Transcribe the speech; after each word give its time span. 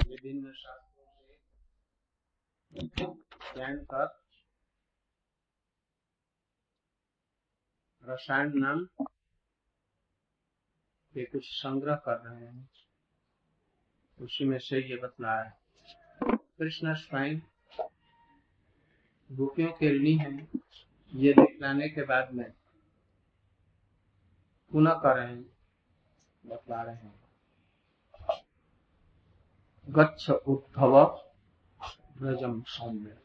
विभिन्न 0.00 0.52
शास्त्रों 0.52 1.04
से 2.72 3.76
कर 3.84 4.06
रसायन 8.04 8.52
नाम 8.56 8.84
के 11.14 11.24
कुछ 11.24 11.44
संग्रह 11.44 11.94
कर 12.06 12.16
रहे 12.20 12.46
हैं 12.46 12.68
उसी 14.18 14.44
में 14.44 14.58
से 14.58 14.80
ये 14.80 14.96
बतला 15.02 15.34
है 15.42 15.50
कृष्ण 16.30 16.94
स्वयं 16.94 17.38
गोपियों 19.30 19.70
के 19.72 19.92
ऋणी 19.96 20.16
है 20.16 20.32
ये 21.14 21.32
दिखलाने 21.34 21.88
के 21.88 22.04
बाद 22.06 22.32
में 22.34 22.50
पुनः 24.72 24.94
कर 24.94 25.16
रहे 25.16 25.26
हैं 25.26 25.57
बतला 26.48 26.82
रहे 26.82 26.94
हैं। 26.94 27.14
गच्छ 29.86 30.30
उद्धव 30.30 31.04
ब्रजम 32.18 32.60
सौम्य। 32.68 33.16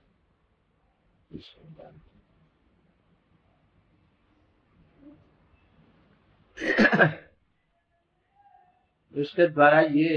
इसके 9.14 9.48
द्वारा 9.48 9.80
ये 9.82 10.10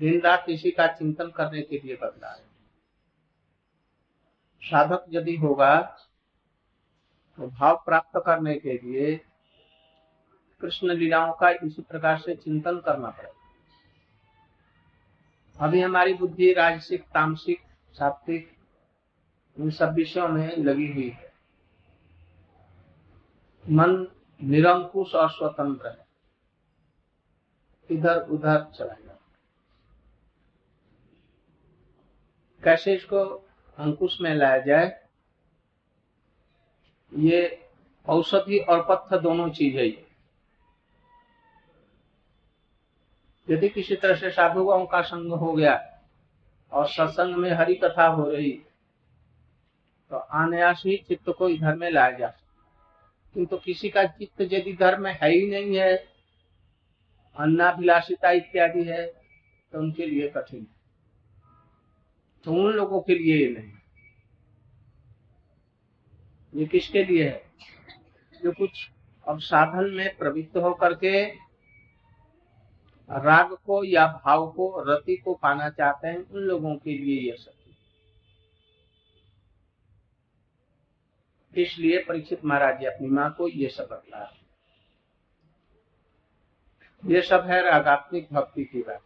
दिन 0.00 0.20
रात 0.20 0.44
इसी 0.48 0.70
का 0.70 0.86
चिंतन 0.92 1.30
करने 1.30 1.62
के 1.62 1.78
लिए 1.78 1.96
बदला 1.96 2.32
रहे 2.32 2.46
साधक 4.62 5.04
यदि 5.10 5.36
होगा 5.36 5.80
तो 7.38 7.46
भाव 7.48 7.76
प्राप्त 7.84 8.20
करने 8.26 8.54
के 8.54 8.72
लिए 8.78 9.16
कृष्ण 10.60 10.94
लीलाओं 10.94 11.32
का 11.32 11.50
इसी 11.50 11.82
प्रकार 11.82 12.18
से 12.18 12.34
चिंतन 12.36 12.78
करना 12.78 13.10
पड़ेगा 13.10 13.34
अभी 15.66 15.80
हमारी 15.80 16.14
बुद्धि, 16.14 16.52
राजसिक, 16.52 17.02
तामसिक, 17.02 17.60
सात्विक, 17.92 18.56
इन 19.58 19.70
सब 19.70 19.94
विषयों 19.94 20.28
में 20.28 20.56
लगी 20.56 20.92
हुई 20.92 21.08
है। 21.08 21.32
मन 23.70 24.08
निरंकुश 24.42 25.14
और 25.14 25.30
स्वतंत्र 25.30 25.88
है। 25.88 26.06
इधर 27.90 28.20
उधर 28.20 28.72
चला 28.78 28.92
जाता 28.92 29.08
कैसे 32.64 32.94
इसको 32.94 33.18
अंकुश 33.78 34.20
में 34.20 34.34
लाया 34.34 34.58
जाए? 34.58 35.08
ये 37.14 37.68
औषधि 38.06 38.58
और 38.58 38.86
पत्थ 38.88 39.14
दोनों 39.14 39.50
चीज़ 39.50 39.76
है 39.76 39.86
ये। 39.86 40.07
यदि 43.48 43.68
किसी 43.68 43.96
तरह 43.96 44.14
से 44.14 44.30
साधुओं 44.30 44.84
का 44.86 45.00
संग 45.02 45.32
हो 45.32 45.52
गया 45.52 45.74
और 46.72 46.88
सत्संग 46.88 47.36
में 47.36 47.50
हरि 47.50 47.74
कथा 47.74 48.06
हो 48.06 48.30
रही 48.30 48.50
तो 50.10 50.16
अनायास 50.16 50.82
ही 50.86 50.96
चित्त 51.08 51.30
को 51.38 51.48
इधर 51.48 51.74
में 51.76 51.90
लाया 51.90 52.10
जा 52.10 52.28
सकता 52.28 52.46
किंतु 53.34 53.56
किसी 53.56 53.88
का 53.88 54.04
चित्त 54.04 54.40
यदि 54.52 54.72
धर्म 54.72 55.02
में 55.02 55.18
है 55.22 55.30
ही 55.30 55.46
नहीं 55.50 55.76
है, 55.76 55.96
अन्नाभिलाषिता 57.36 58.30
इत्यादि 58.30 58.84
है 58.84 59.06
तो 59.72 59.78
उनके 59.78 60.06
लिए 60.06 60.28
कठिन 60.28 60.60
है। 60.60 60.76
तो 62.44 62.52
उन 62.52 62.72
लोगों 62.72 63.00
के 63.00 63.14
लिए 63.14 63.48
नहीं। 63.48 63.72
ये 66.52 66.66
किसके 66.66 67.04
लिए 67.04 67.24
है? 67.24 67.42
जो 68.42 68.52
कुछ 68.52 68.90
अब 69.26 69.38
साधन 69.40 69.90
में 69.90 70.16
प्रवृत्त 70.16 70.56
होकर 70.56 70.94
के 70.94 71.47
राग 73.10 73.52
को 73.66 73.84
या 73.84 74.06
भाव 74.24 74.50
को, 74.50 74.84
रति 74.88 75.16
को 75.16 75.34
पाना 75.34 75.68
चाहते 75.70 76.08
हैं, 76.08 76.18
उन 76.18 76.40
लोगों 76.40 76.74
के 76.76 76.98
लिए 76.98 77.20
यह 77.20 77.36
सब 77.36 77.52
इसलिए 81.54 81.98
परीक्षित 81.98 82.44
महाराज 82.44 82.84
अपनी 82.84 83.08
माँ 83.08 83.30
को 83.38 83.48
यह 83.48 83.68
सब 83.68 83.88
बतला 83.90 84.30
ये 87.02 87.20
सब 87.22 87.46
है 87.46 87.60
रागात्मिक 87.62 88.28
भक्ति 88.32 88.64
की 88.64 88.82
बात। 88.82 89.00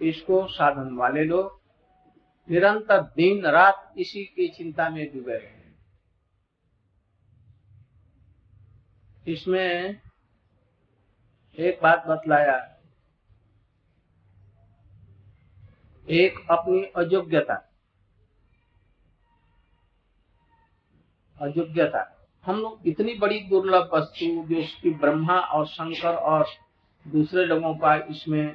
इसको 0.00 0.46
साधन 0.46 0.94
वाले 0.96 1.24
लोग 1.24 1.60
निरंतर 2.48 3.02
दिन 3.16 3.46
रात 3.46 3.94
इसी 3.98 4.24
की 4.24 4.48
चिंता 4.48 4.88
में 4.90 5.06
डूबे 5.14 5.36
रहे 5.36 5.62
इसमें 9.32 10.00
एक 11.58 11.80
बात 11.82 12.04
बतलाया 12.06 12.73
एक 16.08 16.38
अपनी 16.50 16.82
अयोग्यता। 16.96 17.54
अयोग्यता। 21.36 22.10
हम 22.44 22.56
लोग 22.56 22.86
इतनी 22.86 23.14
बड़ी 23.14 23.40
दुर्लभ 23.40 23.90
वस्तु, 23.94 24.26
जो 24.44 24.60
उसकी 24.60 24.90
ब्रह्मा 24.90 25.38
और 25.38 25.66
शंकर 25.66 26.14
और 26.14 26.46
दूसरे 27.06 27.44
लोगों 27.44 27.74
का 27.74 27.94
इसमें 28.10 28.48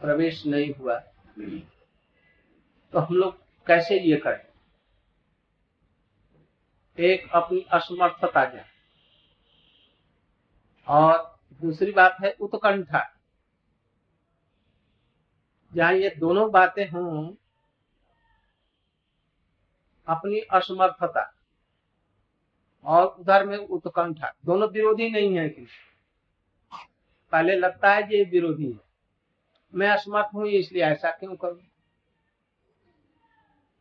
प्रवेश 0.00 0.46
नहीं 0.46 0.72
हुआ 0.74 0.98
तो 2.92 2.98
हम 2.98 3.14
लोग 3.14 3.36
कैसे 3.66 3.98
ये 4.00 4.16
करें? 4.16 4.44
एक 6.98 7.30
अपनी 7.32 7.60
असमर्थता 7.72 8.42
और 10.88 11.38
दूसरी 11.60 11.92
बात 11.92 12.16
है 12.24 12.30
उत्कंठा। 12.40 13.00
जहाँ 15.74 15.92
ये 15.94 16.16
दोनों 16.18 16.50
बातें 16.50 16.90
हों, 16.90 17.34
अपनी 20.06 20.40
असमर्थता 20.40 21.34
और 22.84 23.06
उधर 23.06 23.46
में 23.46 23.58
उत्कंठा, 23.58 24.34
दोनों 24.46 24.68
विरोधी 24.68 25.10
नहीं 25.10 25.38
है 25.38 25.48
कि 25.48 25.66
पहले 27.32 27.56
लगता 27.56 27.94
है 27.94 28.02
ये 28.02 28.24
विरोधी 28.24 28.72
है। 28.72 28.78
मैं 29.74 29.88
असमर्थ 29.88 30.26
हूँ 30.34 30.46
इसलिए 30.46 30.82
ऐसा 30.82 31.10
क्यों 31.10 31.36
करूँ? 31.36 31.60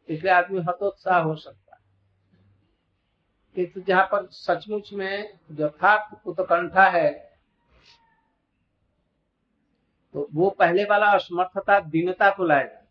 इसलिए 0.09 0.31
आदमी 0.31 0.59
हतोत्साह 0.59 1.19
हो 1.19 1.35
सकता 1.35 1.75
है। 1.75 1.81
किंतु 3.55 3.81
जहाँ 3.81 4.05
पर 4.05 4.27
सचमुच 4.27 4.93
में 4.93 5.39
यथार्थ 5.51 6.27
उत्कंठा 6.27 6.83
है 6.83 7.28
तो 10.13 10.27
वो 10.33 10.49
पहले 10.49 10.85
वाला 10.85 11.11
असमर्थता 11.11 11.79
दीनता 11.79 12.31
को 12.31 12.43
लाएगा 12.43 12.87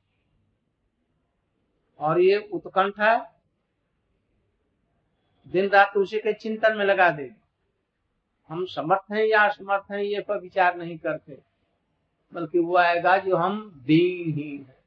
और 1.99 2.21
ये 2.21 2.37
उत्कंठा 2.53 3.35
दिन 5.47 5.69
रात 5.69 5.97
उसी 5.97 6.19
के 6.19 6.33
चिंतन 6.33 6.77
में 6.77 6.85
लगा 6.85 7.11
देगी 7.11 7.41
हम 8.49 8.67
समर्थ 8.67 9.13
हैं 9.13 9.25
या 9.25 9.43
असमर्थ 9.43 9.93
हैं, 9.93 9.99
ये 9.99 10.21
पर 10.21 10.39
विचार 10.41 10.77
नहीं 10.77 10.99
करते। 10.99 11.43
बल्कि 12.35 12.59
वो 12.59 12.77
आएगा 12.77 13.19
जो 13.19 13.37
हम 13.37 13.83
दीन 13.87 14.35
ही 14.35 14.59
है। 14.59 14.79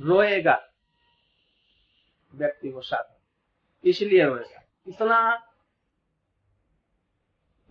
रोएगा। 0.00 0.68
व्यक्ति 2.34 2.70
को 2.70 2.80
साथ। 2.80 3.20
इसलिए 3.84 4.24
रोएगा। 4.24 4.62
इतना, 4.86 5.46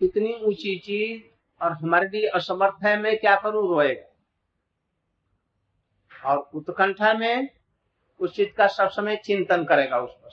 इतनी 0.02 0.34
ऊँची 0.34 0.78
चीज़ 0.78 1.33
और 1.64 1.72
हमारे 1.72 2.08
लिए 2.08 2.28
असमर्थ 2.28 2.84
है, 2.84 2.96
मैं 3.00 3.16
क्या 3.18 3.36
करूँ? 3.36 3.68
रोएगा। 3.68 4.10
और 6.24 6.38
उत्कंठा 6.54 7.12
में 7.14 7.48
उस 8.20 8.34
चीज़ 8.36 8.52
का 8.56 8.66
सब 8.66 8.88
समय 8.88 9.16
चिंतन 9.16 9.64
करेगा 9.64 9.98
उस 9.98 10.10
पर 10.10 10.32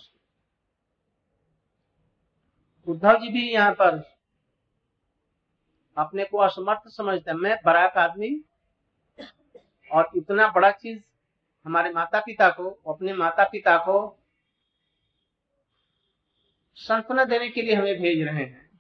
उद्धव 2.87 3.17
जी 3.19 3.29
भी 3.29 3.51
यहाँ 3.51 3.71
पर 3.71 4.01
अपने 5.97 6.23
को 6.23 6.37
असमर्थ 6.37 6.87
समझते 6.87 7.33
मैं 7.33 7.55
बराक 7.65 7.97
आदमी 7.97 8.29
और 9.91 10.09
इतना 10.15 10.47
बड़ा 10.47 10.71
चीज़ 10.71 10.99
हमारे 11.65 11.91
माता 11.91 12.19
पिता 12.19 12.49
को, 12.49 12.69
अपने 12.87 13.13
माता 13.13 13.43
पिता 13.43 13.77
को 13.77 14.17
सांत्वना 16.77 17.23
देने 17.23 17.49
के 17.49 17.61
लिए 17.61 17.75
हमें 17.75 18.01
भेज 18.01 18.21
रहे 18.21 18.43
हैं। 18.45 18.70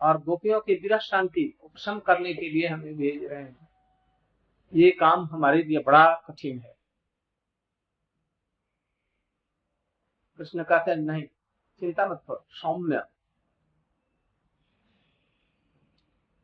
और 0.00 0.18
गोपियों 0.22 0.60
की 0.60 0.74
विरह 0.74 0.98
शांति 0.98 1.52
उपशम 1.62 1.98
करने 1.98 2.34
के 2.34 2.48
लिए 2.50 2.66
हमें 2.66 2.96
भेज 2.96 3.24
रहे 3.24 3.42
हैं। 3.42 3.68
ये 4.72 4.90
काम 4.90 5.24
हमारे 5.24 5.62
लिए 5.62 5.78
बड़ा 5.78 6.04
कठिन 6.28 6.58
है। 6.58 6.74
कृष्ण 10.38 10.62
कहते 10.62 10.90
हैं 10.90 10.98
नहीं 10.98 11.22
चिंता 11.80 12.06
मत 12.06 12.22
करो 12.28 12.44
सौम्य। 12.50 13.02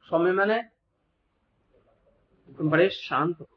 सौम्य 0.07 0.33
मैंने 0.33 0.63
तुम 2.49 2.71
बड़े 2.71 2.89
शांत 2.89 3.41
हो। 3.41 3.49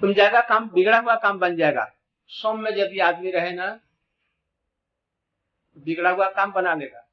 तुम 0.00 0.12
जाएगा 0.12 0.40
काम 0.40 0.68
बिगड़ा 0.70 0.98
हुआ 0.98 1.14
काम 1.16 1.38
बन 1.38 1.56
जाएगा। 1.56 1.86
सौम्य 2.30 2.70
यदि 2.80 2.98
आदमी 2.98 3.30
रहे 3.30 3.52
ना 3.52 3.68
बिगड़ा 5.84 6.10
हुआ 6.10 6.28
काम 6.30 6.52
बना 6.52 6.74
लेगा 6.74 7.04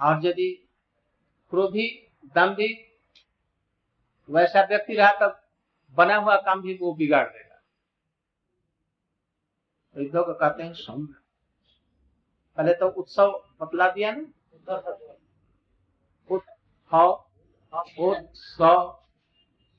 और 0.00 0.26
यदि 0.26 0.50
क्रोधी 1.52 1.88
दम्भी 2.34 2.68
वैसा 4.28 4.62
व्यक्ति 4.64 4.94
रहा, 4.94 5.12
तब 5.12 5.40
बना 5.96 6.16
हुआ 6.16 6.36
काम 6.36 6.60
भी 6.62 6.74
वो 6.80 6.94
बिगाड़ 6.94 7.26
देगा। 7.26 7.44
तो 9.96 10.32
कहते 10.32 10.62
हैं 10.62 10.72
सौम्य 10.74 11.14
पहले 12.58 12.72
तो 12.74 12.88
उत्सव 13.00 13.30
बतला 13.60 13.88
दिया 13.90 14.10
ना। 14.12 14.22
उत्सव 17.98 19.02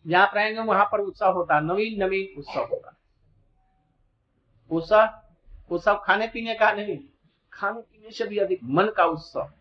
जहाँ 0.06 0.32
रहेंगे 0.36 0.62
वहाँ 0.62 0.86
पर 0.86 1.00
उत्सव 1.00 1.32
होता 1.34 1.60
नवीन 1.60 2.04
नवीन 2.04 2.38
उत्सव 2.40 2.66
होगा 2.66 2.96
उत्सव 5.72 5.92
उत्सव 5.92 6.06
खाने 6.06 6.28
पीने 6.28 6.56
का 6.56 6.72
नहीं। 6.72 7.00
खाने 7.54 7.81
पीने 7.81 8.12
से 8.12 8.25
भी 8.25 8.38
अधिक 8.38 8.60
मन 8.64 8.88
का 8.98 9.06
उत्सव। 9.06 9.54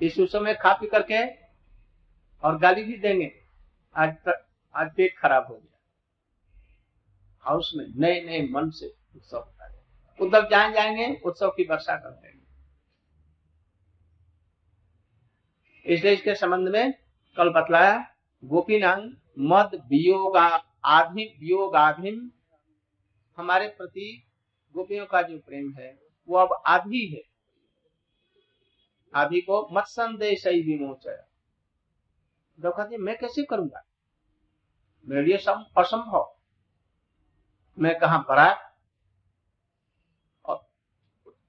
इस 0.00 0.18
उत्सव 0.18 0.40
में 0.40 0.58
खा 0.58 0.72
पी 0.72 0.86
करके 0.86 1.26
और 2.42 2.58
गाली 2.58 2.84
भी 2.84 2.96
देंगे। 2.96 3.32
आज 3.96 4.10
तक 4.10 4.46
आज 4.74 4.94
पेट 4.96 5.18
खराब 5.18 5.46
हो 5.46 5.54
गया। 5.54 5.80
हाउस 7.40 7.72
में 7.76 7.86
नए 7.96 8.20
नए 8.20 8.48
मन 8.48 8.70
से 8.70 8.96
उत्सव 9.16 9.36
होता 9.36 9.66
है। 9.66 9.84
उद्धव 10.20 10.48
जहाँ 10.48 10.72
जाएँगे, 10.72 11.20
उत्सव 11.24 11.50
की 11.50 11.64
वर्षा 11.64 11.96
कर 11.96 12.10
देंगे। 12.10 12.36
इसलिए 15.94 16.12
इसके 16.12 16.34
संबंध 16.34 16.68
में 16.68 16.92
कल 17.36 17.48
बतलाया 17.50 18.14
गोपीनांग 18.44 19.12
मद 19.38 19.74
वियोगा 19.74 20.64
आधि, 20.84 21.36
वियोगाधीन 21.40 22.32
हमारे 23.36 23.68
प्रति 23.68 24.26
गोपियों 24.72 25.06
का 25.06 25.22
जो 25.22 25.38
प्रेम 25.38 25.72
है, 25.72 25.98
वो 26.28 26.36
अब 26.36 26.62
आधी 26.66 27.14
है। 27.14 27.22
आदि 29.14 29.40
को 29.40 29.68
मत 29.72 29.84
संदेश 29.84 30.46
विमोचय। 30.46 31.24
जी, 32.60 32.96
मैं 32.96 33.18
कैसे 33.18 33.44
करूँगा? 33.44 33.86
मेरे 35.08 35.22
लिए 35.22 35.36
सम, 35.36 35.64
असंभव। 35.78 36.36
मैं 37.78 37.98
कहा 37.98 38.18
बड़ा 38.18 38.78
और 40.44 40.68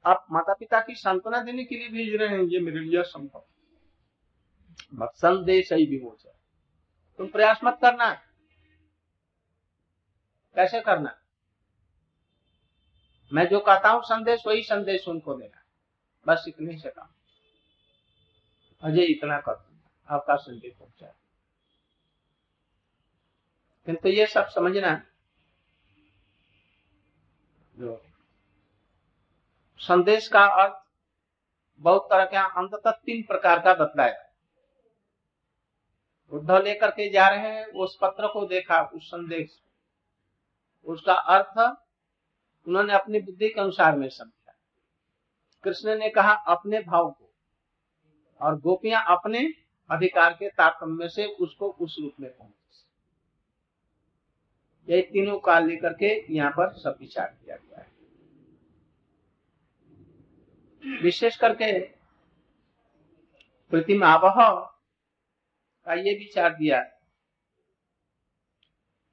आप 0.05 0.25
माता 0.31 0.53
पिता 0.53 0.81
की 0.81 0.95
सांत्वना 0.95 1.41
देने 1.41 1.63
के 1.63 1.75
लिए 1.75 1.89
भेज 1.89 2.15
रहे 2.15 2.29
हैं, 2.29 2.43
ये 2.43 2.59
मेरे 2.59 2.79
लिए 2.79 2.99
असंभव। 2.99 3.45
मत 4.93 5.11
संदेश 5.15 5.73
विमोचय। 5.73 6.35
तुम 7.17 7.27
प्रयास 7.27 7.59
मत 7.63 7.79
करना। 7.81 8.13
कैसे 10.55 10.81
करना? 10.81 11.21
मैं 13.31 13.47
जो 13.47 13.59
कहता 13.59 13.89
हूँ, 13.89 14.01
संदेश, 14.03 14.43
वही 14.47 14.63
संदेश 14.63 15.07
उनको 15.07 15.33
देना 15.33 15.63
बस 16.27 16.45
इतने 16.47 16.77
से 16.77 16.89
काम 16.89 17.07
अजय, 18.83 19.03
इतना 19.03 19.39
कर 19.39 19.65
आपका 20.09 20.35
संदेश 20.35 20.73
पहुँचा। 20.73 21.13
किंतु 23.87 24.09
ये 24.09 24.25
सब 24.27 24.47
समझना 24.47 25.01
जो 27.75 28.01
संदेश 29.81 30.27
का 30.27 30.45
अर्थ 30.63 30.83
बहुत 31.81 32.07
तरह 32.09 32.25
के 32.25 32.37
अंततः 32.37 32.91
तीन 32.91 33.21
प्रकार 33.23 33.59
का 33.59 33.73
बतलाया। 33.73 34.23
उद्धव 36.31 36.63
लेकर 36.63 36.91
के 36.91 37.09
जा 37.09 37.27
रहे 37.27 37.39
हैं, 37.39 37.65
उस 37.65 37.97
पत्र 38.01 38.27
को 38.27 38.45
देखा, 38.45 38.81
उस 38.83 39.07
संदेश 39.07 39.59
उसका 40.85 41.13
अर्थ 41.13 41.59
उन्होंने 42.67 42.93
अपनी 42.93 43.19
बुद्धि 43.21 43.47
के 43.47 43.61
अनुसार 43.61 43.97
में 43.97 44.07
समझा। 44.09 44.53
कृष्ण 45.63 45.95
ने 45.99 46.09
कहा, 46.09 46.31
अपने 46.31 46.79
भाव 46.81 47.09
को 47.11 47.29
और 48.41 48.59
गोपियाँ 48.61 49.03
अपने 49.09 49.39
अधिकार 49.89 50.33
के 50.33 50.49
तारतम्य 50.49 51.07
से 51.09 51.25
उसको 51.25 51.69
उस 51.71 51.95
रूप 51.99 52.13
में 52.19 52.29
पहुँचे। 52.29 52.55
ये 54.87 55.01
तीनों 55.03 55.37
काल 55.39 55.67
लेकर 55.67 55.93
के 55.93 56.09
यहाँ 56.33 56.51
पर 56.51 56.73
सब 56.73 56.97
विचार 56.99 57.27
किया 57.35 57.55
गया 57.55 57.79
है। 57.79 57.95
विशेष 60.83 61.37
करके 61.37 61.79
प्रतिमा 63.71 64.07
आबह 64.07 64.35
का 65.87 65.93
ये 65.95 66.13
विचार 66.15 66.53
दिया, 66.53 66.81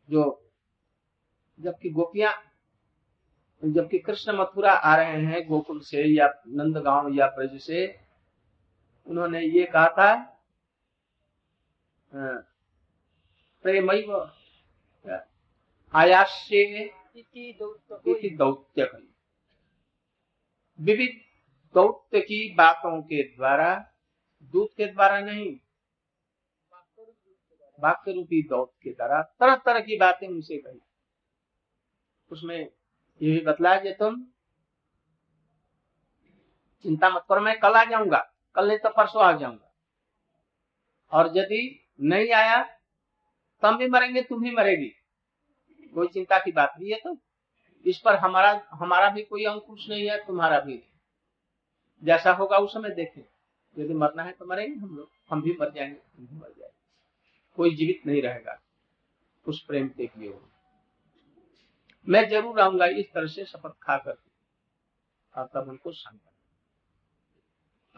जो 0.09 0.51
जबकि 1.59 1.91
गोपियाँ 1.91 2.33
जबकि 3.73 3.99
कृष्ण 3.99 4.33
मथुरा 4.33 4.73
आ 4.73 4.97
रहे 4.97 5.21
हैं 5.23 5.49
गोकुल 5.49 5.81
से 5.81 6.03
या 6.17 6.29
नंदगांव 6.49 7.09
या 7.15 7.27
ब्रज 7.27 7.61
से 7.61 8.01
उन्होंने 9.07 9.41
ये 9.41 9.65
कहा 9.65 9.89
था 9.89 10.15
प्रेम 13.65 13.91
दौत्य 18.37 18.91
विविध 20.79 21.21
दौत्य 21.75 22.21
की 22.21 22.55
बातों 22.55 23.03
के 23.03 23.23
द्वारा 23.23 23.75
दूत 24.55 24.71
के 24.77 24.87
द्वारा 24.87 25.21
नहीं 25.21 25.57
वाक्य 27.79 28.13
रूपी 28.13 28.43
दौत 28.43 28.73
के 28.83 28.91
द्वारा 28.91 29.23
तरह 29.23 29.57
तरह 29.57 29.81
की 29.81 29.97
बातें 29.97 30.29
उनसे 30.29 30.57
कही। 30.57 30.81
उसमें 32.31 32.69
ये 33.23 33.33
भी 33.33 33.41
बतलाया 33.41 33.81
कि 33.81 33.93
तुम। 33.93 34.25
चिंता 36.83 37.11
मत 37.11 37.25
करो, 37.29 37.41
मैं 37.41 37.61
कल 37.61 37.73
आ 37.73 37.85
जाऊँगा। 37.85 38.33
कल 38.55 38.69
नहीं 38.69 38.79
तो 38.79 38.89
परसों 38.89 39.23
आ 39.23 39.33
जाऊँगा। 39.33 39.75
और 41.13 41.27
यदि 41.37 41.87
नहीं 42.01 42.33
आया 42.33 42.63
तुम 43.63 43.77
भी 43.77 43.89
मरेंगे, 43.89 44.23
तुम 44.23 44.43
भी 44.43 44.51
मरेगी। 44.51 44.93
कोई 45.95 46.09
चिंता 46.09 46.39
की 46.39 46.53
बात 46.53 46.75
नहीं 46.81 46.91
है 46.91 47.01
तो। 47.05 47.19
इस 47.87 47.99
पर 47.99 48.17
हमारा 48.17 48.67
हमारा 48.71 49.11
भी 49.11 49.23
कोई 49.23 49.45
अंकुश 49.45 49.89
नहीं 49.89 50.11
है, 50.11 50.27
तुम्हारा 50.27 50.61
भी 50.61 50.85
जैसा 52.05 52.33
होगा 52.33 52.57
उस 52.57 52.75
समय 52.75 52.91
देखें। 52.91 53.23
यदि 53.79 53.95
मरना 53.95 54.23
है 54.23 54.33
तो 54.33 54.47
मरेंगे 54.47 54.81
हम 54.81 54.97
लोग। 54.97 55.11
हम 55.31 55.43
भी 55.43 55.57
मर 55.61 55.71
जाएँगे, 55.71 55.95
तुम 55.95 56.27
भी 56.27 56.37
मर 56.37 56.55
जाएँगे। 56.59 56.85
कोई 57.57 57.75
जीवित 57.75 58.07
नहीं 58.07 58.23
रहेगा। 58.23 58.61
उस 59.47 59.65
प्रेम 59.65 59.89
के 59.89 60.11
लिए। 60.19 60.39
मैं 62.09 62.29
ज़रूर 62.29 62.61
आऊँगा 62.61 62.87
इस 62.87 63.13
तरह 63.13 63.27
से 63.27 63.45
शपथ 63.45 63.73
खा 63.83 63.97
कर 63.97 64.17
और 65.35 65.47
तब 65.55 65.69
उनको 65.69 65.93
शांत 65.93 66.21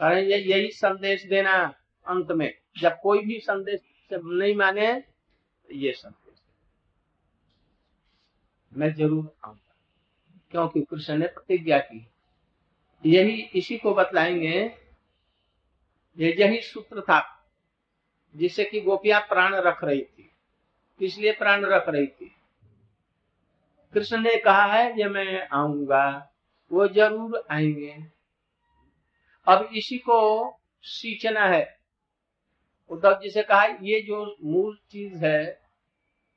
ये, 0.02 0.38
यही 0.38 0.70
संदेश 0.70 1.24
देना 1.24 1.74
अंत 2.06 2.32
में। 2.32 2.58
जब 2.78 3.00
कोई 3.02 3.24
भी 3.24 3.40
संदेश 3.40 3.80
नहीं 4.12 4.56
माने, 4.56 5.04
ये 5.72 5.92
संदेश। 5.92 6.38
मैं 8.74 8.94
ज़रूर 8.94 9.36
आऊँगा। 9.44 9.74
क्योंकि 10.50 10.82
कृष्ण 10.82 11.16
ने 11.16 11.26
प्रतिज्ञा 11.26 11.78
की। 11.78 12.06
यही 13.06 13.42
इसी 13.42 13.78
को 13.78 13.94
बतलाएँगे। 13.94 14.76
ये 16.18 16.36
यही 16.40 16.60
सूत्र 16.60 17.00
था, 17.00 17.48
जिससे 18.36 18.64
कि 18.64 18.80
गोपियाँ 18.80 19.20
प्राण 19.20 19.54
रख 19.54 19.84
रही 19.84 20.02
थी। 20.02 20.30
इसलिए 21.00 21.32
प्राण 21.32 21.64
रख 21.64 21.88
रही 21.88 22.06
थी? 22.06 22.35
कृष्ण 23.94 24.18
ने 24.18 24.36
कहा 24.36 24.64
है, 24.64 24.98
ये 24.98 25.08
मैं 25.08 25.48
आऊँगा, 25.48 26.32
वो 26.72 26.88
ज़रूर 26.88 27.46
आएँगे। 27.50 27.96
अब 29.46 29.68
इसी 29.76 29.98
को 29.98 30.18
सींचना 30.82 31.44
है। 31.46 31.78
उद्धव 32.90 33.18
जी 33.22 33.30
से 33.30 33.42
कहा, 33.42 33.64
ये 33.64 34.00
जो 34.00 34.36
मूल 34.42 34.78
चीज़ 34.90 35.24
है, 35.24 35.60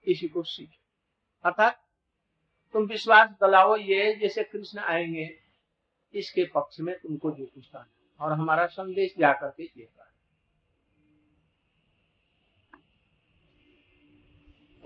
इसी 0.08 0.28
को 0.28 0.44
सीख 0.44 0.70
अर्थात 1.46 1.82
तुम 2.74 2.84
विश्वास 2.84 3.30
दलाओ, 3.42 3.76
ये 3.76 4.16
जैसे 4.16 4.44
कृष्ण 4.44 4.80
आएँगे, 4.80 5.30
इसके 6.14 6.44
पक्ष 6.46 6.80
में 6.80 6.96
तुमको 6.96 7.32
जो 7.32 7.46
कुछ 7.46 7.72
और 8.20 8.32
हमारा 8.32 8.66
संदेश 8.68 9.14
जाकर 9.20 9.48
के 9.48 9.64
ये 9.64 9.84
कहा। 9.84 10.06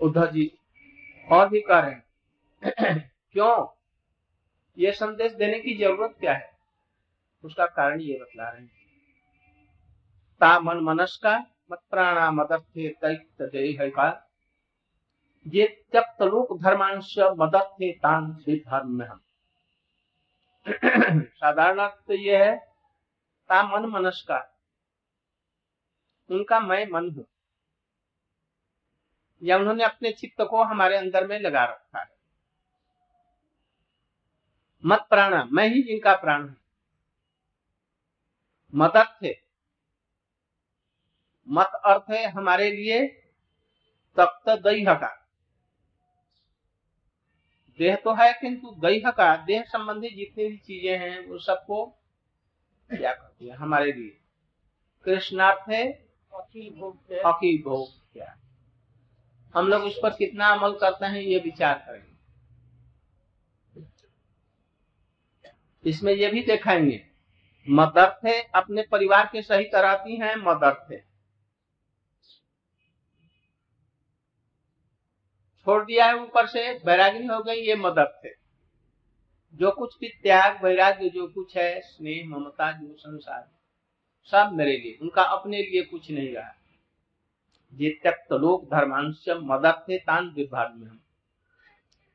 उद्धव 0.02 0.32
जी 0.32 0.52
और 1.32 1.50
भी 1.50 1.62
कह 1.62 1.80
रहे 1.80 1.92
हैं। 1.92 2.03
क्यों? 3.32 3.82
ये 4.78 4.92
संदेश 4.92 5.32
देने 5.32 5.60
की 5.60 5.74
ज़रूरत 5.78 6.16
क्या 6.20 6.34
है? 6.34 6.52
उसका 7.44 7.66
कारण 7.66 8.02
ये 8.02 8.20
बतला 8.22 8.50
रहे 8.50 8.62
हैं। 8.62 8.72
ता 10.42 10.60
मन 10.60 10.78
मनस 10.78 11.20
का 11.24 11.38
मत 11.72 11.80
प्राणा 11.90 12.32
मदर्थे 12.32 12.88
दैत्य 12.90 13.90
का। 13.90 14.30
ये 15.48 15.68
त्यक्त 15.92 16.22
लोक 16.22 16.58
धर्मांश 16.62 17.16
मदर्थे 17.20 17.92
तान 17.92 18.32
धर्म 18.50 18.92
में 18.92 19.06
हम 19.06 19.22
साधारण 21.24 21.88
तो 21.88 22.14
ये 22.14 22.46
है, 22.46 22.56
ता 23.50 23.64
मन 23.64 23.86
मनस 23.86 24.26
का 24.28 24.50
उनका 26.30 26.60
मैं 26.60 26.88
मन 26.88 27.10
हूँ। 27.10 27.26
या 29.44 29.58
उन्होंने 29.58 29.84
अपने 29.84 30.12
चित्त 30.12 30.42
को 30.42 30.64
हमारे 30.64 30.98
अंदर 30.98 31.28
में 31.28 31.40
लगा 31.40 31.66
रखा 31.66 32.00
है। 32.00 32.23
मत 34.84 35.06
प्राणा 35.10 35.44
मैं 35.52 35.68
ही 35.70 35.82
जिनका 35.84 36.14
प्राण 36.16 36.42
हूँ। 36.42 36.56
मदत 38.74 39.18
थे 39.24 39.34
मत 41.48 41.82
अर्थ 41.86 42.12
है 42.12 42.26
हमारे 42.28 42.70
लिए 42.72 43.06
तप्त 44.18 44.50
दह 44.64 44.94
का 44.94 45.20
देह 47.80 47.96
तो 47.96 48.14
है 48.14 48.32
किंतु 48.34 48.72
दह 48.80 49.10
का 49.12 49.36
देह 49.46 49.64
संबंधी 49.64 50.10
जितनी 50.10 50.48
भी 50.48 50.58
चीज़ें 50.58 50.98
हैं 51.00 51.26
वो 51.28 51.38
सबको 51.40 51.86
क्या 52.90 53.14
करती 53.14 53.48
है? 53.48 53.56
हमारे 53.56 53.92
लिए। 53.92 54.18
कृष्णार्थ 55.06 55.70
है 55.70 55.84
अकील 56.34 57.62
भोग 57.64 57.90
क्या? 58.14 58.36
हम 59.56 59.68
लोग 59.68 59.84
उस 59.84 60.00
पर 60.04 60.10
कितना 60.10 60.48
अमल 60.48 60.74
करते 60.74 61.06
हैं 61.06 61.22
ये 61.22 61.40
विचार 61.40 61.84
करेंगे। 61.88 62.13
इसमें 65.86 66.14
ये 66.14 66.30
भी 66.30 66.44
देखेंगे 66.44 67.08
मदर्थ 67.70 68.52
अपने 68.56 68.84
परिवार 68.92 69.30
के 69.32 69.42
सही 69.42 69.64
कराती 69.64 70.16
हैं 70.16 70.36
मदर्थ 70.36 71.08
छोड़ 75.66 75.86
दिया 75.86 76.06
है 76.06 76.16
ऊपर 76.16 76.48
से, 76.48 76.74
वैराग्य 76.74 77.20
हो 77.20 77.44
गई, 77.44 77.56
ये 77.56 77.76
मदर्थ 77.76 78.26
है। 78.26 78.34
जो 79.54 79.72
कुछ 79.72 80.00
भी 80.00 80.08
त्याग, 80.08 80.64
वैराग्य, 80.64 81.10
जो 81.10 81.28
कुछ 81.28 81.58
है, 81.58 81.82
स्नेह, 81.82 82.30
ममता, 82.30 82.72
जो 82.72 82.96
संसार, 82.98 83.52
सब 84.26 84.50
मेरे 84.54 84.78
लिए, 84.78 84.98
उनका 85.02 85.24
अपने 85.24 85.58
लिए 85.58 85.84
कुछ 85.84 86.12
नहीं 86.12 86.34
रहा। 86.34 86.56
ये 87.74 87.90
त्यक्त 87.90 88.34
लोक 88.34 88.66
धर्मांश, 88.66 89.26
मदद 89.30 89.86
थे 89.90 89.98
तान 89.98 90.30
विभाग 90.30 90.74
में। 90.76 91.00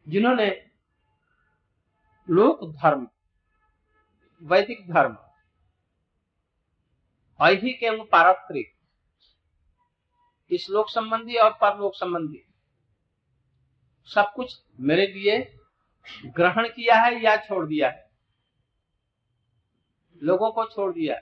जिन्होंने 0.08 0.66
लोक 2.30 2.72
धर्म 2.72 3.08
वैदिक 4.42 4.90
धर्म। 4.92 5.16
ऐहिक 7.40 7.82
एवं 7.82 8.04
पारत्रिक 8.04 8.74
इस 10.50 10.66
लोक 10.70 10.88
संबंधी 10.88 11.34
और 11.34 11.50
परलोक 11.52 11.94
संबंधी। 11.94 12.44
सब 14.08 14.32
कुछ 14.36 14.62
मेरे 14.80 15.06
लिए 15.06 15.38
ग्रहण 16.26 16.68
किया 16.68 16.94
है 16.96 17.22
या 17.22 17.36
छोड़ 17.36 17.66
दिया 17.66 17.88
है? 17.90 18.10
लोगों 20.22 20.50
को 20.50 20.64
छोड़ 20.64 20.92
दिया 20.94 21.16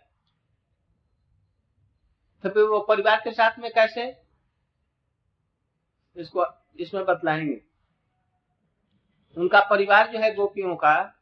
तो 2.44 2.48
फिर 2.50 2.62
वो 2.62 2.80
परिवार 2.80 3.20
के 3.20 3.32
साथ 3.32 3.58
में 3.58 3.70
कैसे? 3.72 4.06
इसको, 6.16 6.44
इसमें 6.76 7.04
बतलाएँगे। 7.04 7.60
उनका 9.36 9.60
परिवार 9.60 10.12
जो 10.12 10.18
है 10.18 10.34
गोपियों 10.34 10.76
का 10.76 11.15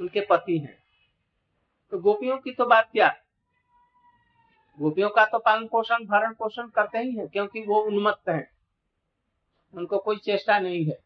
उनके 0.00 0.20
पति 0.20 0.58
हैं। 0.58 0.78
तो 1.90 1.98
गोपियों 1.98 2.38
की 2.38 2.54
तो 2.54 2.64
बात 2.64 2.90
क्या 2.92 3.16
गोपियों 4.78 5.10
का 5.10 5.26
तो 5.26 5.38
पालन 5.38 5.68
पोषण 5.68 6.04
भरण 6.04 6.34
पोषण 6.34 6.68
करते 6.68 6.98
ही 6.98 7.16
है 7.16 7.26
क्योंकि 7.26 7.62
वो 7.62 7.80
उन्मत्त 7.80 8.28
हैं। 8.28 8.50
उनको 9.74 9.98
कोई 9.98 10.16
चेष्टा 10.16 10.58
नहीं 10.58 10.84
है। 10.84 11.04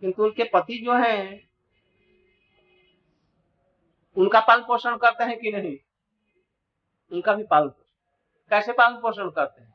किंतु 0.00 0.24
उनके 0.24 0.44
पति 0.44 0.78
जो 0.78 0.94
हैं 0.94 1.48
उनका 4.16 4.40
पालन 4.40 4.62
पोषण 4.62 4.96
करते 4.96 5.24
हैं 5.24 5.38
कि 5.38 5.52
नहीं? 5.52 5.76
उनका 7.12 7.34
भी 7.34 7.44
पालन 7.44 7.68
पोषण। 7.68 8.48
कैसे 8.48 8.72
पालन 8.72 8.96
पोषण 8.96 9.30
करते 9.30 9.62
हैं? 9.62 9.74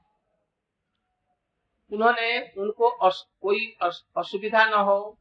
उन्होंने 1.91 2.53
उनको 2.57 2.87
अस, 2.87 3.27
कोई 3.41 3.77
अस, 3.81 4.05
असुविधा 4.17 4.65
न 4.65 4.73
हो 4.73 5.17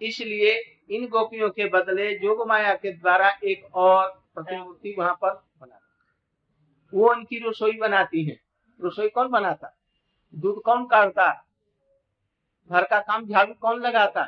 इसलिए 0.00 0.77
इन 0.90 1.08
गोपियों 1.08 1.50
के 1.50 1.68
बदले 1.68 2.14
जोग 2.14 2.48
माया 2.48 2.74
के 2.74 2.92
द्वारा 2.92 3.38
एक 3.44 3.76
और 3.76 4.24
प्रतिमूर्ति 4.34 4.94
वहाँ 4.98 5.14
पर 5.14 5.44
बना 5.60 5.78
वो 6.94 7.10
उनकी 7.10 7.48
रसोई 7.48 7.72
बनाती 7.72 8.24
है। 8.24 8.40
रसोई 8.84 9.08
कौन 9.08 9.28
बनाता? 9.28 9.76
दूध 10.34 10.62
कौन 10.62 10.86
काटता? 10.86 11.46
घर 12.70 12.84
का 12.84 13.00
काम 13.00 13.26
झाड़ू 13.26 13.54
कौन 13.54 13.80
लगाता? 13.80 14.24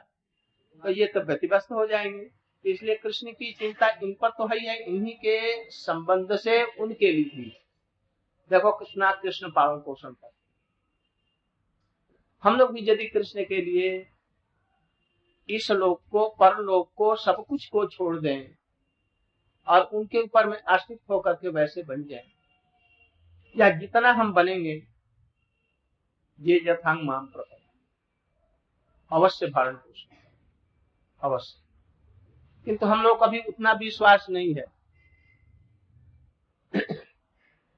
तो 0.83 0.91
ये 0.91 1.07
तो 1.07 1.21
व्यतिव्यस्त 1.21 1.73
हो 1.73 1.87
जाएँगे। 1.87 2.31
इसलिए 2.65 2.95
कृष्ण 2.95 3.33
की 3.33 3.53
चिंता 3.53 3.89
इन 4.03 4.17
पर 4.21 4.31
तो 4.31 4.47
है 4.47 4.77
इन्हीं 4.77 5.15
के 5.17 5.71
संबंध 5.71 6.37
से 6.37 6.65
उनके 6.65 7.13
लिए 7.13 7.25
भी। 7.25 7.57
देखो 8.51 8.73
कृष्णा, 8.73 9.13
कृष्ण 9.13 9.51
पालन 9.51 9.79
पोषण 9.79 10.11
कर 10.11 10.31
हम 12.43 12.57
लोग 12.57 12.73
भी 12.73 12.81
यदि 12.83 13.07
कृष्ण 13.07 13.45
के 13.45 13.63
लिए 13.63 14.11
इस 15.51 15.71
लोक 15.71 16.03
को, 16.11 16.29
परलोक 16.29 16.93
को, 16.97 17.17
सब 17.17 17.45
कुछ 17.49 17.69
को 17.69 17.87
छोड़ 17.87 18.21
दें 18.21 18.49
और 19.67 19.81
उनके 19.81 20.19
ऊपर 20.19 20.47
में 20.47 20.63
आश्रित 20.63 21.01
होकर 21.11 21.33
के 21.33 21.49
वैसे 21.49 21.83
बन 21.83 22.05
जाए। 22.05 22.29
या 23.57 23.71
जितना 23.71 24.13
हम 24.13 24.33
बनेंगे, 24.33 24.87
ये 26.41 26.61
यथांग 26.65 27.01
माम 27.03 27.27
प्रकट 27.27 27.61
अवश्य 29.13 29.47
भरण 29.47 29.77
पोषण 29.77 30.17
अवश्य। 31.21 31.61
किंतु 32.65 32.87
हम 32.87 33.03
लोग 33.03 33.25
कभी 33.25 33.41
उतना 33.41 33.73
विश्वास 33.73 34.27
नहीं 34.31 34.55
है। 34.55 34.65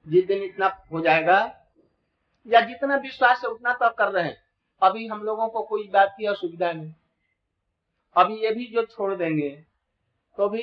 जिस 0.09 0.27
दिन 0.27 0.43
इतना 0.43 0.67
हो 0.93 1.01
जाएगा, 1.01 1.59
या 2.47 2.61
जितना 2.61 2.97
विश्वास 2.97 3.41
है 3.45 3.51
उतना 3.51 3.73
तो 3.73 3.91
कर 3.91 4.13
रहे 4.13 4.25
हैं। 4.25 4.37
अभी 4.83 5.07
हम 5.07 5.23
लोगों 5.23 5.49
को 5.49 5.63
कोई 5.63 5.89
बात 5.89 6.15
की 6.19 6.27
असुविधा 6.27 6.73
नहीं। 6.73 6.95
अभी 8.17 8.35
ये 8.37 8.51
भी 8.55 8.67
जो 8.67 8.85
छोड़ 8.85 9.15
देंगे 9.15 9.51
तो 10.39 10.49
भी 10.49 10.63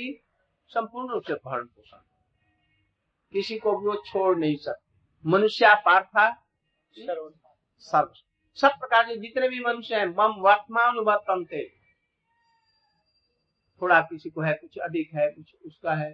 संपूर्ण 0.72 1.10
रूप 1.10 1.24
से 1.24 1.34
भरण 1.36 1.66
पोषण। 1.66 1.98
किसी 3.34 3.58
को 3.60 3.78
भी 3.78 3.88
वो 3.88 3.96
छोड़ 4.06 4.38
नहीं 4.38 4.56
सकते। 4.58 5.30
मनुष्य 5.30 5.74
पार्था 5.86 6.30
सर्व 6.96 8.12
सब 8.58 8.72
प्रकार 8.72 9.04
के 9.04 9.16
जितने 9.18 9.50
भी 9.50 9.60
मनुष्य 9.60 9.96
हैं 9.96 10.08
मम 10.10 10.42
वर्तमान 10.42 10.98
वर्तनते 10.98 11.68
थोड़ा 13.82 14.00
किसी 14.02 14.30
को 14.30 14.42
है 14.42 14.54
कुछ 14.54 14.78
अधिक 14.78 15.14
है 15.16 15.30
कुछ 15.32 15.56
उसका 15.66 15.94
है। 15.96 16.12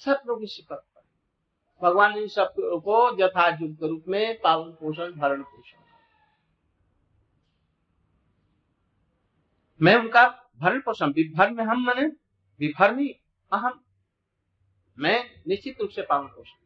सब 0.00 0.22
लोग 0.26 0.42
इसी 0.42 0.62
पर 0.62 0.86
भगवान 1.82 2.14
ने 2.14 2.26
सबको 2.28 2.98
यथा 3.20 3.48
युग 3.50 3.84
रूप 3.84 4.04
में 4.08 4.40
पालन 4.40 4.70
पोषण 4.72 5.12
भरण 5.12 5.42
पोषण। 5.42 5.77
मैं 9.82 9.94
उनका 9.96 10.52
भरण 10.60 10.80
पोषण, 10.80 11.06
विभर 11.06 11.50
में 11.50 11.64
हम 11.64 11.84
मने 11.86 12.06
विभरमी 12.60 13.08
अहम। 13.52 13.80
मैं 14.98 15.24
निश्चित 15.48 15.80
रूप 15.80 15.90
से 15.90 16.02
पालन 16.02 16.26
पोषण। 16.26 16.56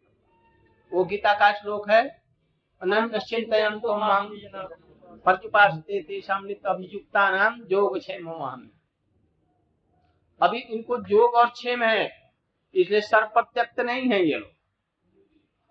वो 0.93 1.05
गीता 1.05 1.35
का 1.35 1.53
श्लोक 1.53 1.91
है 1.91 2.23
अभियुक्ता 6.67 7.31
नाम 7.31 7.63
योग 7.71 7.97
अभी 10.41 10.59
इनको 10.59 10.99
जोग 10.99 11.35
और 11.35 11.49
क्षेम 11.51 11.83
है, 11.83 12.33
इसलिए 12.75 13.01
सर्वप्रत्यक्त 13.01 13.81
नहीं 13.81 14.11
है 14.11 14.25
ये 14.27 14.39
लोग। 14.39 14.51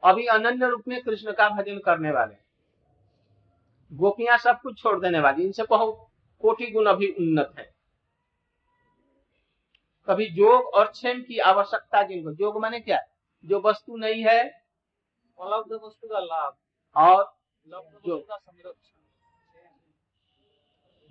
अभी 0.04 0.26
अनन्य 0.26 0.70
रूप 0.70 0.84
में 0.88 1.02
कृष्ण 1.04 1.32
का 1.32 1.50
भजन 1.50 1.80
करने 1.80 2.12
वाले। 2.12 2.36
गोपियाँ 3.92 4.38
सब 4.38 4.62
कुछ 4.62 4.80
छोड़ 4.80 5.00
देने 5.00 5.20
वाली, 5.20 5.44
इनसे 5.44 5.64
बहुत 5.64 6.11
कोटि 6.42 6.72
गुण 6.72 6.86
अभी 6.86 7.08
उन्नत 7.12 7.54
है। 7.60 7.70
कभी 10.08 10.26
जोग 10.30 10.66
और 10.74 10.88
क्षेम 10.88 11.22
की 11.22 11.38
आवश्यकता 11.40 12.04
जिनको 12.04 12.32
जोग 12.32 12.62
माने 12.62 12.80
क्या? 12.80 13.00
जो 13.46 13.60
वस्तु 13.60 13.98
नहीं 13.98 14.24
है 14.24 14.42
उपलब्ध 15.40 15.72
वस्तु 15.84 16.08
का 16.08 16.20
लाभ। 16.20 16.58
और 16.96 17.38
जो 18.06 18.26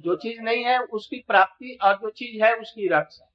जो 0.01 0.15
चीज़ 0.17 0.41
नहीं 0.41 0.65
है 0.65 0.79
उसकी 0.79 1.19
प्राप्ति 1.19 1.79
और 1.83 1.95
जो 1.95 2.11
चीज़ 2.11 2.43
है 2.45 2.55
उसकी 2.57 2.89
रक्षा। 2.89 3.27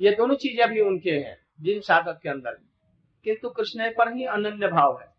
ये 0.00 0.14
दोनों 0.14 0.34
चीज़ें 0.34 0.68
भी 0.68 0.80
उनके 0.80 1.10
हैं 1.10 1.36
जिन 1.60 1.80
साधक 1.80 2.20
के 2.22 2.28
अंदर। 2.28 2.54
किंतु 3.24 3.50
कृष्ण 3.50 3.90
पर 3.90 4.12
ही 4.12 4.24
अनन्य 4.24 4.68
भाव 4.68 4.98
है। 5.00 5.14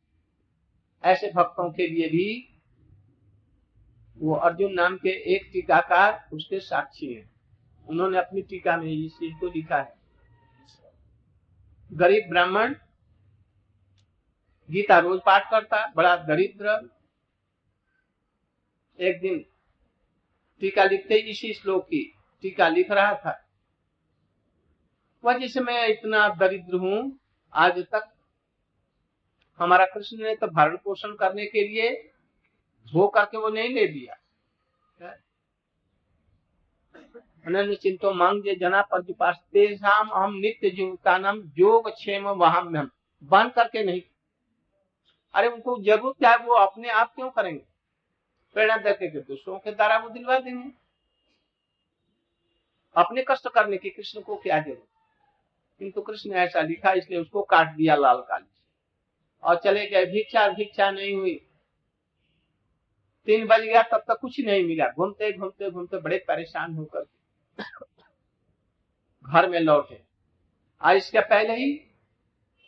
ऐसे 1.04 1.32
भक्तों 1.32 1.72
के 1.72 1.88
लिए 1.88 2.08
भी 2.10 2.55
वो 4.18 4.36
अर्जुन 4.36 4.74
नाम 4.74 4.96
के 4.98 5.10
एक 5.36 5.50
टीकाकार 5.54 6.30
उसके 6.34 6.60
साक्षी 6.60 7.14
हैं। 7.14 7.30
उन्होंने 7.88 8.18
अपनी 8.18 8.42
टीका 8.42 8.78
में 8.78 8.92
इस 8.92 9.14
चीज़ 9.14 9.34
को 9.40 9.48
लिखा 9.48 9.78
है। 9.78 9.94
गरीब 11.92 12.30
ब्राह्मण, 12.30 12.76
गीता 14.70 15.00
रोज 15.00 15.20
पाठ 15.26 15.50
करता, 15.52 15.86
बड़ा 15.96 16.16
दरिद्र। 16.16 16.78
एक 19.00 19.20
दिन 19.22 19.46
टीका 20.62 20.84
लिखते 20.84 21.16
इसी 21.16 21.54
श्लोक 21.54 21.86
की 21.86 22.04
टीका 22.44 22.68
लिख 22.68 22.92
रहा 22.92 23.14
था। 23.16 23.42
वह 25.24 25.38
जिसे 25.38 25.60
मैं 25.60 25.88
इतना 25.88 26.28
दरिद्र 26.30 26.76
हूँ, 26.76 27.20
आज 27.54 27.80
तक 27.80 28.12
हमारा 29.60 29.86
कृष्ण 29.86 30.18
ने 30.18 30.36
तो 30.36 30.48
भरण 30.48 30.78
पोषण 30.78 31.16
करने 31.16 31.46
के 31.46 31.68
लिए 31.68 32.12
धो 32.94 33.08
करके 33.08 33.38
वो 33.38 33.50
नहीं 33.50 33.70
ले 33.70 33.88
दिया 33.88 34.16
अनन्य 37.46 37.76
चिंतो 37.76 38.14
मांग 38.14 38.44
जना 38.60 38.82
पर 38.82 39.02
तेषाम 39.34 40.10
हम 40.14 40.36
नित्य 40.36 40.70
जीवतानम 40.70 41.42
योग 41.58 41.90
क्षेम 41.90 42.28
वहाँ 42.28 42.62
हम 42.62 42.92
बंद 43.24 43.52
करके 43.54 43.84
नहीं। 43.84 44.02
अरे 45.34 45.48
उनको 45.48 45.78
ज़रूरत 45.84 46.16
क्या 46.18 46.32
है, 46.32 46.38
वो 46.38 46.54
अपने 46.54 46.90
आप 46.90 47.14
क्यों 47.16 47.30
करेंगे? 47.30 47.64
प्रेरणा 48.56 48.78
देते 48.78 49.08
के 49.08 49.20
दूसरों 49.20 49.60
के 49.60 49.72
द्वारा 49.72 49.98
वो 49.98 50.10
दिलवा 50.10 50.40
देंगे। 50.40 50.70
अपने 52.96 53.26
कष्ट 53.28 53.48
करने 53.48 53.78
की 53.78 53.90
कृष्ण 53.90 54.22
को 54.22 54.36
क्या 54.36 54.60
ज़रूरत? 54.60 54.88
किंतु 55.80 56.02
कृष्ण 56.02 56.30
ने 56.30 56.38
ऐसा 56.38 56.62
लिखा, 56.62 56.92
इसलिए 56.92 57.20
उसको 57.20 57.42
काट 57.44 57.76
दिया 57.76 57.96
लाल 57.96 58.22
काली 58.22 58.48
और 59.44 59.56
चले 59.56 59.86
गए, 59.88 60.06
भिक्षा 60.06 60.48
भिक्षा 60.48 60.92
नहीं 60.92 61.14
हुई। 61.16 61.42
तीन 63.28 63.46
बज 63.48 63.62
गया, 63.62 63.82
तब 63.82 64.04
तक 64.08 64.20
कुछ 64.22 64.40
नहीं 64.40 64.64
मिला। 64.64 64.88
घूमते 64.90 65.32
घूमते 65.34 65.70
घूमते 65.72 65.98
बड़े 65.98 66.18
परेशान 66.28 66.76
होकर 66.76 67.06
घर 69.26 69.50
में 69.50 69.60
लौटे। 69.60 70.02
और 70.82 70.96
इसके 70.96 71.20
पहले 71.20 71.56
ही 71.56 71.72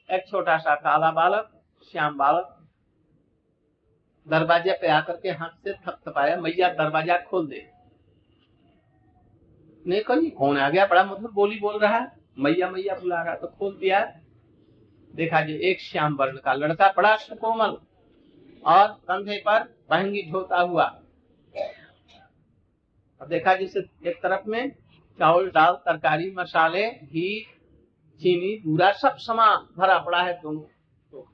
एक 0.09 0.27
छोटा 0.27 0.57
सा 0.57 0.75
काला 0.75 1.11
बालक, 1.11 1.49
श्याम 1.91 2.17
बालक, 2.17 2.53
दरवाजे 4.27 4.73
पे 4.81 4.87
आकर 4.87 5.17
के 5.17 5.29
हाथ 5.31 5.63
से 5.63 5.73
थपथपाया 5.73 6.35
मैया, 6.35 6.69
दरवाज़ा 6.73 7.17
खोल 7.19 7.47
दे। 7.47 7.65
नहीं 9.85 10.01
कहीं 10.01 10.31
कौन 10.31 10.57
आ 10.57 10.69
गया? 10.69 10.85
बड़ा 10.85 11.03
मधुर 11.03 11.31
बोली 11.31 11.59
बोल 11.59 11.79
रहा 11.79 11.97
है। 11.97 12.11
मैया 12.39 12.69
मैया, 12.69 12.95
बुला 12.95 13.21
रहा 13.23 13.35
तो 13.35 13.47
खोल 13.47 13.77
दिया। 13.77 14.03
देखा 15.11 15.41
जी, 15.41 15.53
एक 15.61 15.79
श्याम 15.81 16.15
वर्ण 16.15 16.37
का 16.37 16.53
लड़का, 16.53 16.93
बड़ा 16.97 17.15
सुकोमल 17.15 17.77
और 18.63 18.87
कंधे 19.07 19.37
पर 19.37 19.76
बहंगी 19.89 20.21
ढोता 20.31 20.59
हुआ। 20.61 20.85
और 23.21 23.27
देखा 23.27 23.55
जिसे 23.55 23.79
एक 24.09 24.17
तरफ़ 24.23 24.47
में 24.47 24.69
चावल 25.19 25.49
दाल, 25.51 25.73
तरकारी, 25.85 26.31
मसाले, 26.31 26.89
घी, 26.89 27.45
चीनी 28.21 28.55
पूरा 28.59 28.91
सब 28.93 29.15
सामान 29.19 29.67
भरा 29.77 29.97
पड़ा 29.99 30.21
है 30.23 30.33
दोनों 30.41 30.61
तो 31.11 31.27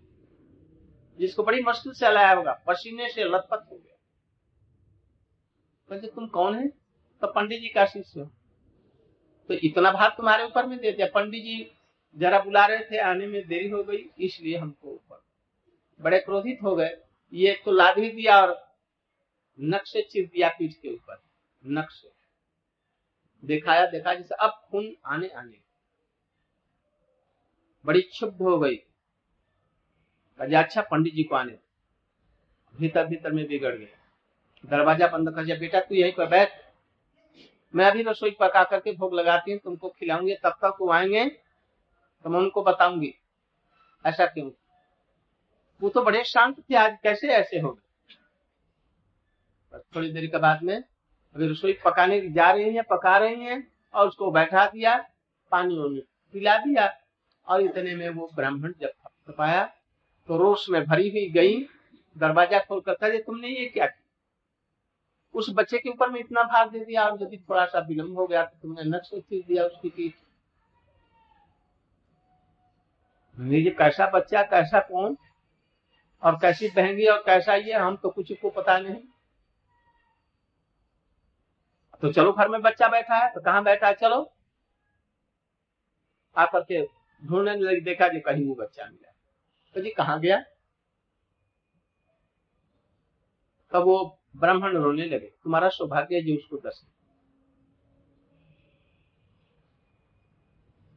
जिसको 1.20 1.44
बड़ी 1.44 1.62
मुश्किल 1.64 1.94
से 1.94 2.12
लाया 2.14 2.34
होगा, 2.34 2.54
पसीने 2.68 3.10
से 3.10 3.24
लथपथ 3.26 3.68
हो 3.72 3.76
गया। 3.76 3.90
तुम 6.06 6.28
कौन 6.30 6.56
है? 6.56 6.68
तो 6.68 7.28
पंडित 7.28 7.62
जी 7.62 7.68
का 7.70 7.86
शिष्य 7.86 8.24
तो 9.50 9.54
इतना 9.64 9.92
भार 9.92 10.10
तुम्हारे 10.10 10.44
ऊपर 10.44 10.66
में 10.66 10.78
दे 10.80 10.92
दिया। 10.92 11.08
पंडित 11.16 11.44
जी 11.44 11.72
जरा 12.16 12.40
बुला 12.40 12.66
रहे 12.66 12.80
थे, 12.82 12.98
आने 13.00 13.28
में 13.28 13.48
देरी 13.48 13.70
हो 13.70 13.84
गई, 13.84 13.98
इसलिए 14.20 14.58
हमको 14.58 14.90
ऊपर 14.90 15.22
बड़े 16.00 16.20
क्रोधित 16.20 16.60
हो 16.64 16.76
गए। 16.76 16.90
ये 17.34 17.54
तो 17.66 17.72
लाद 17.72 17.98
ही 17.98 18.10
दिया 18.10 18.42
और 18.42 18.52
नक्शे 19.60 20.02
चिर 20.02 20.26
दिया 20.26 20.50
पीठ 20.50 20.74
के 20.74 20.94
ऊपर। 20.94 21.22
नक्शे। 21.64 22.12
दिखाया, 23.44 23.86
देखा 23.86 24.14
जैसे 24.14 24.36
अब 24.36 24.62
खून 24.66 24.96
आने 25.06 25.28
आने। 25.28 25.58
बड़ी 27.86 28.02
क्षुब्ध 28.02 28.42
हो 28.42 28.58
गई। 28.60 28.76
अच्छा 30.40 30.82
पंडित 30.82 31.14
जी 31.14 31.24
को 31.24 31.36
आने 31.36 31.58
भीतर 32.76 33.06
भीतर 33.08 33.32
में 33.32 33.46
बिगड़ 33.48 33.76
गया। 33.76 34.00
दरवाज़ा 34.66 35.08
बंद 35.08 35.30
कर 35.36 35.44
दिया, 35.46 35.56
बेटा, 35.58 35.80
तू 35.80 35.96
यहीं 35.96 36.14
पर 36.14 36.28
बैठ। 36.28 36.52
मैं 37.74 37.86
अभी 37.86 38.04
रसोई 38.04 38.32
पका 38.32 38.64
करके 38.64 38.92
भोग 38.92 39.14
लगाती 39.14 39.52
हूँ, 39.52 39.60
तुमको 39.60 39.90
खिलाऊँगी, 39.90 40.36
तब 40.36 40.58
तक 40.62 40.78
वो 40.82 40.92
आएँगे 40.92 41.26
तो 42.26 42.30
मैं 42.30 42.40
उनको 42.40 42.64
बताऊँगी। 42.64 43.14
ऐसा 44.06 44.26
क्यों? 44.26 44.50
वो 45.84 45.90
तो 45.90 46.02
बड़े 46.04 46.24
शांत 46.24 46.60
थे 46.60 46.76
आज 46.76 46.98
कैसे 47.04 47.28
ऐसे 47.30 47.60
हो 47.60 47.72
गए? 47.72 48.16
थोड़ी 49.96 50.12
देर 50.12 50.26
के 50.26 50.38
बाद 50.38 50.62
में 50.64 50.76
अभी 50.76 51.48
रसोई 51.48 51.74
पकाने 51.86 52.20
जा 52.30 52.52
रही 52.52 52.74
है, 52.76 52.82
पका 52.82 53.18
रही 53.18 53.42
हैं, 53.42 53.68
और 53.94 54.08
उसको 54.08 54.30
बैठा 54.32 54.66
दिया 54.66 54.96
पानी 55.52 55.78
उन्हें 55.78 56.04
पिला 56.34 56.58
दिया, 56.58 56.88
और 57.48 57.62
इतने 57.62 57.96
में 57.96 58.10
वो 58.10 58.30
ब्राह्मण 58.36 58.74
जब 58.82 59.34
पाया 59.38 59.64
तो 60.30 60.38
रोष 60.38 60.70
में 60.70 60.84
भरी 60.86 61.10
हुई 61.10 61.30
गई, 61.30 61.60
दरवाज़ा 62.16 62.60
खोल 62.60 62.80
कर 62.82 63.18
तुमने 63.20 63.48
ये 63.50 63.66
क्या 63.66 63.86
किया? 63.86 64.00
उस 65.36 65.50
बच्चे 65.50 65.78
के 65.78 65.90
ऊपर 65.90 66.10
में 66.10 66.20
इतना 66.20 66.44
भार 66.44 66.70
दे 66.70 66.80
दिया, 66.80 67.08
और 67.08 67.22
यदि 67.24 67.38
थोड़ा 67.50 67.66
सा 67.66 67.80
विलम्ब 67.80 68.18
हो 68.20 68.28
गया 68.28 68.44
तो 68.46 68.58
तुमने 68.62 68.84
नक्श 68.88 69.10
चीज़ 69.10 69.46
दिया 69.46 69.64
उसकी 69.66 69.90
पीठ। 69.90 70.14
कैसा 73.78 74.10
बच्चा, 74.10 74.42
कैसा 74.44 74.80
कौन? 74.82 75.18
और 76.24 76.38
कैसी 76.42 76.68
बहंगी 76.70 77.06
और 77.06 77.24
कैसा 77.26 77.56
ये, 77.56 77.74
हम 77.74 77.96
तो 77.96 78.10
कुछ 78.10 78.32
को 78.42 78.50
पता 78.50 78.78
नहीं। 78.80 79.02
तो 82.02 82.12
चलो 82.12 82.32
घर 82.34 82.48
में 82.50 82.62
बच्चा 82.62 82.88
बैठा 82.88 83.16
है 83.16 83.30
तो 83.34 83.42
कहाँ 83.42 83.64
बैठा 83.64 83.88
है? 83.88 83.94
चलो। 83.94 84.34
आकर 86.36 86.62
के 86.62 86.82
ढूँढने 87.24 87.56
लगी, 87.56 87.82
देखा 87.82 88.08
जी 88.08 88.20
कहीं 88.20 88.48
वो 88.48 88.56
बच्चा 88.56 88.86
मिला 88.86 89.12
तो 89.76 89.82
जी 89.82 89.90
कहा 89.90 90.18
गया? 90.18 90.40
तब 93.72 93.84
वो 93.84 94.20
ब्राह्मण 94.38 94.78
रोने 94.78 95.06
लगे। 95.06 95.28
तुम्हारा 95.44 95.70
सौभाग्य 95.70 96.22
जी 96.22 96.36
उसको 96.38 96.58
दर्शन। 96.58 96.88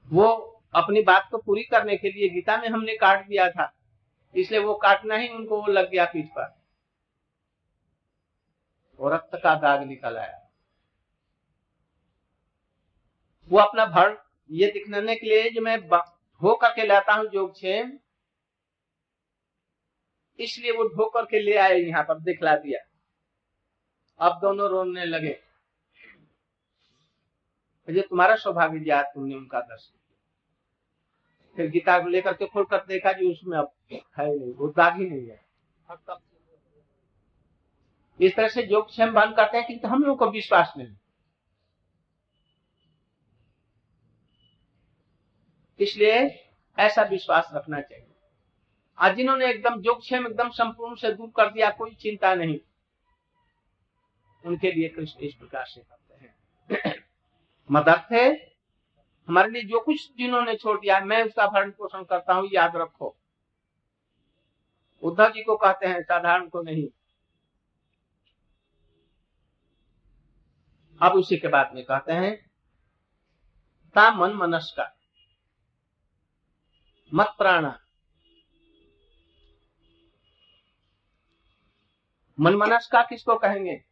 वो 0.08 0.26
अपनी 0.74 1.02
बात 1.02 1.28
को 1.30 1.38
पूरी 1.38 1.62
करने 1.62 1.96
के 1.96 2.10
लिए 2.10 2.28
गीता 2.28 2.56
में 2.56 2.68
हमने 2.68 2.96
काट 2.96 3.26
दिया 3.28 3.48
था। 3.50 3.72
इसलिए 4.34 4.60
वो 4.60 4.74
काटना 4.74 5.16
ही 5.16 5.28
उनको 5.28 5.60
वो 5.60 5.72
लग 5.72 5.90
गया 5.90 6.04
पीठ 6.04 6.26
पर। 6.28 6.54
और 9.00 9.12
रक्त 9.14 9.36
का 9.42 9.54
दाग 9.54 9.82
निकल 9.82 10.16
आया। 10.16 10.42
वो 13.50 13.58
अपना 13.58 13.84
भर 13.86 14.16
ये 14.50 14.66
दिखने 14.72 15.14
के 15.16 15.26
लिए 15.26 15.50
जो 15.50 15.60
मैं 15.62 15.78
धो 15.88 16.54
करके 16.54 16.86
लाता 16.86 17.14
हूँ 17.14 17.26
जोग 17.30 17.52
क्षेम 17.52 17.92
इसलिए 20.38 20.72
वो 20.72 20.84
धो 20.86 21.08
करके 21.10 21.40
ले 21.40 21.56
आए 21.56 21.78
यहाँ 21.78 22.02
पर, 22.04 22.18
दिखला 22.20 22.54
दिया। 22.56 22.78
अब 24.20 24.38
दोनों 24.40 24.68
रोने 24.70 25.04
लगे। 25.04 25.38
ये 27.88 28.02
तुम्हारा 28.02 28.36
सौभाग्य 28.36 28.78
दिया 28.78 29.02
तुमने 29.04 29.34
उनका 29.34 29.60
दर्शन 29.60 29.95
फिर 31.56 31.70
गीता 31.70 31.98
को 31.98 32.08
लेकर 32.08 32.32
के 32.32 32.46
खोल 32.46 32.64
कर 32.64 32.78
देखा 32.78 33.12
जी 33.12 33.32
उसमें 33.32 33.58
अब 33.58 33.72
है 33.92 34.38
नहीं 34.38 34.52
वो 34.54 34.68
दाग 34.68 34.96
ही 34.96 35.10
नहीं 35.10 35.28
है। 35.28 35.44
इस 38.20 38.36
तरह 38.36 38.48
से 38.48 38.62
जो 38.62 38.82
क्षम 38.82 39.12
बंद 39.12 39.36
करते 39.36 39.58
हैं 39.58 39.66
किंतु 39.66 39.88
हम 39.88 40.02
लोग 40.02 40.18
को 40.18 40.30
विश्वास 40.30 40.72
नहीं। 40.76 40.96
इसलिए 45.80 46.44
ऐसा 46.78 47.02
विश्वास 47.02 47.50
रखना 47.54 47.80
चाहिए। 47.80 48.06
आज 48.98 49.16
जिन्होंने 49.16 49.50
एकदम 49.50 49.80
जोगक्षेम 49.80 50.26
एकदम 50.26 50.50
संपूर्ण 50.50 50.94
से 50.94 51.12
दूर 51.12 51.32
कर 51.36 51.50
दिया 51.50 51.70
कोई 51.70 51.94
चिंता 51.94 52.34
नहीं। 52.34 52.58
उनके 54.44 54.72
लिए 54.72 54.88
कृष्ण 54.88 55.20
इस 55.20 55.34
प्रकार 55.34 55.64
से 55.66 55.80
करते 55.80 56.24
हैं। 56.24 57.04
मदर्थ 57.70 58.12
है 58.12 58.55
हमारे 59.28 59.50
लिए 59.50 59.62
जो 59.62 59.80
कुछ 59.80 60.12
जिन्होंने 60.18 60.54
छोड़ 60.56 60.80
दिया 60.80 61.00
मैं 61.00 61.22
उसका 61.24 61.46
भरण 61.46 61.70
पोषण 61.70 62.04
करता 62.04 62.34
हूँ, 62.34 62.48
याद 62.52 62.76
रखो। 62.76 63.16
उद्धव 65.02 65.30
जी 65.30 65.42
को 65.42 65.56
कहते 65.56 65.86
हैं, 65.86 66.02
साधारण 66.02 66.48
को 66.48 66.62
नहीं। 66.62 66.88
अब 71.00 71.12
उसी 71.12 71.36
के 71.36 71.48
बाद 71.48 71.70
में 71.74 71.84
कहते 71.84 72.12
हैं, 72.12 72.50
ता 73.94 74.10
मन 74.10 74.32
मनस 74.32 74.74
का 74.76 74.96
मत 77.14 77.34
प्राणा। 77.38 77.80
मन 82.40 82.54
मनस 82.54 82.88
का 82.92 83.02
किसको 83.02 83.36
कहेंगे? 83.36 83.84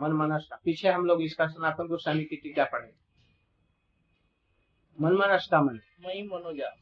मन 0.00 0.12
मनस्का 0.12 0.56
पीछे 0.56 0.88
हम 0.88 1.06
लोग 1.06 1.22
इसका 1.22 1.46
सनातन 1.46 1.86
गोस्वामी 1.86 2.24
की 2.24 2.36
टीका 2.36 2.64
पढ़े 2.64 2.94
मन 5.00 5.12
मनस्का 5.12 5.60
मन। 5.60 5.80
मई 6.00 6.22
मनोजा। 6.22 6.76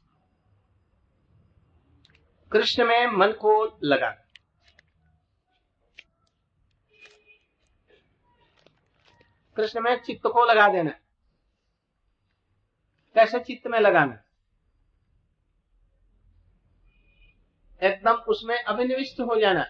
कृष्ण 2.53 2.85
में 2.85 3.07
मन 3.07 3.33
को 3.33 3.79
लगा। 3.85 4.11
कृष्ण 9.57 9.81
में 9.81 10.03
चित्त 10.03 10.23
को 10.27 10.45
लगा 10.45 10.69
देना। 10.69 10.91
कैसे 13.15 13.41
चित्त 13.41 13.67
में 13.67 13.81
लगाना? 13.81 14.23
एकदम 17.83 18.13
उसमें 18.13 18.63
अभिनिविष्ट 18.63 19.21
हो 19.21 19.41
जाना। 19.41 19.65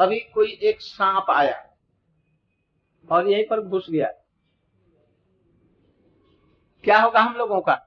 अभी 0.00 0.20
कोई 0.20 0.52
एक 0.52 0.80
सांप 0.80 1.26
आया। 1.30 1.67
और 3.10 3.28
यहीं 3.28 3.44
पर 3.50 3.60
घुस 3.60 3.90
गया। 3.90 4.08
क्या 6.84 7.00
होगा 7.00 7.20
हम 7.20 7.34
लोगों 7.34 7.60
का? 7.60 7.84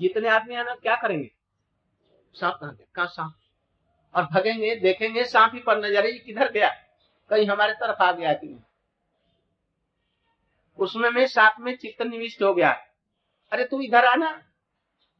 जितने 0.00 0.28
आदमी 0.28 0.54
है 0.54 0.64
ना, 0.64 0.74
क्या 0.74 0.96
करेंगे? 0.96 1.30
सांप 2.34 2.58
कहा 2.96 3.06
सांप? 3.06 3.32
और 4.14 4.24
भगेंगे, 4.24 4.76
देखेंगे, 4.76 5.24
सांप 5.24 5.54
ही 5.54 5.60
पर 5.60 5.78
नज़र 5.78 6.06
ही 6.06 6.18
किधर 6.18 6.52
गया? 6.52 6.68
कहीं 7.30 7.46
हमारे 7.46 7.72
तरफ़ 7.72 8.02
आ 8.02 8.12
गया 8.12 8.32
कि 8.34 8.46
नहीं 8.46 8.60
उसमें 10.78 11.10
में 11.10 11.26
सांप 11.26 11.54
में 11.60 11.76
चित्त 11.76 12.02
निविष्ट 12.02 12.42
हो 12.42 12.54
गया। 12.54 12.70
अरे 13.52 13.64
तू 13.64 13.80
इधर 13.80 14.04
आना 14.04 14.42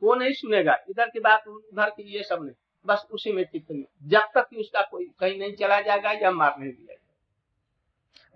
वो 0.03 0.14
नहीं 0.14 0.33
सुनेगा। 0.33 0.77
इधर 0.90 1.11
की 1.11 1.20
बात, 1.20 1.48
उधर 1.48 1.90
की 1.90 2.03
ये 2.03 2.22
सब 2.22 2.42
नहीं। 2.42 2.55
बस 2.87 3.07
उसी 3.11 3.33
में 3.33 3.44
चित्त 3.44 3.87
जब 4.03 4.20
तक 4.35 4.48
कि 4.51 4.57
उसका 4.57 4.83
कोई 4.83 5.05
कहीं 5.18 5.38
नहीं 5.38 5.55
चला 5.55 5.81
जाएगा 5.81 6.12
या 6.12 6.31
मार 6.31 6.59
नहीं 6.59 6.72
दिया 6.72 7.01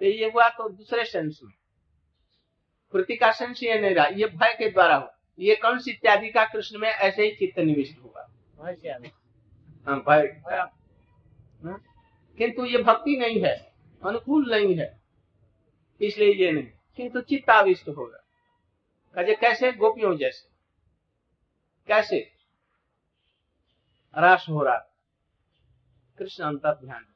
तो 0.01 0.05
ये 0.05 0.31
हुआ 0.31 0.49
तो 0.49 0.69
दूसरे 0.69 1.05
सेंस 1.05 1.41
में। 1.45 1.53
कृति 2.93 3.17
का 3.17 3.33
सेंस 3.33 3.63
ये 3.63 3.81
नहीं 3.81 3.95
रहा 3.95 4.07
ये 4.07 4.27
भय 4.27 4.55
के 4.55 4.71
द्वारा 4.71 4.97
हो 4.97 5.09
ये 5.39 5.57
कौन 5.57 5.79
सी 5.79 5.91
इत्यादि 5.91 6.29
का 6.29 6.45
कृष्ण 6.45 6.79
में 6.79 6.89
ऐसे 6.89 7.23
ही 7.23 7.31
चित्त 7.31 7.59
निविष्ट 7.59 7.99
हुआ? 8.03 8.31
हाँ? 9.87 10.01
भय। 10.01 10.43
हाँ? 10.53 11.85
किंतु 12.39 12.65
ये 12.65 12.83
भक्ति 12.83 13.17
नहीं 13.17 13.43
है 13.43 13.73
अनुकूल 14.05 14.55
नहीं 14.55 14.77
है 14.77 15.01
इसलिए 16.01 16.35
ये 16.35 16.53
नहीं। 16.53 16.67
किंतु 16.97 17.21
चित्ताविष्ट 17.21 17.89
होगा 17.89 18.23
कहे 19.15 19.35
कैसे? 19.35 19.73
गोपियों 19.73 20.17
जैसे। 20.17 20.49
कैसे? 21.87 22.33
रास 24.19 24.47
हो 24.49 24.63
रहा। 24.63 24.77
कृष्ण 26.19 26.45
अंतर 26.45 26.75
ध्यान 26.85 27.07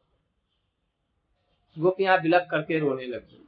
गोपियाँ 1.80 2.20
बिलक 2.20 2.48
करके 2.50 2.78
रोने 2.78 3.06
लगी। 3.06 3.46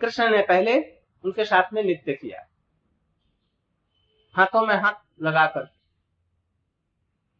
कृष्ण 0.00 0.30
ने 0.30 0.42
पहले 0.42 0.80
उनके 1.24 1.44
साथ 1.44 1.72
में 1.72 1.82
नृत्य 1.82 2.12
किया। 2.12 2.46
हाथों 4.32 4.66
में 4.66 4.74
हाथ 4.74 5.22
लगाकर। 5.22 5.68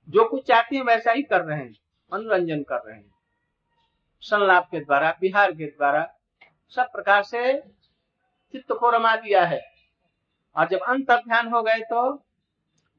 जो 0.08 0.28
कुछ 0.28 0.46
चाहती 0.46 0.76
हैं 0.76 0.84
वैसा 0.84 1.12
ही 1.12 1.22
कर 1.22 1.40
रहे 1.40 1.58
हैं, 1.58 1.74
मनोरंजन 2.12 2.62
कर 2.62 2.82
रहे 2.86 2.96
हैं। 2.96 3.14
संलाप 4.20 4.68
के 4.70 4.80
द्वारा, 4.80 5.18
बिहार 5.20 5.52
के 5.52 5.66
द्वारा 5.66 6.18
सब 6.68 6.82
प्रकार 6.82 7.22
से 7.22 7.60
चित्त 8.52 8.72
को 8.72 8.90
रमा 8.90 9.16
दिया 9.16 9.44
है। 9.44 9.60
और 10.56 10.68
जब 10.68 10.78
अंत 10.78 11.10
ध्यान 11.10 11.48
हो 11.48 11.62
गए 11.62 11.78
तो 11.78 12.24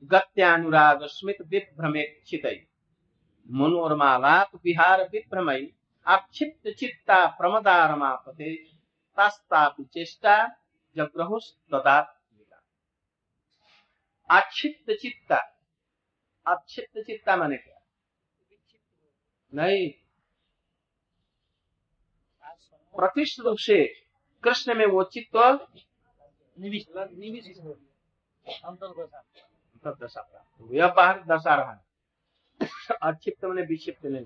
गत्यानुराग 0.03 0.99
स्मित 1.03 1.37
विभ्रमित 1.41 2.21
मनोरमालाप 3.51 4.55
विहार 4.55 5.09
आक्षिप्त 6.07 6.75
चित्ता 6.79 7.25
प्रमदा 7.25 7.85
रमापते 7.85 8.55
तास्तापि 9.17 9.83
चेष्टा 9.83 10.47
आक्षिप्त 14.29 14.91
चित्ता। 15.01 15.35
आक्षिप्त 16.47 16.99
चित्ता 16.99 17.35
माने 17.35 17.57
क्या? 17.57 17.81
नहीं। 19.53 19.89
प्रतिष्ठ 22.95 23.39
रूप 23.39 23.57
से 23.57 23.85
कृष्ण 24.43 24.75
में 24.75 24.85
वो 24.85 25.03
चित्त 25.03 25.35
यह 30.71 30.87
बाहर 30.87 31.23
दर्शा 31.23 31.55
रहा 31.55 31.71
है 31.71 31.90
अक्षिप्त 33.03 33.45
मैंने 33.45 33.61
विक्षिप्त 33.61 34.05
नहीं। 34.05 34.25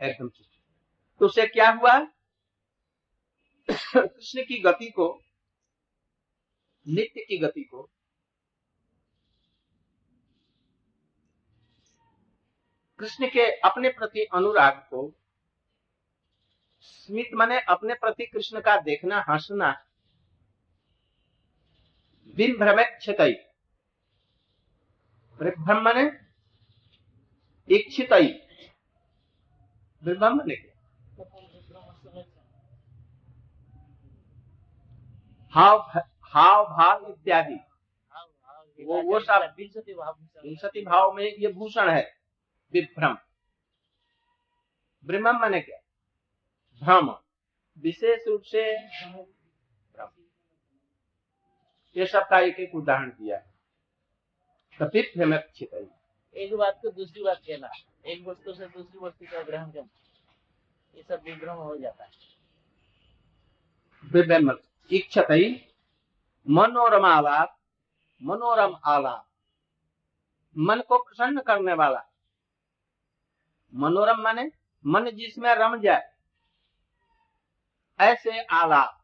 एकदम 0.00 0.28
तो 0.28 1.26
उसे 1.26 1.46
क्या 1.46 1.70
हुआ? 1.72 1.98
कृष्ण 3.68 4.42
की 4.42 4.60
गति 4.62 4.90
को, 4.90 5.08
नित्य 6.86 7.24
की 7.24 7.38
गति 7.38 7.62
को, 7.64 7.82
कृष्ण 13.00 13.28
के 13.28 13.50
अपने 13.60 13.88
प्रति 13.88 14.24
अनुराग 14.34 14.72
को, 14.90 15.10
स्मित 16.82 17.30
माने 17.34 17.60
अपने 17.68 17.94
प्रति 17.94 18.26
कृष्ण 18.26 18.60
का 18.60 18.76
देखना, 18.80 19.24
हंसना 19.28 19.72
बिन 22.36 22.56
भ्रम 22.58 22.82
क्षतई। 22.98 23.34
भ्रम 25.38 25.82
माने 25.82 26.04
इच्छित 27.68 28.12
माने 28.12 28.26
हाव 35.52 35.78
हाव 36.22 36.64
भाव 36.64 37.06
इत्यादि। 37.10 37.58
वो 38.84 39.02
वो 39.02 39.20
सब 39.20 39.54
विंशति 39.58 40.82
भाव 40.82 41.12
में 41.12 41.24
ये 41.24 41.52
भूषण 41.52 41.90
है। 41.90 42.14
विभ्रम। 42.72 43.16
ब्रह्म 45.04 45.40
माने 45.40 45.60
क्या? 45.60 45.78
भ्रम। 46.82 47.16
विशेष 47.78 48.28
रूप 48.28 48.42
से 48.42 48.62
ये 51.96 52.06
सब 52.06 52.26
का 52.30 52.40
एक 52.40 52.60
एक 52.60 52.74
उदाहरण 52.74 53.10
दिया 53.10 53.42
कथित 54.82 55.12
भ्रमित 55.16 55.48
एक 56.36 56.54
बात 56.54 56.78
को 56.82 56.90
दूसरी 56.90 57.22
बात 57.22 57.40
कहना, 57.46 57.68
एक 58.06 58.26
वस्तु 58.26 58.52
से 58.54 58.66
दूसरी 58.66 58.98
वस्तु 58.98 59.26
का 59.26 59.42
ग्रहण 59.42 59.70
करना, 59.70 59.88
ये 60.94 61.02
सब 61.02 61.22
विभ्रम 61.24 61.56
हो 61.56 61.76
जाता 61.76 62.04
है। 62.04 62.10
इच्छत 64.90 65.26
मनोरम 66.46 67.04
आलाप 67.04 67.56
मनोरम 68.22 68.76
आलाप, 68.84 69.26
मन 70.56 70.80
को 70.80 70.98
प्रसन्न 70.98 71.40
करने 71.40 71.72
वाला। 71.74 72.02
मनोरम 73.74 74.20
माने, 74.20 74.50
मन 74.84 75.10
जिसमें 75.10 75.54
रम 75.54 75.80
जाए, 75.80 76.10
ऐसे 78.00 78.42
आलाप। 78.42 79.02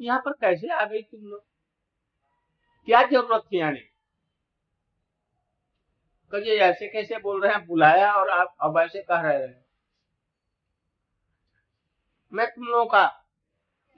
यहाँ 0.00 0.20
पर 0.20 0.32
कैसे 0.32 0.68
आ 0.72 0.84
गई 0.84 1.02
तुम 1.02 1.20
लोग? 1.20 1.44
क्या 2.88 3.02
ज़रूरत 3.02 3.42
थी 3.52 3.60
आने 3.60 3.89
कहिए 6.32 6.58
ऐसे 6.58 6.88
कैसे 6.88 7.18
बोल 7.18 7.42
रहे 7.42 7.52
हैं? 7.52 7.66
बुलाया 7.66 8.14
और 8.14 8.28
आप 8.28 8.56
अब 8.60 8.78
ऐसे 8.78 9.02
कह 9.02 9.20
रहे 9.20 9.46
हैं। 9.46 9.64
मैं 12.32 12.46
तुम 12.46 12.64
लोगों 12.64 12.86
का 12.86 13.06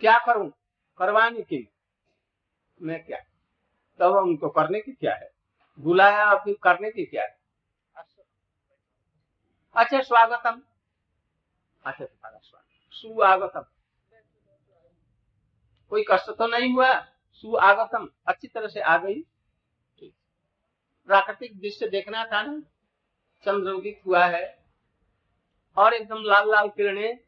क्या 0.01 0.19
करूँ? 0.19 0.53
करवाने 0.99 1.43
की 1.43 1.69
मैं 2.83 3.05
क्या? 3.05 3.19
तब 3.99 4.13
तो 4.13 4.21
उनको 4.21 4.49
करने 4.49 4.81
की 4.81 4.93
क्या 4.93 5.15
है? 5.15 5.31
बुलाया 5.81 6.31
और 6.31 6.39
फिर 6.39 6.57
करने 6.63 6.91
की 6.91 7.05
क्या 7.05 7.23
है? 7.23 7.43
अच्छा 9.77 10.01
स्वागतम। 10.01 10.63
अच्छा 11.85 12.05
तुम्हारा 12.05 12.39
स्वागत। 12.39 12.93
सुआगतम। 12.93 13.65
कोई 15.91 16.05
कष्ट 16.11 16.31
तो 16.31 16.47
नहीं 16.47 16.75
हुआ? 16.75 17.01
सुआगतम। 17.33 18.09
अच्छी 18.27 18.49
तरह 18.49 18.69
से 18.69 18.81
आ 18.81 18.97
गई। 18.97 19.23
प्राकृतिक 21.07 21.61
दृश्य 21.61 21.89
देखना 21.89 22.25
था 22.25 22.43
ना? 22.43 22.61
चंद्रोदित 23.45 24.01
हुआ 24.07 24.27
है 24.27 24.65
और 25.77 25.95
एकदम 25.95 26.23
लाल 26.23 26.51
लाल 26.51 26.69
किरणें 26.69 27.19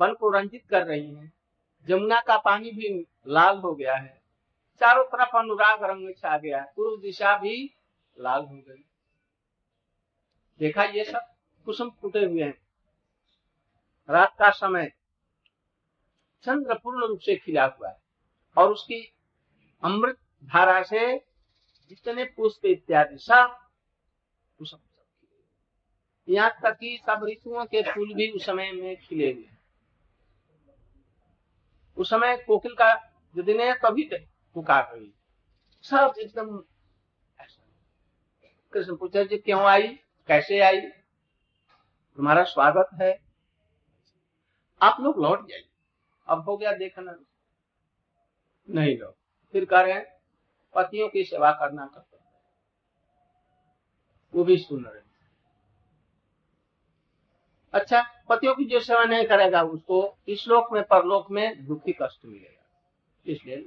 वन 0.00 0.14
को 0.14 0.30
रंजित 0.30 0.66
कर 0.70 0.86
रही 0.86 1.14
हैं। 1.14 1.32
जमुना 1.88 2.20
का 2.20 2.38
पानी 2.38 2.70
भी 2.70 3.06
लाल 3.26 3.58
हो 3.58 3.74
गया 3.74 3.96
है। 3.96 4.22
चारों 4.80 5.04
तरफ़ 5.04 5.36
अनुराग 5.36 5.84
रंग 5.84 6.14
छा 6.14 6.38
गया। 6.38 6.58
है 6.58 6.72
पूर्व 6.76 7.00
दिशा 7.00 7.38
भी 7.38 7.74
लाल 8.20 8.44
हो 8.44 8.56
गई। 8.56 8.84
देखा 10.58 10.84
ये 10.84 11.04
सब? 11.04 11.20
कुसुम 11.64 11.90
फूटे 11.90 12.24
हुए 12.24 12.42
हैं। 12.42 12.58
रात 14.10 14.36
का 14.38 14.50
समय 14.50 14.92
चंद्र 16.42 16.74
पूर्ण 16.74 17.06
रूप 17.06 17.20
से 17.20 17.36
खिला 17.36 17.66
हुआ 17.66 17.88
है 17.88 18.00
और 18.56 18.72
उसकी 18.72 19.12
अमृत 19.82 20.18
धारा 20.44 20.82
से 20.82 21.18
जितने 21.90 22.24
पुष्प 22.24 22.64
इत्यादि 22.64 23.18
सब 23.18 23.56
कुसुम 24.58 24.80
यहाँ 26.28 26.50
तक 26.62 26.76
कि 26.78 26.96
सब 27.06 27.24
ऋतुओं 27.24 27.64
के 27.64 27.82
फूल 27.82 28.14
भी 28.14 28.30
उस 28.30 28.46
समय 28.46 28.72
में 28.72 28.96
खिले 28.96 29.32
हुए 29.32 29.48
उस 31.96 32.10
समय 32.10 32.36
कोकिल 32.36 32.74
का 32.74 32.94
जो 33.36 33.42
दिन 33.42 33.60
है 33.60 33.74
तभी 33.74 34.08
पुकार 34.54 34.90
रही। 34.94 35.12
सब 35.82 36.14
एकदम 36.18 36.56
कृष्ण 38.72 38.96
पूछा 38.96 39.22
जी 39.22 39.38
क्यों 39.38 39.60
आई? 39.62 39.88
कैसे 40.28 40.60
आई? 40.60 40.80
तुम्हारा 42.18 42.42
स्वागत 42.44 42.88
है। 43.02 43.12
आप 44.80 45.00
लोग 45.00 45.22
लौट 45.22 45.48
जाइए। 45.48 45.68
अब 46.28 46.40
हो 46.40 46.56
गया 46.56 46.72
देखना। 46.72 47.16
नहीं 48.68 48.98
लो 48.98 49.16
फिर 49.52 49.64
कह 49.64 49.80
रहे 49.80 50.15
पतियों 50.76 51.08
की 51.08 51.24
सेवा 51.24 51.50
करना 51.52 51.86
करते 51.86 52.16
वो 54.34 54.44
भी 54.44 54.56
सुन 54.58 54.84
रहे 54.84 55.00
अच्छा 57.74 58.02
पतियों 58.28 58.54
की 58.54 58.64
जो 58.64 58.80
सेवा 58.80 59.04
नहीं 59.04 59.24
करेगा 59.26 59.62
उसको 59.64 59.98
इस 60.28 60.46
लोक 60.48 60.72
में 60.72 60.82
परलोक 60.82 61.30
में 61.30 61.66
दुखी 61.66 61.92
कष्ट 61.92 62.24
मिलेगा। 62.24 62.64
इसलिए 63.26 63.66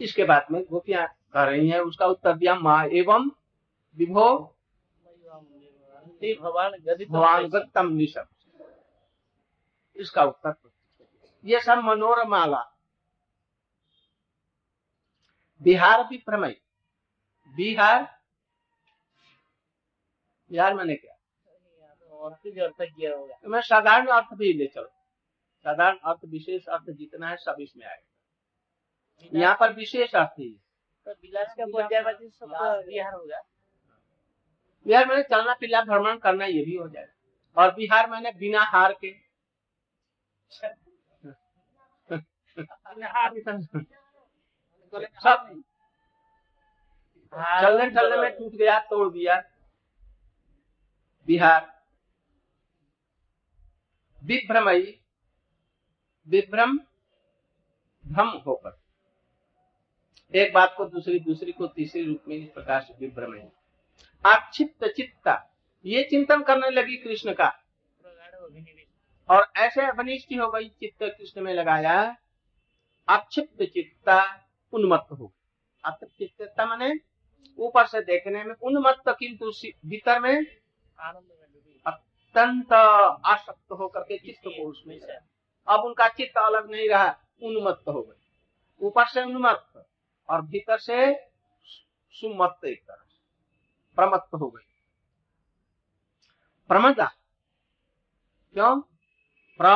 इसके 0.00 0.24
बाद 0.24 0.46
में 0.50 0.62
गोपियाँ 0.64 1.06
कह 1.32 1.44
रही 1.44 1.68
है 1.68 1.80
उसका 1.82 2.06
उत्तर 2.06 2.36
दिया 2.36 2.54
माँ 2.54 2.84
एवं 2.92 3.30
विभो 3.98 4.28
भगवान 6.22 7.46
गतम 7.48 7.92
निशब 7.92 8.26
इसका 9.96 10.24
उत्तर 10.24 10.54
ये 11.44 11.60
सब 11.60 11.78
मनोरमाला 11.84 12.62
बिहार 15.62 16.04
भी 16.04 16.16
प्रमय। 16.16 16.56
बिहार 17.56 18.18
बिहार 20.50 20.74
मैंने 20.74 20.96
क्या? 20.96 21.16
अर्थ 22.24 22.40
तो 23.42 23.48
मैं 23.48 23.60
साधारण 23.60 24.06
अर्थ 24.06 24.34
भी 24.34 24.52
ले 24.52 24.66
चलो। 24.66 24.92
साधारण 25.66 25.98
अर्थ 26.04 26.18
विशेष 26.24 26.66
अर्थ 26.66 26.90
जितना 26.90 27.28
है 27.28 27.36
सब 27.36 27.56
इसमें 27.60 27.86
आएगा। 27.86 29.38
यहाँ 29.38 29.56
पर 29.60 29.72
विशेष 29.72 30.14
अर्थ 30.14 30.28
ही। 30.28 30.60
तो 31.06 31.12
विलास 31.12 31.54
का 31.60 31.64
तो 31.64 31.72
बिहार 32.82 33.14
होगा। 33.14 33.42
बिहार 34.86 35.06
मैंने 35.06 35.22
चलना 35.22 35.54
फिरना 35.54 35.82
भ्रमण 35.82 36.18
करना 36.18 36.44
ये 36.44 36.64
भी 36.64 36.76
हो 36.76 36.88
जाएगा। 36.88 37.62
और 37.62 37.74
बिहार 37.74 38.10
मैंने 38.10 38.32
बिना 38.32 38.60
हार 38.60 38.96
के। 39.04 39.14
सब 44.94 45.62
चलने 47.34 47.90
चलने 47.90 48.16
में 48.16 48.38
टूट 48.38 48.52
गया 48.52 48.78
तोड़ 48.78 49.12
दिया। 49.12 49.42
बिहार। 51.26 51.82
विभ्रमयी। 54.24 55.00
विभ्रम 56.28 56.78
भ्रम 58.06 58.28
होकर। 58.28 58.80
एक 60.34 60.52
बात 60.52 60.74
को 60.76 60.84
दूसरी 60.84 61.20
दूसरी 61.20 61.52
को 61.52 61.66
तीसरी 61.66 62.04
रूप 62.04 62.24
में 62.28 62.36
इस 62.36 62.50
प्रकार 62.50 62.80
से 62.80 62.94
विभ्रमयी। 62.94 63.48
आक्षिप्त 64.26 64.84
चित्ता 64.84 65.56
ये 65.84 66.04
चिंतन 66.04 66.42
करने 66.42 66.70
लगी 66.70 66.96
कृष्ण 66.96 67.34
का। 67.34 67.48
और 69.30 69.52
ऐसे 69.56 69.86
अनिष्ट 69.86 70.32
हो 70.32 70.50
गई 70.50 70.68
चित्त 70.68 71.02
कृष्ण 71.02 71.40
में 71.40 71.54
लगाया। 71.54 72.16
अक्षिप्त 73.08 73.62
चित्ता 73.62 74.45
उन्मत्त 74.76 75.12
हो 75.12 75.26
गई 75.26 76.66
माने 76.66 76.94
ऊपर 77.58 77.86
से 77.86 78.00
देखने 78.00 78.44
में 78.44 78.54
उन्मत्त 78.62 79.16
किंतु 79.18 79.52
भीतर 79.88 80.20
में 80.20 80.46
अत्यंत 81.86 82.72
आसक्त 83.26 83.72
होकर 83.72 84.00
के 84.00 84.18
चित्त 84.18 84.42
को 84.46 84.70
उसमें 84.70 85.00
अब 85.68 85.80
उनका 85.80 86.08
चित्त 86.08 86.38
अलग 86.38 86.70
नहीं 86.70 86.88
रहा 86.88 87.18
उन्मत्त 87.42 87.88
हो 87.88 88.02
गई 88.02 88.30
ऊपर 88.86 89.06
से 89.06 89.22
उन्मत्त 89.22 89.88
और 90.28 90.42
भीतर 90.42 90.78
से 90.78 91.26
सुमत्त 92.10 92.64
एक 92.64 92.82
तरह 92.82 93.04
से 93.08 93.18
प्रमत्त 93.96 94.34
हो 94.34 94.50
गई 94.50 94.72
प्रमदा। 96.68 97.06
क्यों? 98.52 98.80
प्र 99.60 99.66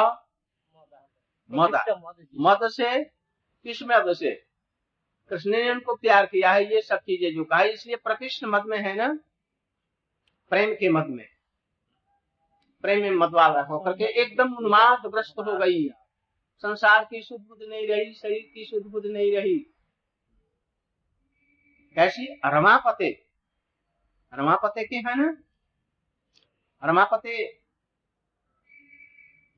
मदा। 0.76 1.08
मद। 1.50 2.26
मद 2.34 2.68
से 2.70 3.04
किस 3.64 3.82
मद 3.82 4.12
से? 4.12 4.49
कृष्ण 5.30 5.50
ने 5.50 5.70
उनको 5.70 5.94
प्यार 5.96 6.26
किया 6.26 6.52
है 6.52 6.64
ये 6.74 6.80
सब 6.82 6.98
चीज़ें 6.98 7.44
है, 7.54 7.72
इसलिए 7.72 7.96
प्रकृष्ण 7.96 8.46
मद 8.46 8.64
में 8.66 8.78
है 8.78 8.94
ना? 8.96 9.08
प्रेम 10.52 10.74
के 10.74 10.88
मत 10.88 11.06
में। 11.08 11.26
प्रेम 12.84 13.00
में 13.02 13.10
मद 13.10 13.34
वाला 13.34 13.60
होकर 13.62 13.92
के 13.92 14.04
एकदम 14.22 14.54
उन्माद 14.54 15.06
ग्रस्त 15.06 15.38
हो 15.38 15.56
गई। 15.58 15.88
संसार 16.64 17.04
की 17.04 17.22
शुद्ध 17.22 17.44
बुद्ध 17.46 17.62
नहीं 17.62 17.86
रही 17.88 18.12
शरीर 18.12 18.50
की 18.54 18.64
शुद्ध 18.64 18.86
बुद्ध 18.86 19.06
नहीं 19.06 19.36
रही। 19.36 19.58
कैसी? 21.96 22.26
रमापते 22.46 23.10
रमापते 24.32 24.84
के 24.84 24.96
है 24.96 25.16
ना? 25.16 25.36
रमापते 26.82 27.36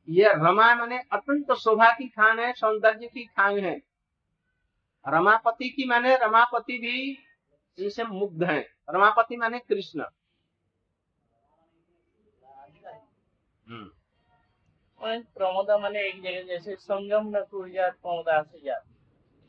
ये 0.09 0.33
रमा 0.35 0.75
माने 0.75 0.99
अत्यंत 1.13 1.53
शोभा 1.55 1.91
की 1.93 2.09
खान 2.09 2.39
है 2.39 2.53
सौंदर्य 2.53 3.07
की 3.07 3.25
खान 3.27 3.59
है। 3.59 3.75
रमापति 5.09 5.69
की 5.69 5.85
माने 5.85 6.17
रमापति 6.17 6.79
भी 6.79 7.19
इनसे 7.85 8.05
मुग्ध 8.05 8.45
है। 8.45 8.69
रमापति 8.91 9.37
माने 9.37 9.59
कृष्ण। 9.59 10.01
हम्म। 13.69 13.91
प्रमोदा 15.35 15.79
माने 15.79 16.09
एक 16.09 16.23
जगह 16.23 16.43
जैसे 16.43 16.77
संगम 16.77 17.39
न 17.39 17.45
टूट 17.51 17.69
जात 17.69 17.93
प्रमोदा 17.93 18.43
से 18.43 18.61
जात। 18.65 18.85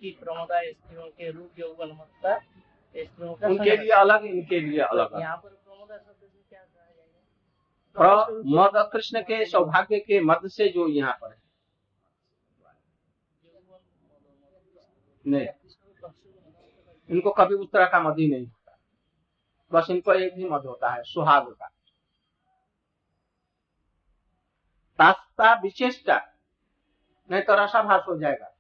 कि 0.02 0.18
प्रमोदा 0.20 0.62
स्त्रियों 0.72 1.04
के 1.04 1.32
रूप 1.32 1.60
यौवन 1.60 1.92
मत्ता 1.92 2.40
स्त्रियों 2.40 3.34
का 3.34 3.48
उनके 3.48 3.70
लिए 3.78 3.92
अलग 3.92 4.26
इनके 4.26 4.60
लिए 4.60 4.80
अलग। 4.80 5.12
तो 5.12 5.20
यहाँ 5.20 5.38
पर 5.38 5.50
प्रमोदा 5.50 5.98
शब्द 5.98 6.16
से 6.16 6.44
क्या 6.50 6.62
कहा 6.62 6.86
जाएगा? 6.86 8.26
प्र- 8.26 8.44
मद 8.46 8.90
कृष्ण 8.94 9.22
के 9.22 9.46
सौभाग्य 9.46 10.00
के 10.00 10.22
मद 10.22 10.40
से 10.46 10.70
जो 10.70 10.88
यहाँ 10.88 11.18
पर 11.22 11.32
है। 11.32 11.43
नहीं। 15.28 15.48
इनको 17.10 17.32
कभी 17.32 17.56
उस 17.56 17.72
तरह 17.72 17.86
का 17.86 18.00
मद 18.00 18.20
ही 18.20 18.28
नहीं 18.28 18.46
होता। 18.46 18.80
बस 19.74 19.88
इनको 19.90 20.14
एक 20.14 20.34
ही 20.34 20.46
मद 20.46 20.66
होता 20.66 20.90
है, 20.90 21.04
सुहाग 21.04 21.48
का 21.48 21.68
तास्ता 25.00 25.54
विशेषता 25.54 26.22
नहीं 27.32 27.42
तो 27.42 27.56
रसाभास 27.56 28.04
हो 28.08 28.18
जाएगा। 28.18 28.58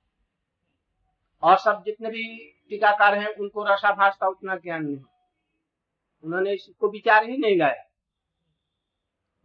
और 1.43 1.57
सब 1.57 1.83
जितने 1.85 2.09
भी 2.09 2.51
टीकाकार 2.69 3.17
हैं, 3.17 3.35
उनको 3.35 3.63
रसाभास 3.63 4.17
का 4.17 4.27
उतना 4.27 4.55
ज्ञान 4.55 4.85
नहीं। 4.85 5.03
उन्होंने 6.23 6.53
इसको 6.53 6.89
विचार 6.89 7.29
ही 7.29 7.37
नहीं 7.37 7.57
लाया। 7.57 7.83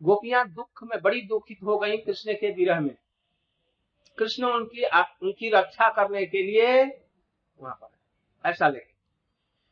गोपियाँ 0.02 0.48
दुख 0.48 0.82
में 0.82 1.00
बड़ी 1.02 1.22
दुखित 1.22 1.58
हो 1.62 1.78
गई 1.78 1.96
कृष्ण 1.96 2.32
के 2.32 2.52
विरह 2.52 2.80
में। 2.80 2.96
कृष्ण 4.18 4.44
उनकी 4.44 4.84
उनकी 5.22 5.50
रक्षा 5.50 5.92
करने 5.92 6.26
के 6.26 6.42
लिए 6.42 6.84
वहाँ 7.60 7.74
पर 7.74 8.48
ऐसा 8.48 8.68
लेके। 8.68 8.96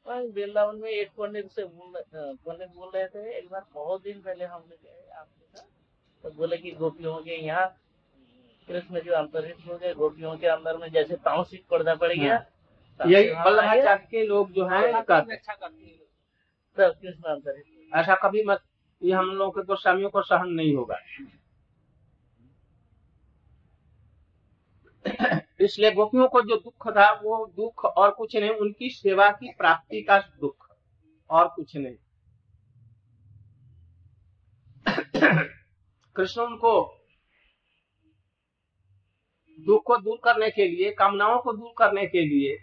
वृंदावन 0.06 0.76
में 0.76 0.90
एक 0.90 1.10
पंडित 1.18 1.50
से 1.50 1.64
बोल 1.64 2.02
पंडित 2.14 2.68
बोल 2.70 2.90
रहे 2.94 3.06
थे 3.06 3.38
एक 3.38 3.48
बार 3.50 3.64
बहुत 3.74 4.02
दिन 4.02 4.20
पहले 4.20 4.44
हमने 4.44 4.76
गए 4.76 5.10
आपके 5.10 5.46
साथ। 5.48 5.66
तो 6.24 6.30
बोले 6.32 6.56
कि 6.56 6.70
गोपियों 6.72 7.16
के 7.20 7.36
यहाँ 7.36 7.66
कृष्ण 8.68 9.00
जो 9.00 9.14
अंतरित 9.14 9.56
हो 9.66 9.76
गए 9.78 9.92
गोपियों 9.94 10.36
के 10.36 10.46
अंदर 10.48 10.76
में 10.76 10.88
जैसे 10.92 11.16
तामसिक 11.16 11.64
पर्दा 11.70 11.94
पड़ 11.94 12.12
गया 12.12 12.44
यही 13.00 13.30
वहाँ 13.30 13.44
आए, 13.44 13.50
वल्लभाचार्य 13.50 14.06
के 14.10 14.26
लोग 14.26 14.52
जो 14.52 14.66
है 14.66 14.92
हैं, 14.92 15.02
कृष्ण 16.76 17.22
अंतरित 17.24 17.64
ऐसा 17.92 18.14
कभी 18.22 18.44
मत 18.44 18.62
ये 19.02 19.12
हम 19.12 19.26
लोगों 19.28 19.50
के 19.50 19.62
गोस्वामियों 19.66 20.10
को 20.10 20.22
सहन 20.22 20.48
नहीं 20.50 20.74
होगा। 20.76 20.96
इसलिए 25.60 25.90
गोपियों 25.90 26.28
को 26.28 26.40
जो 26.40 26.56
दुख 26.56 26.88
था, 26.88 27.12
वो 27.12 27.52
दुख 27.56 27.84
और 27.84 28.10
कुछ 28.10 28.36
नहीं, 28.36 28.50
उनकी 28.50 28.90
सेवा 28.90 29.30
की 29.30 29.52
प्राप्ति 29.52 30.02
का 30.02 30.18
दुख 30.18 30.68
और 31.30 31.48
कुछ 31.48 31.76
नहीं। 31.76 31.96
कृष्ण 36.16 36.40
उनको 36.40 37.02
दुख 39.60 39.82
को 39.86 39.96
दूर 39.96 40.20
करने 40.24 40.50
के 40.50 40.68
लिए, 40.68 40.92
कामनाओं 40.92 41.42
को 41.42 41.52
दूर 41.52 41.72
करने 41.78 42.06
के 42.06 42.20
लिए 42.20 42.58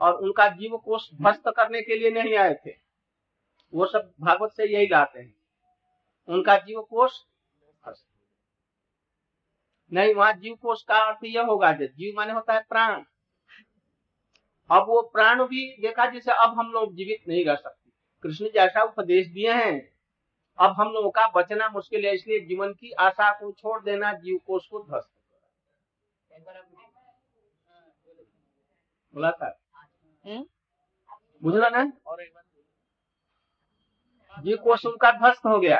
और 0.00 0.14
उनका 0.14 0.48
जीव 0.48 0.76
को 0.76 0.98
ध्वस्त 0.98 1.42
करने 1.48 1.82
के 1.82 1.96
लिए 1.96 2.10
नहीं 2.10 2.36
आए 2.36 2.54
थे। 2.54 2.70
वो 3.74 3.86
सब 3.86 4.12
भागवत 4.20 4.50
से 4.50 4.72
यही 4.72 4.86
लाते 4.86 5.20
हैं। 5.20 5.34
उनका 6.28 6.58
जीव 6.58 6.82
कोष 6.82 7.12
नहीं 9.92 10.14
वहाँ 10.14 10.32
जीव 10.32 10.54
कोष 10.54 10.82
का 10.82 10.98
अर्थ 10.98 11.18
यह 11.24 11.42
होगा 11.42 11.72
जीव 11.72 12.16
माने 12.16 12.32
होता 12.32 12.52
है 12.52 12.60
प्राण। 12.68 13.02
अब 14.70 14.86
वो 14.88 15.02
प्राण 15.02 15.44
भी 15.44 15.76
देखा 15.82 16.06
जैसे 16.10 16.32
अब 16.32 16.58
हम 16.58 16.72
लोग 16.72 16.94
जीवित 16.94 17.28
नहीं 17.28 17.44
रह 17.44 17.54
सकते। 17.54 17.90
कृष्ण 18.22 18.46
जैसा 18.54 18.82
उपदेश 18.82 19.26
दिए 19.26 19.52
हैं। 19.52 19.92
अब 20.58 20.74
हम 20.80 20.88
लोगों 20.88 21.10
का 21.10 21.26
बचना 21.26 21.68
मुश्किल 21.68 22.06
है 22.06 22.14
इसलिए 22.14 22.40
जीवन 22.40 22.72
की 22.72 22.92
आशा 22.92 23.32
को 23.32 23.52
छोड़ 23.52 23.84
देना 23.84 24.12
जीव 24.12 24.40
कोष 24.46 24.66
को 24.66 24.82
ध्वस्त 24.82 25.10
बोला 29.14 29.30
था। 29.30 29.60
हम्म? 30.26 30.46
बुझला 31.42 31.68
ना? 31.68 31.84
जीव 34.42 34.56
कोष 34.56 34.86
उनका 34.86 35.12
ध्वस्त 35.12 35.46
हो 35.46 35.60
गया। 35.60 35.78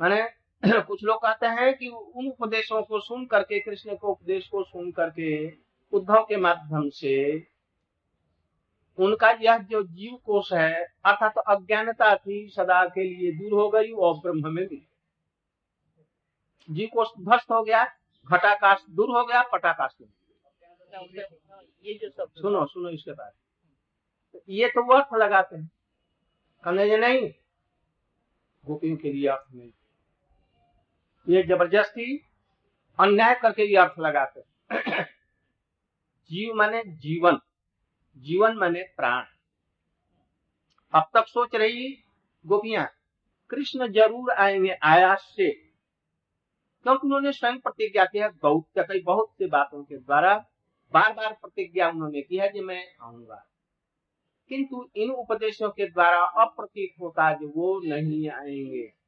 माने 0.00 0.43
कुछ 0.86 1.04
लोग 1.04 1.18
कहते 1.18 1.46
हैं 1.46 1.76
कि 1.78 1.88
उन 1.88 2.26
उपदेशों 2.28 2.82
को 2.82 3.00
सुन 3.00 3.26
करके, 3.26 3.60
कृष्ण 3.60 3.94
के 3.94 4.06
उपदेश 4.06 4.48
को 4.48 4.64
सुन 4.64 4.90
करके, 4.92 5.50
उद्धव 5.92 6.26
के 6.28 6.36
माध्यम 6.36 6.88
से 6.88 7.46
उनका 8.98 9.30
यह 9.30 9.58
जो 9.58 9.82
जीव 9.82 10.18
कोष 10.24 10.52
है, 10.52 10.84
अर्थात 11.04 11.34
तो 11.34 11.40
अज्ञानता 11.40 12.16
थी 12.16 12.48
सदा 12.48 12.84
के 12.84 13.04
लिए 13.04 13.32
दूर 13.32 13.52
हो 13.52 13.70
गई 13.70 13.90
और 13.92 14.14
ब्रह्म 14.14 14.54
में 14.54 14.66
भी। 14.66 14.88
जीव 16.70 16.88
कोष 16.92 17.08
ध्वस्त 17.20 17.50
हो 17.50 17.62
गया, 17.62 17.84
घटाकाश 18.32 18.84
दूर 18.90 19.16
हो 19.16 19.24
गया, 19.24 19.42
पटाकाश 19.42 19.96
ये 21.84 21.94
जो 21.94 22.10
सब 22.10 22.30
सुनो 22.34 22.66
सुनो 22.66 22.88
इसके 22.88 23.12
बाद 23.12 23.32
ये 24.48 24.68
तो 24.68 24.82
वो 24.82 24.94
अर्थ 24.94 25.14
लगाते 25.14 25.56
हैं। 25.56 25.70
कहने 26.64 26.96
नहीं। 26.96 27.32
गोपियों 28.66 28.96
के 28.96 29.12
लिए 29.12 29.28
अर्थ 29.28 29.54
नहीं 29.54 29.70
ये 31.28 31.42
ज़बरदस्ती 31.42 32.24
अन्याय 32.98 33.34
करके 33.34 33.62
ये 33.62 33.76
अर्थ 33.76 33.94
लगाते 33.98 34.40
हैं। 34.40 35.06
जीव 36.30 36.54
माने 36.54 36.82
जीवन 36.84 37.38
जीवन 38.16 38.56
माने 38.56 38.82
प्राण। 38.82 39.24
अब 40.94 41.10
तक 41.14 41.26
सोच 41.26 41.54
रही 41.54 42.04
गोपियाँ, 42.46 42.88
कृष्ण 43.50 43.92
ज़रूर 43.92 44.30
आएँगे 44.30 44.76
आयास 44.82 45.32
से। 45.36 45.50
क्योंकि 46.82 47.06
उन्होंने 47.06 47.32
स्वयं 47.32 47.58
प्रतिज्ञा 47.58 48.04
किया 48.04 48.28
गौत्य 48.28 48.82
कई 48.82 49.00
बहुत 49.00 49.30
से 49.38 49.46
बातों 49.46 49.84
के 49.84 49.96
द्वारा 49.96 50.34
बार 50.94 51.12
बार 51.12 51.32
प्रतिज्ञा 51.32 51.88
उन्होंने 51.88 52.22
की 52.22 52.36
है 52.36 52.48
कि 52.48 52.60
मैं 52.60 52.84
आऊँगा। 53.02 53.46
किंतु 54.48 54.88
इन 54.96 55.10
उपदेशों 55.10 55.70
के 55.70 55.86
द्वारा 55.86 56.24
अप्रतीत 56.24 56.94
होता 57.00 57.28
है 57.28 57.34
कि 57.34 57.46
वो 57.46 57.80
नहीं 57.84 58.30
आएँगे। 58.30 59.03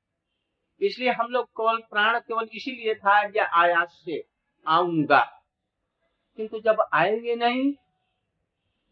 इसलिए 0.80 1.10
हम 1.10 1.30
लोग 1.30 1.46
केवल 1.50 1.78
प्राण 1.90 2.18
केवल 2.18 2.48
इसीलिए 2.54 2.94
था 2.94 3.22
कि 3.28 3.38
आयास 3.38 4.02
से 4.04 4.24
आऊँगा। 4.66 5.20
किंतु 6.38 6.60
जब 6.60 6.86
आएँगे 6.94 7.34
नहीं 7.36 7.72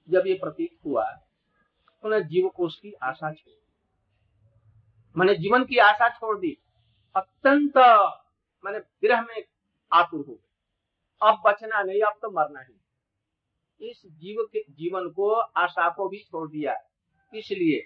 जब 0.08 0.26
ये 0.26 0.34
प्रतीत 0.34 0.78
हुआ 0.84 1.04
उन्हें 2.04 2.20
जीव 2.28 2.48
को 2.48 2.66
उसकी 2.66 2.92
आशा 3.02 3.32
छोड़ 3.32 3.52
मैंने 5.16 5.34
जीवन 5.34 5.64
की 5.64 5.78
आशा 5.78 6.08
छोड़ 6.08 6.38
दी। 6.38 6.56
अत्यंत 7.14 7.76
मैंने 8.64 8.78
विरह 8.78 9.20
में 9.22 9.42
आतुर 9.92 10.24
हो 10.26 10.32
गए 10.32 11.28
अब 11.28 11.42
बचना 11.46 11.82
नहीं 11.82 12.00
अब 12.02 12.18
तो 12.22 12.30
मरना 12.30 12.60
ही। 12.60 13.90
इस 13.90 14.02
जीव 14.06 14.42
के 14.52 14.64
जीवन 14.70 15.08
को 15.10 15.30
आशा 15.34 15.88
को 15.88 16.08
भी 16.08 16.18
छोड़ 16.18 16.48
दिया। 16.50 16.74
इसलिए 17.34 17.80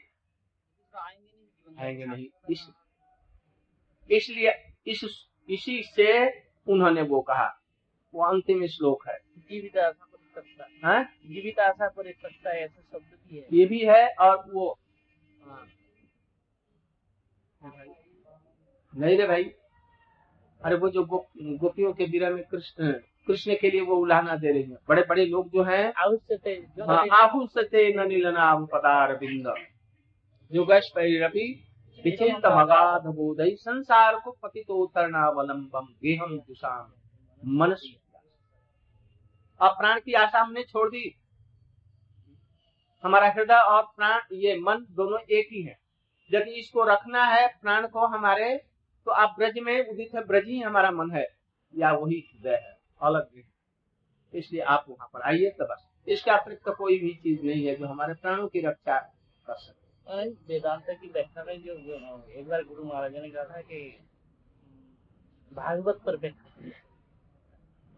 आएँगे 0.94 1.32
नहीं, 1.68 1.78
आएँगे 1.78 2.04
नहीं। 2.04 2.26
इस 2.50 2.68
इसलिए 4.10 4.52
इस 4.86 5.28
इसी 5.50 5.82
से 5.82 6.30
उन्होंने 6.66 7.02
वो 7.02 7.20
कहा। 7.20 7.62
वो 8.14 8.24
अंतिम 8.24 8.66
श्लोक 8.66 9.08
है। 9.08 9.18
जीवित 9.38 9.76
आशा 9.78 10.06
पर 10.14 10.42
सकता 10.42 10.98
जीवित 11.00 11.58
आशा 11.58 11.88
पर 11.88 12.12
सकता 12.12 12.50
है 12.50 12.64
ऐसा 12.64 12.82
शब्द 12.82 13.18
भी 13.30 13.36
है। 13.36 13.46
ये 13.52 13.66
भी 13.66 13.80
है 13.80 14.08
और 14.08 14.44
वो 14.54 14.78
हाँ। 15.44 15.68
नहीं 18.96 19.18
रे 19.18 19.26
भाई। 19.26 19.44
अरे 20.64 20.76
वो 20.76 20.90
जो 20.90 21.04
गो, 21.04 21.28
गोपियों 21.38 21.92
के 21.92 22.04
विरह 22.04 22.30
में 22.30 22.44
कृष्ण 22.44 22.92
कृष्ण 23.26 23.54
के 23.60 23.70
लिए 23.70 23.80
वो 23.80 23.96
उलाहना 23.96 24.36
दे 24.36 24.52
रही 24.52 24.62
है। 24.62 24.76
बड़े 24.88 25.02
बड़े 25.08 25.26
लोग 25.26 25.50
जो 25.50 25.62
हैं। 25.62 25.92
अवश्य 25.92 26.36
थे 26.36 26.56
जो 26.56 26.84
हाँ, 26.84 27.04
ननिलनाम 27.94 28.66
पदार 28.66 29.16
बिंद। 29.16 29.54
युगश 30.52 30.90
परिरपि 30.94 31.67
विचिंत 32.04 32.46
मगाध 32.46 33.06
बोधई 33.06 33.54
संसार 33.56 34.18
को 34.18 34.30
पतितोतरणावलंबम 34.42 35.86
गेहम 36.02 36.36
दुषाम 36.38 36.92
मनस। 37.42 37.82
अब 39.60 39.70
प्राण 39.70 40.00
की 40.00 40.12
आशा 40.14 40.40
हमने 40.40 40.62
छोड़ 40.62 40.88
दी। 40.88 41.14
हमारा 43.04 43.28
हृदय 43.28 43.54
और 43.54 43.82
प्राण, 43.86 44.20
ये 44.34 44.58
मन 44.60 44.84
दोनों 44.90 45.18
एक 45.20 45.48
ही 45.52 45.62
है। 45.62 45.76
यदि 46.30 46.58
इसको 46.60 46.84
रखना 46.84 47.24
है 47.24 47.46
प्राण 47.62 47.86
को 47.86 48.06
हमारे 48.06 48.56
तो 49.06 49.10
आप 49.12 49.34
ब्रज 49.38 49.58
में 49.58 49.88
उदित 49.88 50.14
है, 50.14 50.24
ब्रज 50.24 50.48
ही 50.48 50.60
हमारा 50.60 50.90
मन 50.90 51.10
है। 51.10 51.26
या 51.74 51.92
वही 51.92 52.18
हृदय 52.28 52.56
है, 52.56 52.76
अलग 53.00 53.28
नहीं 53.34 53.44
इसलिए 54.34 54.62
आप 54.62 54.84
वहाँ 54.88 55.08
पर 55.12 55.20
आइए 55.22 55.50
तो 55.50 55.64
बस। 55.64 55.86
इसके 56.08 56.30
अतिरिक्त 56.30 56.68
कोई 56.68 56.98
भी 56.98 57.12
चीज़ 57.14 57.44
नहीं 57.46 57.66
है 57.66 57.74
जो 57.76 57.86
हमारे 57.86 58.14
प्राणों 58.14 58.48
की 58.48 58.60
रक्षा 58.60 58.98
कर 59.46 59.54
सके। 59.56 59.87
वेदांत 60.10 60.84
की 60.90 61.08
व्याख्या 61.08 61.44
में 61.44 61.62
जो 61.62 61.72
एक 62.32 62.48
बार 62.48 62.62
गुरु 62.62 62.84
महाराज 62.84 63.16
ने 63.16 63.30
कहा 63.30 63.44
था 63.44 63.60
कि 63.60 64.00
भागवत 65.52 66.00
पर 66.06 66.16
व्याख्या 66.16 66.70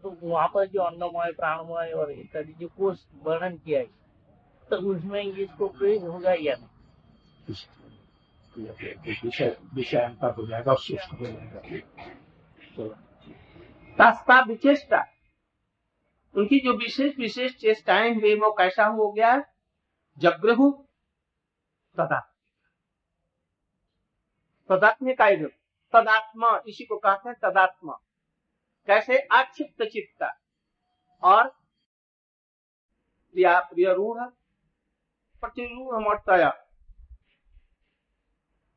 तो 0.03 0.17
वहाँ 0.23 0.47
पर 0.47 0.65
जो 0.67 0.81
अन्नमय, 0.81 1.31
प्राणमय 1.31 1.91
और 1.91 2.11
इत्यादि 2.11 2.53
जो 2.53 2.67
कोष 2.67 2.99
वर्णन 3.23 3.57
किया 3.57 3.79
है 3.79 3.85
तो 4.69 4.75
उसमें 4.77 5.23
इसको 5.23 5.67
प्रयोग 5.67 6.03
होगा 6.03 6.33
या 6.39 6.55
नहीं? 6.55 6.67
विषय 9.75 9.97
हो 10.21 10.47
जाएगा 10.47 10.73
सूक्ष्म 10.75 11.17
हो 11.17 11.25
जाएगा 11.25 11.61
तास्ता 13.97 15.05
उनकी 16.35 16.59
जो 16.59 16.73
विशेष 16.73 17.19
विशेष 17.19 17.55
चेष्टाएँ 17.55 18.15
हुई 18.15 18.35
वो 18.35 18.51
कैसा 18.51 18.85
हो 18.85 19.11
गया? 19.11 19.43
जग्रहु 20.17 20.83
तदा 21.97 22.27
तदात्म 24.69 25.13
का 25.13 25.47
तदात्मा, 25.93 26.61
इसी 26.67 26.85
को 26.85 26.97
कहते 26.97 27.29
हैं 27.29 27.37
तदात्मा। 27.43 27.93
कैसे 28.87 29.19
आक्षिप्त 29.19 29.83
चित्त 29.83 30.37
और 31.23 31.49
प्रिया 33.33 33.59
प्रिय 33.59 33.93
रूढ़ 33.93 34.29
प्रतिरूढ़ 35.41 36.03
मूर्तय। 36.03 36.49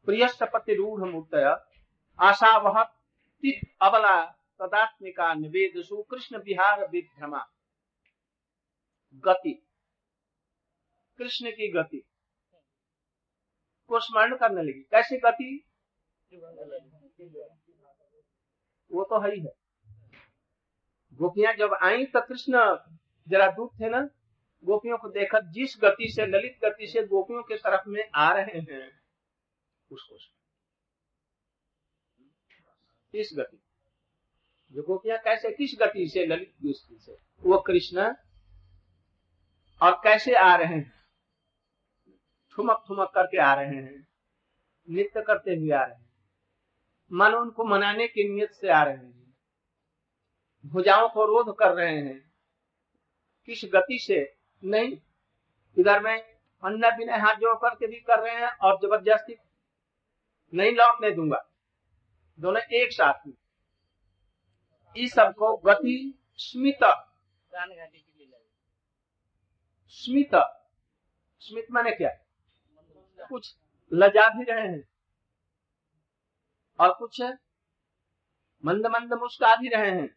प्रिय 0.05 0.29
प्रतिरूढ़ 0.43 1.09
मूर्तय। 1.09 1.65
आशा 2.21 2.59
वह 2.59 2.83
अबला 3.83 4.27
तदात्मिका 4.61 5.35
निवेद 5.35 5.85
सु 5.85 6.03
कृष्ण 6.03 6.39
विहार 6.39 6.89
विभ्रमा। 6.89 7.47
गति। 9.15 9.67
कृष्ण 11.19 11.51
की 11.51 11.73
गति। 11.73 12.05
को 13.89 14.01
स्मरण 14.01 14.37
करने 14.37 14.63
लगी। 14.63 14.81
कैसी 14.81 15.17
गति? 15.17 15.65
वो 18.93 19.05
तो 19.05 19.21
है 19.21 19.35
ही 19.35 19.41
गोपियाँ 21.15 21.55
जब 21.55 21.75
आई 21.83 22.05
तो 22.05 22.21
कृष्ण 22.21 22.79
जरा 23.29 23.51
दूर 23.51 23.69
थे 23.69 23.89
ना, 23.89 24.09
गोपियों 24.65 24.99
को 24.99 25.09
देखा, 25.09 25.41
जिस 25.41 25.77
गति 25.83 26.13
से, 26.13 26.27
ललित 26.27 26.59
गति 26.65 26.87
से 26.87 27.07
गोपियों 27.07 27.43
के 27.43 27.57
तरफ़ 27.57 27.89
में 27.89 28.11
आ 28.15 28.33
रहे 28.33 28.59
हैं, 28.59 29.01
उसको 29.91 30.17
इस 33.15 33.31
गति। 33.39 33.61
जो 34.73 34.83
गोपियाँ 34.83 35.19
कैसे, 35.19 35.51
किस 35.51 35.77
गति 35.81 36.09
से, 36.09 36.27
ललित 36.27 36.55
से? 37.01 37.13
वो 37.41 37.59
कृष्ण 37.59 38.15
और 39.83 40.01
कैसे 40.05 40.35
आ 40.35 40.57
रहे 40.57 40.75
हैं? 40.75 41.04
ठुमक 42.57 42.85
ठुमक 42.89 43.13
करके 43.15 43.39
आ 43.39 43.55
रहे 43.55 43.77
हैं 43.77 44.09
नृत्य 44.91 45.23
करते 45.23 45.55
हुए 45.55 45.71
आ 45.71 45.85
रहे 45.85 45.97
हैं 45.97 46.05
मन 47.13 47.35
उनको 47.35 47.65
मनाने 47.65 48.09
की 48.09 48.35
नियत 48.35 48.51
से 48.51 48.69
आ 48.69 48.83
रहे 48.83 48.97
हैं 48.97 49.15
भुजाओं 50.67 51.09
को 51.09 51.25
रोध 51.25 51.57
कर 51.59 51.73
रहे 51.73 51.97
हैं 51.97 52.33
किस 53.47 53.65
गति 53.65 53.99
से? 53.99 54.37
नहीं 54.65 54.97
इधर 55.79 56.01
में 56.01 56.23
अन्ना 56.65 56.91
बिना 56.97 57.17
हाथ 57.17 57.35
जोड़ 57.35 57.57
करके 57.57 57.87
भी 57.87 58.01
कर 58.01 58.23
रहे 58.23 58.35
हैं 58.35 58.53
और 58.57 58.77
ज़बरदस्ती 58.77 59.37
नहीं 60.55 60.73
लौटने 60.73 61.11
दूँगा। 61.11 61.51
दोनों 62.41 62.63
एक 62.63 62.93
साथ 62.93 63.27
में। 63.27 63.35
इस 64.97 65.15
सबको 65.15 65.57
गति 65.57 66.19
स्मित। 66.35 66.85
स्मित। 69.89 70.31
स्मित 71.41 71.67
माने 71.71 71.91
क्या? 71.91 72.24
कुछ 73.29 73.55
लजा 73.93 74.29
भी 74.29 74.45
रहे 74.45 74.69
हैं 74.69 74.83
और 76.79 76.95
कुछ 76.99 77.23
मंद 78.65 78.87
मंद 78.87 79.13
मुस्का 79.13 79.57
भी 79.57 79.69
रहे 79.69 79.91
हैं 79.91 80.09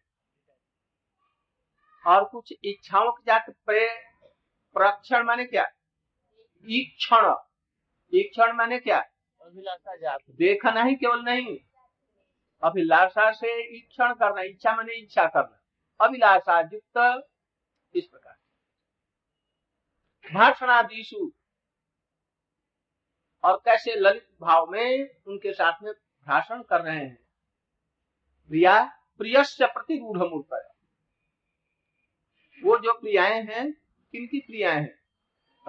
और 2.05 2.25
कुछ 2.25 2.53
इच्छाओं 2.63 3.11
के 3.11 3.23
जात 3.23 3.45
प्रक्षण 4.75 5.23
माने 5.23 5.45
क्या? 5.45 5.65
ईक्षण। 6.65 7.33
ईक्षण 8.13 8.55
माने 8.55 8.79
क्या? 8.79 8.99
अभिलाषा 9.41 9.95
जात। 9.95 10.19
देखना 10.31 10.83
ही 10.83 10.95
केवल 10.95 11.21
नहीं। 11.21 11.57
अभिलाषा 12.63 13.31
से 13.31 13.77
ईक्षण 13.77 14.13
करना 14.13 14.41
इच्छा 14.41 14.75
माने 14.75 14.93
इच्छा 14.93 15.25
करना। 15.27 16.05
अभिलाषा 16.05 16.59
युक्त 16.73 17.27
इस 17.95 18.07
प्रकार। 18.07 18.33
भाषणादिशु 20.33 21.31
और 23.43 23.61
कैसे 23.65 23.95
ललित 23.95 24.27
भाव 24.41 24.71
में 24.71 25.09
उनके 25.27 25.53
साथ 25.53 25.73
में 25.83 25.93
भाषण 26.27 26.61
कर 26.61 26.81
रहे 26.81 26.99
हैं। 26.99 27.27
प्रिया 28.49 28.83
प्रियस्य 29.17 29.65
प्रतिरूढ़ 29.65 30.17
मूर्त 30.17 30.73
वो 32.63 32.77
जो 32.77 32.93
प्रियाएँ 32.93 33.41
हैं, 33.43 33.71
किनकी 34.11 34.39
प्रियाएँ 34.39 34.81
हैं? 34.81 34.99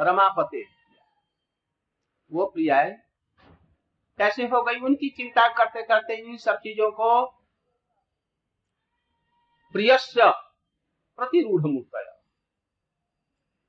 रमापते। 0.00 0.64
वो 2.32 2.46
प्रियाएँ 2.46 2.94
कैसे 4.18 4.46
हो 4.46 4.62
गई? 4.62 4.80
उनकी 4.80 5.10
चिंता 5.10 5.48
करते 5.48 5.82
करते 5.82 6.14
इन 6.14 6.36
सब 6.36 6.56
चीज़ों 6.56 6.90
को 6.90 7.26
प्रियस्य 9.72 10.20
प्रतिरूढ़ 11.16 11.62
मूर्त 11.62 11.90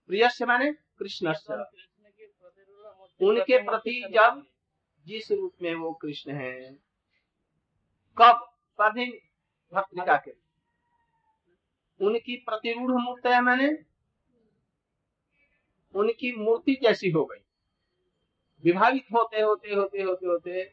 प्रिय 0.08 0.30
माने 0.46 0.72
कृष्ण 0.72 1.34
से 1.34 1.64
कृष्ण 1.64 2.10
के 2.10 2.28
प्रतिरूप 2.28 3.09
उनके 3.22 3.64
प्रति 3.64 4.02
जब 4.14 4.46
जिस 5.06 5.32
रूप 5.32 5.54
में 5.62 5.76
वो 5.76 5.94
कृष्ण 5.94 6.32
है 6.32 6.74
कब? 8.18 8.46
स्वाधीन 8.76 9.12
भक्तिका 9.74 10.16
के 10.18 10.32
उनकी 12.00 12.36
प्रतिरूढ़ 12.36 12.92
मूर्त 12.92 13.26
है 13.26 13.42
मैंने। 13.42 13.70
उनकी 15.96 16.32
मूर्ति 16.36 16.80
जैसी 16.84 17.10
हो 17.12 17.26
गई। 17.26 17.40
विभावित 18.64 19.06
होते 19.14 19.42
होते 19.42 19.74
होते 19.74 20.02
होते 20.02 20.26
होते 20.26 20.72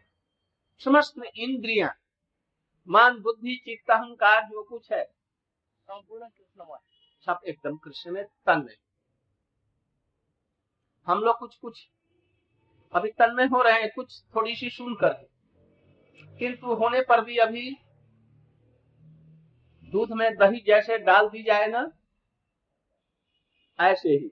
समस्त 0.78 1.14
इंद्रिया 1.36 1.94
मान 2.88 3.18
बुद्धि 3.18 3.56
चित्त 3.56 3.90
अहंकार 3.90 4.42
जो 4.42 4.62
कुछ 4.62 4.92
है 4.92 5.04
संपूर्ण 5.04 6.28
कृष्णमय 6.28 6.78
सब 7.26 7.40
एकदम 7.46 7.76
कृष्ण 7.76 8.12
में 8.12 8.24
तन्मय 8.24 8.76
हम 11.06 11.20
लोग 11.20 11.38
कुछ 11.38 11.56
कुछ 11.56 11.88
अभी 12.96 13.08
तन्मय 13.10 13.46
हो 13.46 13.62
रहे 13.62 13.80
हैं, 13.80 13.90
कुछ 13.94 14.22
थोड़ी 14.36 14.54
सी 14.56 14.70
सुन 14.70 14.94
करके 14.94 16.38
किंतु 16.38 16.74
होने 16.74 17.00
पर 17.00 17.24
भी 17.24 17.36
अभी 17.36 17.70
दूध 19.92 20.12
में 20.12 20.36
दही 20.36 20.60
जैसे 20.66 20.98
डाल 20.98 21.28
दी 21.28 21.42
जाए 21.42 21.66
ना, 21.66 21.82
ऐसे 23.78 24.08
ही। 24.08 24.30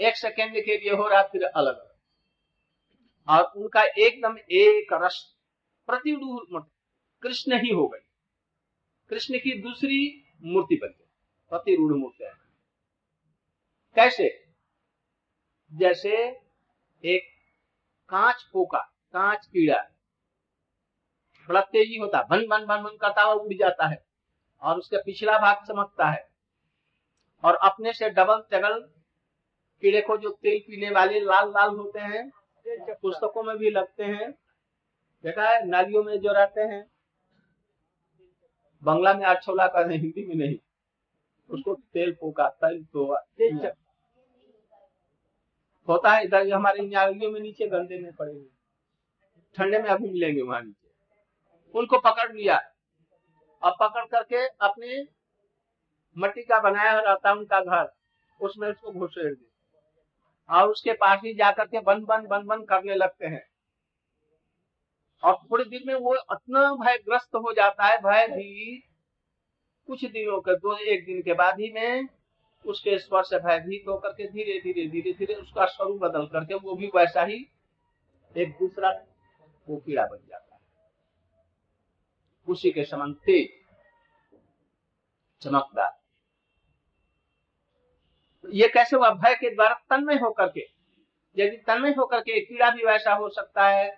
एक 0.00 0.16
सेकेंड 0.16 0.54
के 0.54 0.76
लिए 0.78 0.92
हो 0.92 1.08
रहा 1.08 1.22
फिर 1.22 1.42
अलग। 1.44 1.76
और 3.28 3.42
उनका 3.56 3.82
एकदम 3.98 4.38
एक 4.38 4.92
रस 4.92 5.18
प्रतिरूढ़ 5.88 6.62
कृष्ण 7.22 7.60
ही 7.62 7.70
हो 7.70 7.86
गई 7.88 8.00
कृष्ण 9.10 9.38
की 9.38 9.60
दूसरी 9.62 10.00
मूर्ति 10.42 10.74
बन 10.74 10.88
गई, 10.88 11.06
प्रतिरूढ़ 11.52 11.92
मूर्ति। 11.92 12.24
कैसे? 13.96 14.28
जैसे 15.72 16.43
एक 17.04 17.22
कांच 18.10 18.42
पोका 18.52 18.78
कांच 19.14 19.46
कीड़ा। 19.46 19.78
बड़ा 21.48 21.60
तेज़ी 21.62 21.96
होता 21.96 22.18
है 22.18 22.24
भन 22.30 22.46
भन 22.48 22.64
भन 22.66 22.82
भन 22.82 22.96
करता 23.00 23.22
हुआ 23.22 23.34
उड़ 23.34 23.54
जाता 23.54 23.86
है 23.86 23.96
और 24.62 24.78
उसका 24.78 24.98
पिछला 25.06 25.38
भाग 25.38 25.64
चमकता 25.68 26.06
है 26.06 26.26
और 27.44 27.54
अपने 27.64 27.92
से 27.92 28.10
डबल 28.10 28.42
चगल 28.52 28.78
कीड़े 29.82 30.00
को 30.00 30.16
जो 30.16 30.30
तेल 30.42 30.58
पीने 30.60 30.90
वाले 30.90 31.20
लाल 31.20 31.50
लाल 31.50 31.70
होते 31.70 32.00
हैं, 32.00 32.30
पुस्तकों 32.92 33.42
में 33.42 33.56
भी 33.56 33.70
लगते 33.70 34.04
हैं। 34.04 34.30
देखा 35.24 35.48
है, 35.48 35.66
नालियों 35.66 36.02
में 36.04 36.18
जो 36.20 36.32
रहते 36.32 36.60
हैं, 36.62 36.84
बंगला 38.82 39.12
में 39.14 39.24
आठ 39.26 39.42
छोला 39.44 39.66
कर 39.66 39.90
हिंदी 39.90 40.26
में 40.26 40.34
नहीं, 40.36 40.56
उसको 41.50 41.74
तेल 41.74 42.12
पोका 42.12 42.48
तेल 42.48 42.84
तो 42.84 43.14
होता 45.88 46.12
है, 46.12 46.24
इधर 46.24 46.52
हमारे 46.52 46.82
नालियों 46.82 47.32
में 47.32 47.40
नीचे, 47.40 47.66
गंदे 47.66 47.98
में 47.98 48.12
पड़े 48.12 48.32
हुए। 48.32 48.46
ठंडे 49.56 49.78
में 49.78 49.90
अभी 49.90 50.08
मिलेंगे 50.08 50.42
वहाँ 50.42 50.62
नीचे। 50.62 50.90
उनको 51.78 51.98
पकड़ 51.98 52.32
लिया। 52.32 52.60
और 53.62 53.72
पकड़ 53.80 54.04
करके 54.04 54.46
अपने 54.46 55.08
मट्टी 56.18 56.42
का 56.42 56.60
बनाया 56.60 57.00
रहता 57.00 57.32
उनका 57.32 57.60
घर, 57.60 57.92
उसमें 58.40 58.68
उसको 58.68 58.92
घुसेड़ 58.92 59.34
दे। 59.34 59.54
और 60.50 60.68
उसके 60.68 60.92
पास 60.92 61.20
ही 61.24 61.34
जाकर 61.34 61.64
के 61.64 61.80
बंद 61.80 62.04
बंद 62.04 62.26
बंद 62.26 62.44
बंद 62.44 62.68
करने 62.68 62.94
लगते 62.94 63.26
हैं। 63.26 63.46
और 65.24 65.36
थोड़ी 65.36 65.64
देर 65.64 65.82
में 65.86 65.94
वो 65.94 66.14
इतना 66.14 66.74
भयग्रस्त 66.74 67.34
हो 67.34 67.52
जाता 67.52 67.84
है, 67.84 67.98
भय 67.98 68.28
भी 68.28 68.78
कुछ 69.86 70.04
दिनों 70.04 70.40
के, 70.40 70.56
दो 70.56 70.76
एक 70.76 71.06
दिन 71.06 71.22
के 71.22 71.32
बाद 71.32 71.60
ही 71.60 71.70
में 71.72 72.08
उसके 72.66 72.98
स्पर्श 72.98 73.26
से 73.26 73.38
भयभीत 73.38 73.84
होकर 73.88 74.12
के 74.12 74.26
धीरे 74.28 74.58
धीरे 74.60 74.86
धीरे 74.90 75.12
धीरे 75.12 75.34
उसका 75.34 75.64
स्वरूप 75.66 76.00
बदल 76.00 76.26
करके 76.26 76.54
वो 76.54 76.74
भी 76.74 76.86
वैसा 76.86 77.24
ही 77.24 77.46
एक 78.36 78.52
दूसरा 78.52 78.90
वो 79.68 79.76
कीड़ा 79.76 80.06
बन 80.06 80.18
जाता 80.28 80.54
है। 80.54 80.60
उसी 82.48 82.70
के 82.70 82.84
समान 82.84 83.12
तेज, 83.12 83.48
चमकदार। 85.42 85.98
ये 88.44 88.68
कैसे 88.68 88.96
हुआ? 88.96 89.10
भय 89.10 89.34
के 89.34 89.54
द्वारा 89.54 89.74
तन्मय 89.90 90.18
होकर 90.18 90.48
के, 90.48 90.66
यदि 91.36 91.56
तन्मय 91.56 91.94
होकर 91.98 92.20
के 92.20 92.40
कीड़ा 92.40 92.70
भी 92.70 92.84
वैसा 92.86 93.14
हो 93.14 93.28
सकता 93.28 93.68
है 93.68 93.90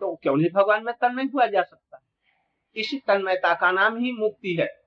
तो 0.00 0.14
क्यों 0.16 0.36
नहीं 0.36 0.50
भगवान 0.50 0.84
में 0.84 0.94
तन्मय 0.94 1.24
हुआ 1.24 1.46
जा 1.46 1.62
सकता? 1.62 1.96
है 1.96 2.02
इसी 2.76 2.98
तन्मयता 2.98 3.54
का 3.54 3.70
नाम 3.70 3.96
ही 3.96 4.12
मुक्ति 4.12 4.56
है। 4.60 4.81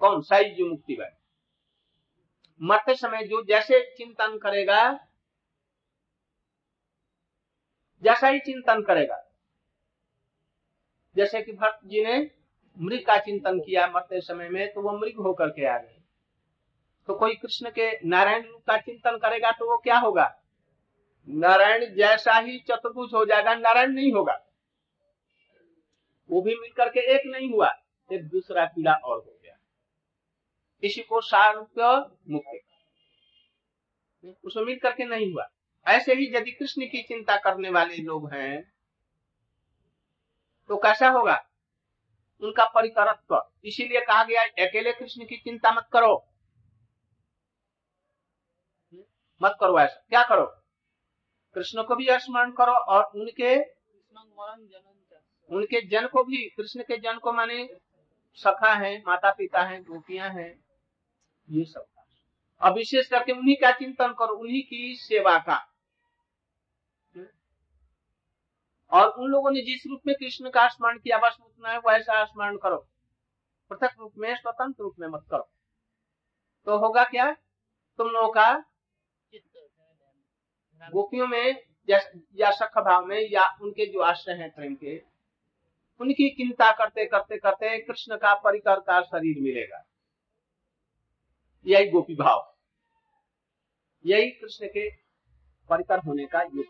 कौन 0.00 0.20
सा 0.22 0.40
जो 0.42 0.68
मुक्ति 0.68 0.96
है 1.00 1.08
मरते 2.60 2.94
समय 2.94 3.24
जो 3.24 3.42
जैसे 3.44 3.80
चिंतन 3.96 4.38
करेगा, 4.38 4.82
जैसा 8.02 8.28
ही 8.28 8.38
चिंतन 8.38 8.82
करेगा। 8.82 9.16
जैसे 11.16 11.40
कि 11.42 11.52
भक्त 11.52 11.86
जी 11.86 12.04
ने 12.04 12.18
मृग 12.76 13.04
का 13.06 13.16
चिंतन 13.18 13.58
किया 13.60 13.86
मरते 13.86 14.20
समय 14.20 14.48
में 14.48 14.72
तो 14.74 14.82
वो 14.82 14.92
मृग 14.98 15.20
होकर 15.20 15.48
के 15.48 15.66
आ 15.66 15.78
गए। 15.78 15.96
तो 17.08 17.14
कोई 17.14 17.34
कृष्ण 17.34 17.70
के 17.70 17.90
नारायण 18.06 18.46
रूप 18.46 18.62
का 18.66 18.76
चिंतन 18.78 19.16
करेगा 19.18 19.50
तो 19.50 19.70
वो 19.70 19.76
क्या 19.78 19.98
होगा? 19.98 20.30
नारायण 21.28 21.94
जैसा 21.94 22.38
ही 22.38 22.58
चतुर्भुज 22.60 23.14
हो 23.14 23.24
जाएगा, 23.24 23.54
नारायण 23.54 23.92
नहीं 23.92 24.12
होगा। 24.12 24.38
वो 26.30 26.42
भी 26.42 26.54
मिलकर 26.54 26.88
के 26.88 27.00
एक 27.14 27.22
नहीं 27.26 27.50
हुआ, 27.52 27.74
एक 28.10 28.28
दूसरा 28.28 28.64
पीड़ा 28.66 28.92
और 28.94 29.16
हो 29.16 29.38
इसी 30.82 31.02
को 31.02 31.20
सारूप्य 31.20 31.88
मुक्ति 32.30 32.60
उसमें 34.44 34.64
मिल 34.64 34.78
करके 34.78 35.04
नहीं 35.04 35.32
हुआ। 35.32 35.46
ऐसे 35.86 36.14
ही 36.14 36.26
यदि 36.36 36.50
कृष्ण 36.50 36.86
की 36.86 37.02
चिंता 37.02 37.36
करने 37.36 37.70
वाले 37.70 37.96
लोग 37.96 38.32
हैं 38.32 38.62
तो 40.70 40.76
कैसा 40.76 41.08
होगा? 41.08 41.36
उनका 42.42 42.64
परिकरत्व। 42.64 43.42
इसीलिए 43.64 44.00
कहा 44.00 44.24
गया, 44.24 44.42
अकेले 44.42 44.92
कृष्ण 44.92 45.24
की 45.24 45.36
चिंता 45.36 45.72
मत 45.72 45.88
करो। 45.92 46.14
मत 49.42 49.56
करो 49.60 49.78
ऐसा। 49.80 50.04
क्या 50.08 50.22
करो? 50.22 50.46
कृष्ण 51.54 51.82
को 51.82 51.96
भी 51.96 52.06
स्मरण 52.10 52.50
करो 52.50 52.72
और 52.72 53.04
उनके 53.14 53.56
उनके 55.50 55.80
जन 55.88 56.06
को 56.06 56.22
भी, 56.24 56.48
कृष्ण 56.48 56.82
के 56.82 56.96
जन 56.96 57.18
को 57.18 57.32
माने 57.32 57.68
सखा 58.34 58.72
है 58.74 59.02
माता 59.06 59.30
पिता 59.30 59.62
है, 59.62 59.82
गोपियाँ 59.82 60.28
हैं 60.30 60.69
ये 61.50 61.64
सब 61.64 61.86
अब 62.60 62.74
विशेष 62.74 63.08
करके 63.08 63.32
उन्हीं 63.32 63.54
का 63.56 63.70
चिंतन 63.72 64.14
करो, 64.18 64.34
उन्हीं 64.34 64.62
की 64.62 64.94
सेवा 64.96 65.38
का। 65.38 65.56
और 68.92 69.08
उन 69.10 69.30
लोगों 69.30 69.50
ने 69.50 69.60
जिस 69.60 69.86
रूप 69.86 70.00
में 70.06 70.14
कृष्ण 70.20 70.50
का 70.50 70.66
स्मरण 70.68 70.98
किया, 70.98 71.18
बस 71.18 71.36
उतना 71.40 71.70
है 71.70 71.78
वैसा 71.78 72.24
स्मरण 72.24 72.56
करो। 72.56 72.76
पृथक 73.70 73.96
रूप 73.98 74.12
में, 74.18 74.34
स्वतंत्र 74.36 74.82
रूप 74.82 74.94
में 75.00 75.08
मत 75.08 75.24
करो। 75.30 75.48
तो 76.66 76.78
होगा 76.78 77.04
क्या? 77.04 77.32
तुम 77.98 78.08
लोगों 78.08 78.32
का 78.32 78.52
गोपियों 80.82 81.26
में 81.26 81.62
या 81.88 82.50
सख 82.50 82.78
भाव 82.78 83.04
में, 83.06 83.20
या 83.30 83.44
उनके 83.62 83.86
जो 83.86 84.00
आश्रय 84.00 84.34
हैं 84.34 84.50
प्रेम 84.50 84.74
के, 84.74 84.98
उनकी 86.00 86.28
चिंता 86.30 86.70
करते 86.72 87.04
करते 87.06 87.38
करते 87.38 87.78
कृष्ण 87.78 88.16
का 88.16 88.34
परिकर 88.34 88.80
का 88.80 89.00
शरीर 89.02 89.42
मिलेगा। 89.42 89.84
यही 91.66 91.90
गोपी 91.90 92.14
भाव। 92.14 92.46
यही 94.04 94.30
कृष्ण 94.30 94.66
के 94.66 94.88
परिकर 95.70 95.98
होने 95.98 96.26
का 96.26 96.42
युग। 96.42 96.64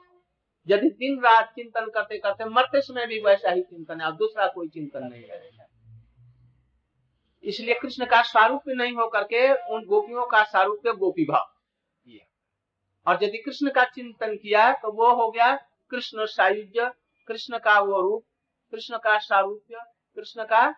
यदि 0.68 0.88
दिन 0.90 1.20
रात 1.20 1.52
चिंतन 1.54 1.86
करते 1.86 2.18
करते 2.18 2.44
मरते 2.44 2.80
समय 2.80 3.06
भी 3.06 3.20
वैसा 3.20 3.50
ही 3.50 3.62
चिंतन 3.62 4.00
है 4.00 4.06
और 4.06 4.16
दूसरा 4.16 4.46
कोई 4.46 4.68
चिंतन 4.68 5.04
नहीं 5.04 5.24
रहेगा 5.24 5.66
इसलिए 7.44 7.74
कृष्ण 7.74 8.06
का 8.06 8.20
स्वरूप 8.22 8.62
नहीं 8.68 8.92
होकर 8.92 9.22
के 9.24 9.52
उन 9.74 9.84
गोपियों 9.84 10.26
का 10.26 10.42
स्वरूप 10.44 10.88
गोपी 10.98 11.24
भाव। 11.24 11.46
और 13.06 13.24
यदि 13.24 13.38
कृष्ण 13.38 13.70
का 13.70 13.84
चिंतन 13.84 14.36
किया 14.36 14.72
तो 14.72 14.92
वो 14.92 15.14
हो 15.14 15.30
गया 15.30 15.54
कृष्ण 15.90 16.26
सायुज्य। 16.26 16.90
कृष्ण 17.28 17.58
का 17.58 17.78
वो 17.80 18.00
रूप, 18.00 18.24
कृष्ण 18.72 18.98
का 18.98 19.18
सारूप्य, 19.18 19.84
कृष्ण 20.16 20.44
का 20.44 20.70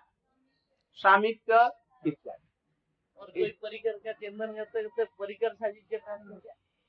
सामिप्य 0.98 1.68
इत्यादि। 2.06 2.51
परिकर 3.22 3.98
का 3.98 4.12
चिंतन 4.12 4.52
करते 4.54 5.04
परिकर 5.18 5.54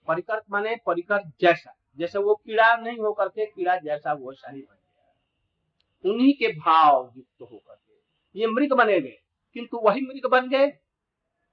परिकर 0.07 0.41
माने 0.51 0.75
परिकर 0.85 1.23
जैसा, 1.41 1.73
जैसे 1.99 2.19
वो 2.19 2.35
कीड़ा 2.35 2.75
नहीं 2.75 2.97
होकर 2.97 3.27
के 3.27 3.45
कीड़ा 3.45 3.75
जैसा 3.77 4.13
वो 4.13 4.33
शाही 4.33 4.61
बन 4.61 4.75
गया। 4.75 6.11
उन्हीं 6.11 6.33
के 6.33 6.47
भाव 6.53 7.13
युक्त 7.17 7.41
होकर 7.41 7.75
के 7.75 8.39
ये 8.39 8.47
मृग 8.47 8.73
बने 8.73 8.99
गए, 9.01 9.17
किंतु 9.55 9.79
वही 9.79 10.01
मृग 10.01 10.29
बन 10.31 10.49
गए, 10.49 10.67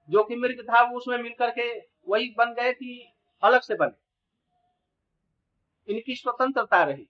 जो 0.09 0.23
कि 0.23 0.35
मृग 0.35 0.61
था, 0.61 0.81
वो 0.81 0.97
उसमें 0.97 1.17
मिलकर 1.17 1.49
के 1.49 1.69
वही 2.07 2.33
बन 2.37 2.53
गए 2.53 2.73
कि 2.73 3.07
अलग 3.43 3.61
से 3.61 3.75
बने। 3.75 3.99
इनकी 5.87 6.15
स्वतंत्रता 6.15 6.83
रही, 6.83 7.07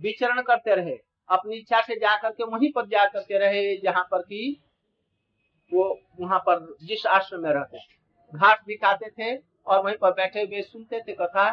विचरण 0.00 0.42
करते 0.42 0.74
रहे, 0.74 0.98
अपनी 1.28 1.56
इच्छा 1.56 1.80
से 1.80 1.96
जाकर 1.96 2.30
के 2.30 2.44
वहीं 2.44 2.70
पर 2.72 2.86
जा 2.86 3.04
करके 3.06 3.38
रहे, 3.38 3.76
जहाँ 3.76 4.04
पर 4.10 4.22
कि 4.22 4.60
वो 5.72 5.84
वहाँ 6.20 6.38
पर 6.38 6.76
जिस 6.82 7.06
आश्रम 7.06 7.40
में 7.40 7.50
रहते 7.50 7.78
घाट 8.32 8.64
दिखाते 8.66 9.10
थे 9.10 9.36
और 9.66 9.82
वहीं 9.84 9.96
पर 9.96 10.10
बैठे 10.12 10.42
हुए 10.42 10.62
सुनते 10.62 11.00
थे 11.00 11.12
कथा 11.12 11.50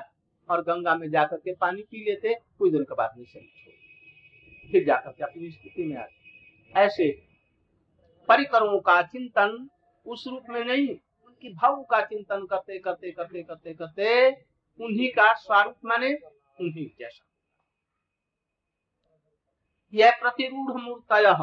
और 0.49 0.61
गंगा 0.61 0.95
में 0.95 1.09
जाकर 1.11 1.37
के 1.37 1.53
पानी 1.55 1.81
पी 1.81 2.03
लेते 2.05 2.33
कुछ 2.59 2.71
दिन 2.71 2.83
के 2.83 2.95
बाद 2.95 3.17
में 3.17 3.25
फिर 4.71 4.85
जाकर 4.85 5.11
के 5.11 5.23
अपनी 5.23 5.49
स्थिति 5.51 5.83
में 5.83 5.95
आते। 5.97 6.79
ऐसे 6.79 7.09
परिकरों 8.29 8.79
का 8.79 9.01
चिंतन 9.01 9.67
उस 10.05 10.23
रूप 10.27 10.49
में 10.49 10.63
नहीं, 10.65 10.87
उनकी 11.27 11.53
भाव 11.53 11.83
का 11.83 12.01
चिंतन 12.01 12.45
करते 12.45 12.79
करते 12.79 13.11
करते 13.11 13.43
करते 13.43 13.73
करते 13.73 14.29
उन्हीं 14.79 15.09
का 15.09 15.33
स्वरूप 15.33 15.85
माने 15.85 16.13
उन्हीं 16.61 16.87
जैसा 16.99 17.25
यह 19.93 20.11
प्रतिरूढ़ 20.21 20.81
मूर्तय। 20.81 21.33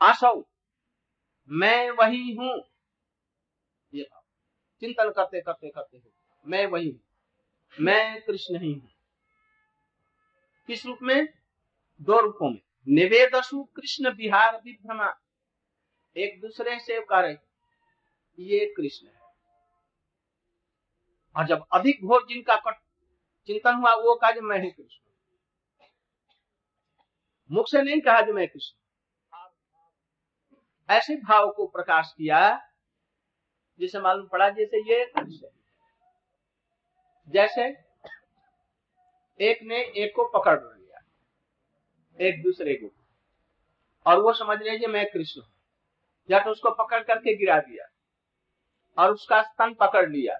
आसौ 0.00 0.34
मैं 1.50 1.90
वही 1.90 2.34
हूँ। 2.34 2.62
चिंतन 4.80 5.10
करते 5.10 5.40
करते 5.40 5.70
करते 5.70 5.96
हो। 5.96 6.10
मैं 6.46 6.66
वही 6.66 6.90
हूँ। 6.90 7.00
मैं 7.80 8.22
कृष्ण 8.22 8.60
ही 8.60 8.72
हूँ। 8.72 8.90
किस 10.66 10.86
रूप 10.86 10.98
में? 11.02 11.28
दो 12.02 12.20
रूपों 12.20 12.50
में। 12.50 12.60
निवेदसु 12.88 13.62
कृष्ण 13.64 14.14
बिहार 14.14 14.60
विभ्रमा। 14.64 15.14
एक 16.16 16.40
दूसरे 16.40 16.78
से 16.80 17.00
कार्य 17.00 17.38
ये 18.38 18.74
कृष्ण 18.76 19.06
है। 19.06 19.20
और 21.36 21.46
जब 21.46 21.64
अधिक 21.72 22.04
घोर 22.04 22.26
जिनका 22.28 22.56
कट 22.56 22.80
चिंतन 23.46 23.74
हुआ, 23.74 23.94
वो 23.94 24.14
कहा 24.14 24.40
मैं 24.40 24.62
ही 24.62 24.70
कृष्ण 24.70 25.02
मुख 27.50 27.68
से 27.68 27.82
नहीं 27.82 28.00
कहा 28.00 28.20
जो 28.20 28.32
मैं 28.32 28.48
कृष्ण 28.48 28.83
ऐसे 30.88 31.16
भाव 31.18 31.50
को 31.52 31.66
प्रकाश 31.66 32.12
किया, 32.18 32.40
जिसे 33.80 34.00
मालूम 34.00 34.26
पड़ा 34.28 34.48
जैसे 34.50 34.80
ये 34.90 35.04
जैसे 37.28 37.64
एक 39.40 39.58
ने 39.62 39.80
एक 39.96 40.12
को 40.16 40.24
पकड़ 40.30 40.58
लिया, 40.58 41.00
एक 42.18 42.42
दूसरे 42.42 42.74
को। 42.74 42.90
और 44.06 44.20
वो 44.22 44.32
समझ 44.34 44.58
रहे 44.62 44.86
मैं 44.88 45.04
कृष्ण 45.10 45.40
हूँ। 45.40 45.48
या 46.28 46.38
तो 46.40 46.50
उसको 46.50 46.70
पकड़ 46.74 47.02
करके 47.02 47.34
गिरा 47.36 47.58
दिया, 47.60 47.86
और 48.98 49.12
उसका 49.12 49.42
स्तन 49.42 49.74
पकड़ 49.74 50.08
लिया। 50.08 50.38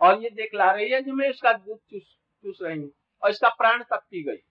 और 0.00 0.22
ये 0.22 0.30
देख 0.30 0.54
ला 0.54 0.70
रही 0.70 0.90
है 0.90 1.00
जो 1.02 1.12
मैं 1.12 1.28
उसका 1.30 1.52
दूध 1.52 1.78
चूस 1.80 2.16
चूस 2.44 2.58
रही 2.62 2.78
हूँ, 2.78 2.90
और 3.22 3.30
इसका 3.30 3.48
प्राण 3.50 3.82
तक 3.82 4.02
पी 4.10 4.22
गई। 4.22 4.42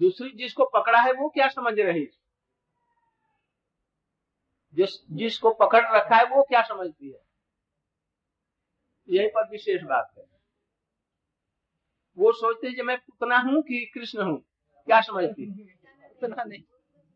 दूसरी 0.00 0.30
जिसको 0.30 0.64
पकड़ा 0.64 1.00
है 1.00 1.12
वो 1.12 1.28
क्या 1.28 1.48
समझ 1.48 1.78
रही 1.80 2.00
है? 2.00 2.10
जिस 4.74 4.90
जिसको 5.10 5.50
पकड़ 5.54 5.82
रखा 5.96 6.16
है 6.16 6.24
वो 6.24 6.42
क्या 6.42 6.62
समझती 6.62 7.10
है? 7.10 7.20
यही 9.08 9.28
पर 9.28 9.48
विशेष 9.50 9.82
बात 9.82 10.12
है। 10.18 10.24
वो 12.18 12.32
सोचते 12.32 12.72
कि 12.72 12.82
मैं 12.82 12.98
पुतना 12.98 13.38
हूँ 13.38 13.62
कि 13.62 13.84
कृष्ण 13.94 14.22
हूँ। 14.22 14.38
क्या 14.86 15.00
समझती 15.00 15.46
उतना 16.22 16.44
नहीं। 16.44 16.62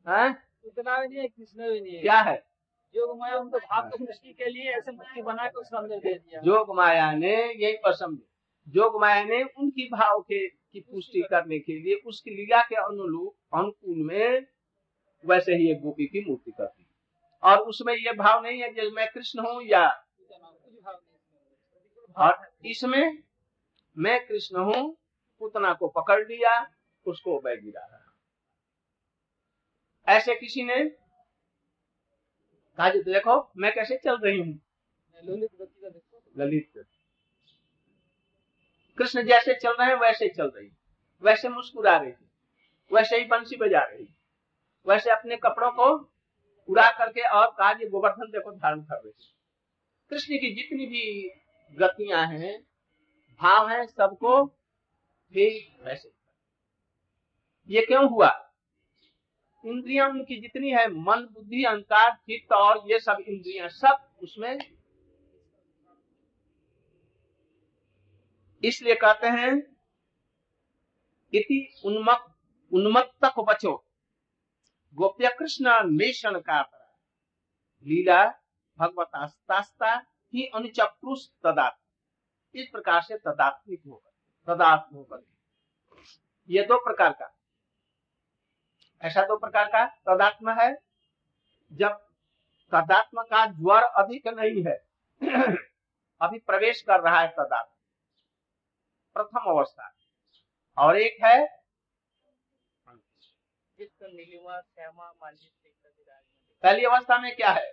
है? 0.09 0.31
उतना 0.65 1.01
भी 1.01 1.09
नहीं 1.09 1.19
है 1.19 1.29
कृष्ण 1.29 1.71
भी 1.71 1.81
नहीं 1.81 1.95
है। 1.95 2.03
क्या 2.03 2.21
है? 2.21 2.47
योग 2.95 3.19
माया 3.19 3.39
उनको 3.39 3.59
भाव 3.59 3.91
को 3.91 3.97
सृष्टि 3.97 4.33
के 4.33 4.51
लिए 4.51 4.73
ऐसे 4.73 4.93
मूर्ति 4.93 5.23
बना 5.23 5.47
के 5.49 5.61
उसका 5.61 5.79
अंदर 5.79 5.99
दे 5.99 6.15
दिया। 6.15 6.41
जोग 6.41 6.77
माया 6.77 7.13
ने 7.13 7.35
यही 7.53 7.77
पर 7.77 7.93
समझे 7.93 8.27
जोग 8.69 9.01
माया 9.01 9.25
ने 9.25 9.43
उनकी 9.43 9.89
भाव 9.89 10.21
के 10.21 10.47
की 10.75 10.81
पुष्टि 10.81 11.21
करने 11.31 11.59
के 11.59 11.79
लिए 11.81 11.95
उसकी 12.07 12.31
लीला 12.31 12.61
के 12.63 12.77
अनुरूप 12.77 13.35
अनुकूल 13.55 13.99
में 14.03 14.47
वैसे 15.25 15.55
ही 15.55 15.71
एक 15.71 15.81
गोपी 15.81 16.07
की 16.07 16.25
मूर्ति 16.25 16.51
करती 16.51 16.87
और 17.43 17.59
उसमें 17.59 17.95
ये 17.95 18.13
भाव 18.13 18.43
नहीं 18.43 18.63
है 18.63 18.71
कि 18.71 18.91
मैं 18.91 19.07
कृष्ण 19.15 19.47
हूँ 19.47 19.63
या 19.65 19.87
और 22.17 22.51
इसमें 22.65 23.23
मैं 23.97 24.19
कृष्ण 24.27 24.65
हूँ 24.65 24.83
पुतना 25.41 25.73
को 25.75 25.89
पकड़ 25.89 26.21
लिया 26.21 26.55
उसको 27.07 27.39
वह 27.39 27.55
गिरा 27.55 27.87
रहा 27.87 28.01
ऐसे 30.09 30.35
किसी 30.35 30.63
ने 30.63 30.85
कहा 32.79 32.89
देखो 32.91 33.37
मैं 33.57 33.73
कैसे 33.75 33.97
चल 33.97 34.17
रही 34.17 34.39
हूँ? 34.39 34.61
ललित। 36.37 36.85
कृष्ण 38.99 39.23
जैसे 39.23 39.55
चल 39.55 39.73
रहे 39.81 39.89
हैं, 39.89 39.97
वैसे 39.97 40.29
चल 40.29 40.53
रही 40.57 40.71
वैसे 41.23 41.49
मुस्कुरा 41.49 41.97
रही 41.97 42.13
वैसे 42.93 43.19
ही 43.19 43.25
बंसी 43.25 43.57
बजा 43.57 43.81
रही 43.81 44.09
वैसे 44.87 45.11
अपने 45.11 45.37
कपड़ों 45.37 45.71
को 45.71 46.11
उड़ा 46.69 46.91
करके 46.91 47.29
और 47.29 47.47
कहा 47.47 47.73
गोवर्धन 47.73 48.31
देखो 48.31 48.53
धारण 48.53 48.81
कर 48.81 48.97
रही 48.97 49.35
कृष्ण 50.11 50.35
की 50.35 50.55
जितनी 50.55 50.87
भी 50.87 51.31
गतियाँ 51.79 52.27
हैं, 52.27 52.63
भाव 53.41 53.69
हैं, 53.69 53.87
सबको 53.87 54.47
ठीक 55.35 55.87
वैसे। 55.87 56.11
ये 57.69 57.83
क्यों 57.83 58.11
हुआ? 58.11 58.53
इंद्रियाँ 59.65 60.09
उनकी 60.11 60.41
जितनी 60.41 60.71
है, 60.71 60.89
मन, 60.89 61.29
बुद्धि, 61.33 61.65
अहंकार, 61.65 62.11
चित्त 62.11 62.53
और 62.53 62.93
ये 62.93 62.99
सब 63.01 63.17
इंद्रियाँ 63.29 63.69
सब 63.69 64.11
उसमें 64.23 64.59
इसलिए 68.65 68.95
कहते 68.95 69.27
हैं 69.27 69.53
इति 71.35 71.83
उन्मक 71.85 72.35
उन्मत्तक 72.73 73.41
बचो 73.41 73.85
गोप्य 74.95 75.37
कृष्ण 75.39 75.83
मेषण 75.85 76.39
का 76.41 76.61
लीला 77.87 78.25
भगवतास्ता 78.79 79.95
ही 80.35 80.47
अनुचक्रुष 80.47 81.27
तदात। 81.43 81.79
इस 82.55 82.69
प्रकार 82.73 83.03
से 83.03 83.19
तदात्मिक 83.19 83.83
होकर 83.87 84.11
तदात्म 84.47 84.97
होकर 84.97 85.27
ये 86.51 86.63
दो 86.63 86.79
प्रकार 86.79 87.13
का। 87.13 87.35
ऐसा 89.03 89.23
दो 89.23 89.37
प्रकार 89.37 89.69
का 89.69 89.87
तदात्म 89.87 90.51
है, 90.51 90.79
जब 91.73 91.91
तदात्म 92.73 93.23
का 93.23 93.47
ज्वर 93.47 93.83
अधिक 93.83 94.27
नहीं 94.27 94.65
है, 94.65 94.77
अभी 96.21 96.39
प्रवेश 96.39 96.83
कर 96.83 97.01
रहा 97.01 97.21
है 97.21 97.29
तदात्म। 97.29 97.74
प्रथम 99.17 99.51
अवस्था। 99.51 99.91
और 100.77 100.97
एक 100.99 101.25
है 101.25 101.39
पहली 106.65 106.85
अवस्था 106.85 107.19
में 107.19 107.35
क्या 107.37 107.51
है? 107.51 107.71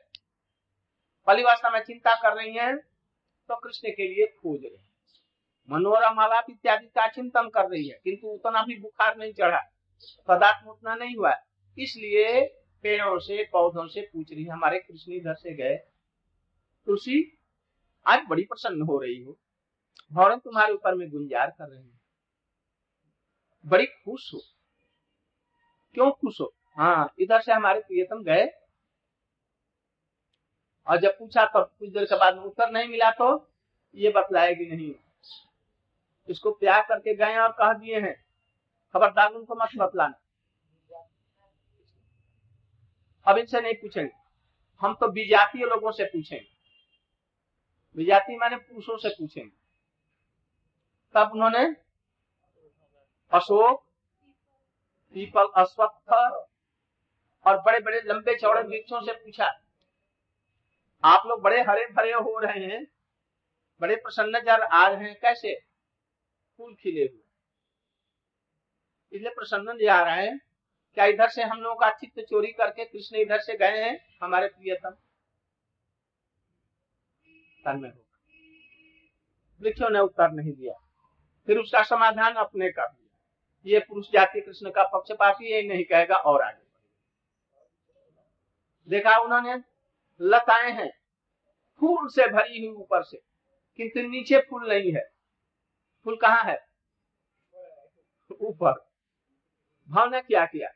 पहली 1.28 1.44
अवस्था 1.44 1.70
में 1.70 1.80
चिंता 1.80 2.16
कर 2.16 2.36
रही 2.38 2.54
है 2.54 2.76
तो 2.76 3.56
कृष्ण 3.56 3.89
के 3.89 4.08
लिए 4.08 4.26
खोज 4.28 4.64
रहे 4.64 4.78
हैं। 4.78 4.89
मनोरम 5.70 6.20
आलाप 6.20 6.46
इत्यादि 6.50 6.88
का 6.88 7.08
चिंतन 7.08 7.50
कर 7.50 7.70
रही 7.70 7.88
है 7.88 8.00
किंतु 8.04 8.28
उतना 8.28 8.64
भी 8.64 8.80
बुखार 8.80 9.18
नहीं 9.18 9.34
चढ़ा। 9.34 9.60
पदार्थ 10.28 10.68
उतना 10.68 10.96
नहीं 10.96 11.16
हुआ। 11.16 11.34
इसलिए 11.78 12.42
पेड़ों 12.84 13.18
से 13.20 13.44
पौधों 13.44 13.88
से 13.88 14.02
पूछ 14.14 14.32
रही 14.32 14.44
है 14.44 14.52
हमारे 14.52 14.80
कृष्ण 14.80 15.14
इधर 15.14 15.34
से 15.34 15.56
गए 15.56 15.76
तुलसी 16.88 17.18
आज 18.06 18.26
बड़ी 18.30 18.44
प्रसन्न 18.44 18.82
हो 18.82 18.98
रही 19.00 19.22
हो। 19.24 19.38
भौरन 20.12 20.39
तुम्हारे 20.39 20.74
ऊपर 20.74 20.95
में 20.95 21.09
गुंजार 21.09 21.49
कर 21.49 21.70
रहे 21.70 21.82
हैं। 21.82 22.01
बड़ी 23.66 23.86
खुश 23.86 24.34
हो। 24.34 24.39
क्यों 25.93 26.12
खुश 26.12 26.41
हो? 26.41 26.53
हाँ 26.78 27.14
इधर 27.20 27.41
से 27.41 27.53
हमारे 27.53 27.80
प्रियतम 27.80 28.24
गए। 28.24 28.45
और 30.88 30.97
जब 30.97 31.18
पूछा 31.20 31.45
तो 31.45 31.64
कुछ 31.64 31.89
देर 31.89 32.05
के 32.05 32.16
बाद 32.16 32.38
उत्तर 32.38 32.72
नहीं 32.72 32.88
मिला 32.88 33.12
तो 33.12 33.51
ये 33.95 34.09
बतलाएगी 34.09 34.66
नहीं। 34.66 34.93
इसको 36.30 36.51
प्यार 36.51 36.82
करके 36.82 37.16
गए 37.16 37.38
और 37.38 37.51
कह 37.51 37.74
दिए 37.74 37.99
हैं। 37.99 38.16
खबरदार 38.93 39.34
उनको 39.34 39.55
मत 39.55 39.70
बतलाना। 39.78 40.20
अब 43.26 43.38
इनसे 43.38 43.62
नहीं 43.62 43.74
पूछेंगे। 43.74 44.12
हम 44.82 44.93
तो 44.93 45.12
विजातीय 45.12 45.66
लोगों 45.66 45.91
से 45.91 46.05
पूछेंगे। 46.05 46.47
विजाति 47.95 48.38
माने 48.38 48.55
पुरुषों 48.55 48.97
से 48.97 49.09
पूछेंगे। 49.09 49.61
तब 51.16 51.32
उन्होंने 51.34 51.66
अशोक 53.32 53.84
पीपल 55.16 55.47
अश्वत्थ 55.55 56.14
और 57.45 57.57
बड़े 57.62 57.80
बड़े 57.80 58.01
लंबे 58.05 58.36
चौड़े 58.38 58.62
वृक्षों 58.62 59.01
से 59.01 59.14
पूछा, 59.14 59.45
आप 61.03 61.24
लोग 61.28 61.41
बड़े 61.41 61.62
हरे 61.62 61.86
भरे 61.88 62.12
हो 62.14 62.38
रहे 62.39 62.66
हैं, 62.66 62.86
बड़े 63.82 63.95
प्रसन्न 63.95 64.36
नज़र 64.36 64.62
आ 64.62 64.88
रहे 64.88 65.03
हैं, 65.03 65.16
कैसे? 65.22 65.53
फूल 66.59 66.76
खिले 66.76 67.01
हुए। 67.01 67.20
इसलिए 69.14 69.32
प्रसन्न 69.32 69.70
नज़र 69.70 69.89
आ 69.89 70.01
रहे 70.03 70.26
हैं। 70.26 70.39
क्या 70.97 71.05
इधर 71.05 71.30
से 71.30 71.43
हम 71.43 71.62
लोगों 71.62 71.76
का 71.76 71.89
चित्त 71.91 72.20
चोरी 72.22 72.51
करके 72.51 72.86
कृष्ण 72.86 73.18
इधर 73.18 73.39
से 73.39 73.57
गए 73.57 73.82
हैं, 73.82 73.97
हमारे 74.24 74.47
प्रियतम? 74.47 74.95
तन्मय 77.66 77.89
होगा। 77.89 79.59
वृक्षों 79.62 79.89
ने 79.89 79.99
उत्तर 79.99 80.32
नहीं 80.32 80.53
दिया। 80.53 80.74
फिर 81.48 81.58
उसका 81.58 81.84
समाधान 81.84 82.34
अपने 82.36 82.70
दिया 82.70 82.96
ये 83.66 83.80
पुरुष 83.80 84.12
जाति 84.12 84.42
कृष्ण 84.42 84.70
का 84.72 84.84
पक्षपाती 84.84 85.52
ये 85.52 85.62
नहीं 85.64 85.84
कहेगा, 85.84 86.16
और 86.16 86.42
आगे 86.42 86.70
देखा 88.89 89.18
उन्होंने, 89.18 89.56
लताएँ 90.22 90.72
हैं, 90.72 90.92
फूल 91.82 92.08
से 92.10 92.28
भरी 92.28 92.66
हुई 92.66 92.76
ऊपर 92.76 93.04
से, 93.04 93.18
किंतु 93.80 94.08
नीचे 94.10 94.39
फूल 94.39 94.68
नहीं 94.70 94.94
है। 94.94 95.04
फूल 96.06 96.18
कहाँ 96.18 96.44
है? 96.44 96.58
ऊपर। 98.42 98.74
भाव 99.89 100.10
ने 100.10 100.22
क्या 100.22 100.46
किया? 100.46 100.70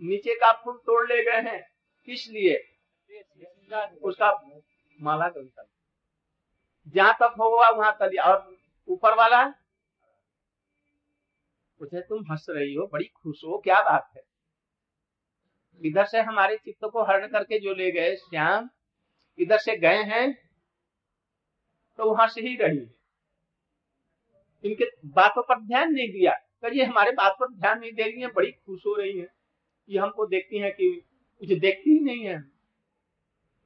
नीचे 0.00 0.34
का 0.34 0.52
फूल 0.54 0.76
तोड़ 0.76 1.06
ले 1.08 1.22
गए 1.24 1.40
हैं। 1.50 1.60
किस 2.08 2.28
लिए? 2.28 2.56
उसका 4.02 4.32
माला 4.98 5.28
जहाँ 6.86 7.14
तक 7.14 7.34
होगा, 7.40 7.68
वहाँ 7.70 7.96
तलिया 8.00 8.24
और 8.24 8.56
ऊपर 8.88 9.14
वाला? 9.14 9.42
पूछे 11.78 12.00
तुम 12.00 12.24
हंस 12.30 12.46
रही 12.50 12.74
हो, 12.74 12.86
बड़ी 12.92 13.04
खुश 13.04 13.44
हो, 13.44 13.58
क्या 13.58 13.80
बात 13.80 14.10
है? 14.16 14.22
इधर 15.84 16.04
से 16.04 16.20
हमारे 16.20 16.56
चित्त 16.56 16.84
को 16.92 17.02
हरण 17.02 17.26
करके 17.26 17.58
जो 17.60 17.74
ले 17.74 17.90
गए 17.90 18.16
श्याम, 18.16 18.68
इधर 19.38 19.58
से 19.58 19.76
गए 19.76 20.02
हैं 20.02 20.48
तो 21.98 22.10
वहाँ 22.10 22.28
से 22.28 22.40
ही 22.40 22.56
रही। 22.56 22.78
इनके 24.64 24.84
बातों 25.08 25.42
पर 25.42 25.60
ध्यान 25.60 25.92
नहीं 25.92 26.08
दिया। 26.08 26.32
तो 26.32 26.72
ये 26.72 26.84
हमारे 26.84 27.10
बात 27.10 27.32
पर 27.40 27.52
ध्यान 27.52 27.80
नहीं 27.80 27.92
दे 27.92 28.02
रही 28.02 28.20
है, 28.20 28.26
बड़ी 28.26 28.50
खुश 28.50 28.80
हो 28.86 28.94
रही 28.94 29.18
है। 29.18 29.28
ये 29.88 29.98
हमको 29.98 30.26
देखती 30.26 30.58
है 30.58 30.70
कि 30.70 31.02
कुछ 31.38 31.48
देखती 31.48 31.90
ही 31.90 32.00
नहीं 32.00 32.24
है। 32.24 32.44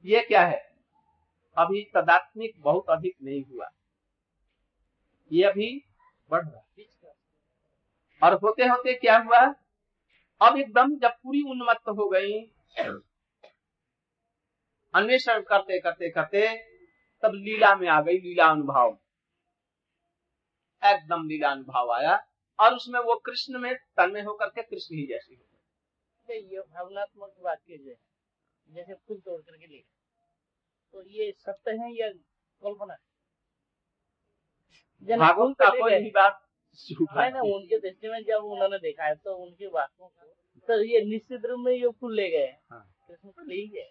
ये 0.05 0.21
क्या 0.21 0.45
है? 0.45 0.73
अभी 1.57 1.83
तदात्मिक 1.95 2.51
बहुत 2.57 2.85
अधिक 2.89 3.15
नहीं 3.23 3.43
हुआ। 3.43 3.69
ये 5.31 5.43
अभी 5.43 5.85
बढ़ 6.31 6.45
रहा 6.45 6.63
और 8.23 8.33
होते 8.33 8.67
होते 8.67 8.93
क्या 8.93 9.17
हुआ? 9.19 9.39
अब 10.41 10.57
एकदम 10.57 10.95
जब 10.99 11.11
पूरी 11.23 11.41
उन्मत्त 11.51 11.89
हो 11.89 12.07
गई 12.09 12.33
अन्वेषण 14.93 15.41
करते 15.41 15.79
करते 15.79 16.09
करते 16.09 16.47
तब 17.23 17.33
लीला 17.35 17.75
में 17.75 17.87
आ 17.87 18.01
गई 18.01 18.17
लीला 18.19 18.49
अनुभव। 18.51 18.97
एकदम 20.83 21.27
लीला 21.27 21.49
अनुभव 21.51 21.91
आया 21.91 22.17
और 22.59 22.75
उसमें 22.75 22.99
वो 22.99 23.15
कृष्ण 23.25 23.59
में 23.59 23.73
तन्मय 23.97 24.21
होकर 24.21 24.49
के 24.49 24.61
कृष्ण 24.63 24.95
ही 24.95 25.05
जैसी 25.07 25.35
हो 25.35 26.33
ये 26.33 26.59
भावनात्मक 26.59 27.33
वाक्य 27.39 27.77
जो 27.77 27.89
है 27.89 27.95
जैसे 28.67 28.93
फूल 28.93 29.17
तोड़ 29.19 29.41
करके 29.41 29.67
ले 29.67 29.79
तो 30.93 31.03
ये 31.09 31.31
सत्य 31.39 31.71
है 31.71 31.91
या 31.95 32.09
कल्पना 32.09 32.93
है? 32.93 32.99
भागवत 35.17 35.55
का 35.59 35.69
कोई 35.69 35.99
भी 35.99 36.09
बात 36.09 36.42
ना 37.29 37.41
उनके 37.41 37.77
दृष्टि 37.77 38.09
में 38.09 38.23
जब 38.23 38.43
उन्होंने 38.43 38.77
देखा 38.77 39.03
है 39.03 39.15
तो 39.15 39.35
उनकी 39.35 39.67
बातों 39.67 40.07
को 40.07 40.25
तो 40.67 40.83
ये 40.83 41.01
निश्चित 41.01 41.45
रूप 41.45 41.59
में 41.59 41.73
ये 41.73 41.89
फूल 41.89 42.15
ले 42.15 42.29
गए। 42.29 42.53
हाँ। 42.71 42.89
तो 43.11 43.13
ही। 43.41 43.81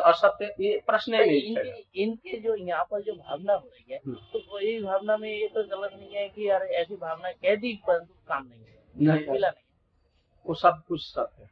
असत्य 0.00 0.54
ये 0.60 0.82
प्रश्न 0.86 1.14
ही 1.14 1.38
इनके 1.38 2.02
इनके 2.02 2.40
जो 2.40 2.54
यहाँ 2.54 2.84
पर 2.90 3.02
जो 3.02 3.12
भावना 3.12 3.52
हो 3.52 3.68
रही 3.68 3.92
है 3.92 4.00
हम्म। 4.06 4.14
तो 4.14 4.56
वही 4.56 4.82
भावना 4.82 5.16
में 5.16 5.30
ये 5.30 5.48
तो 5.48 5.64
गलत 5.64 5.92
नहीं 5.92 6.14
है 6.14 6.28
कि 6.28 6.48
यार 6.48 6.62
ऐसी 6.62 6.96
भावना 6.96 7.32
कह 7.32 7.56
दी 7.56 7.80
परंतु 7.86 8.14
काम 8.28 8.46
नहीं 8.46 8.64
है। 8.64 8.82
नहीं 8.96 9.28
मिला 9.28 9.48
नहीं। 9.48 9.64
वो 10.46 10.54
सब 10.54 10.82
कुछ 10.88 11.00
सत्य 11.02 11.42
है। 11.42 11.50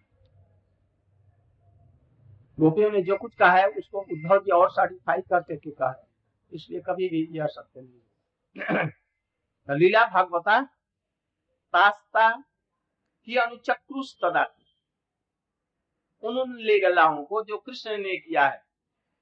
गोपियों 2.60 2.90
ने 2.90 3.02
जो 3.02 3.16
कुछ 3.16 3.34
कहा 3.34 3.52
है 3.52 3.68
उसको 3.68 4.00
उद्धव 4.00 4.38
जी 4.38 4.50
और 4.50 4.70
सर्टिफाई 4.70 5.20
करके 5.20 5.56
के 5.56 5.70
कहा 5.70 5.88
है? 5.88 6.06
इसलिए 6.52 6.80
कभी 6.80 7.08
भी 7.08 7.28
यह 7.38 7.46
सत्य 7.46 7.80
नहीं 7.80 7.92
है। 7.92 8.07
लीला 8.58 10.04
भागवता 10.06 10.60
तास्ता 11.74 12.30
की 13.28 13.36
अनुचक्रुष 13.36 14.14
तदात्म 14.14 14.58
उन 16.22 16.56
लीलाओं 16.60 17.24
को 17.24 17.42
जो 17.44 17.58
कृष्ण 17.58 17.96
ने 17.98 18.16
किया 18.16 18.48
है 18.48 18.62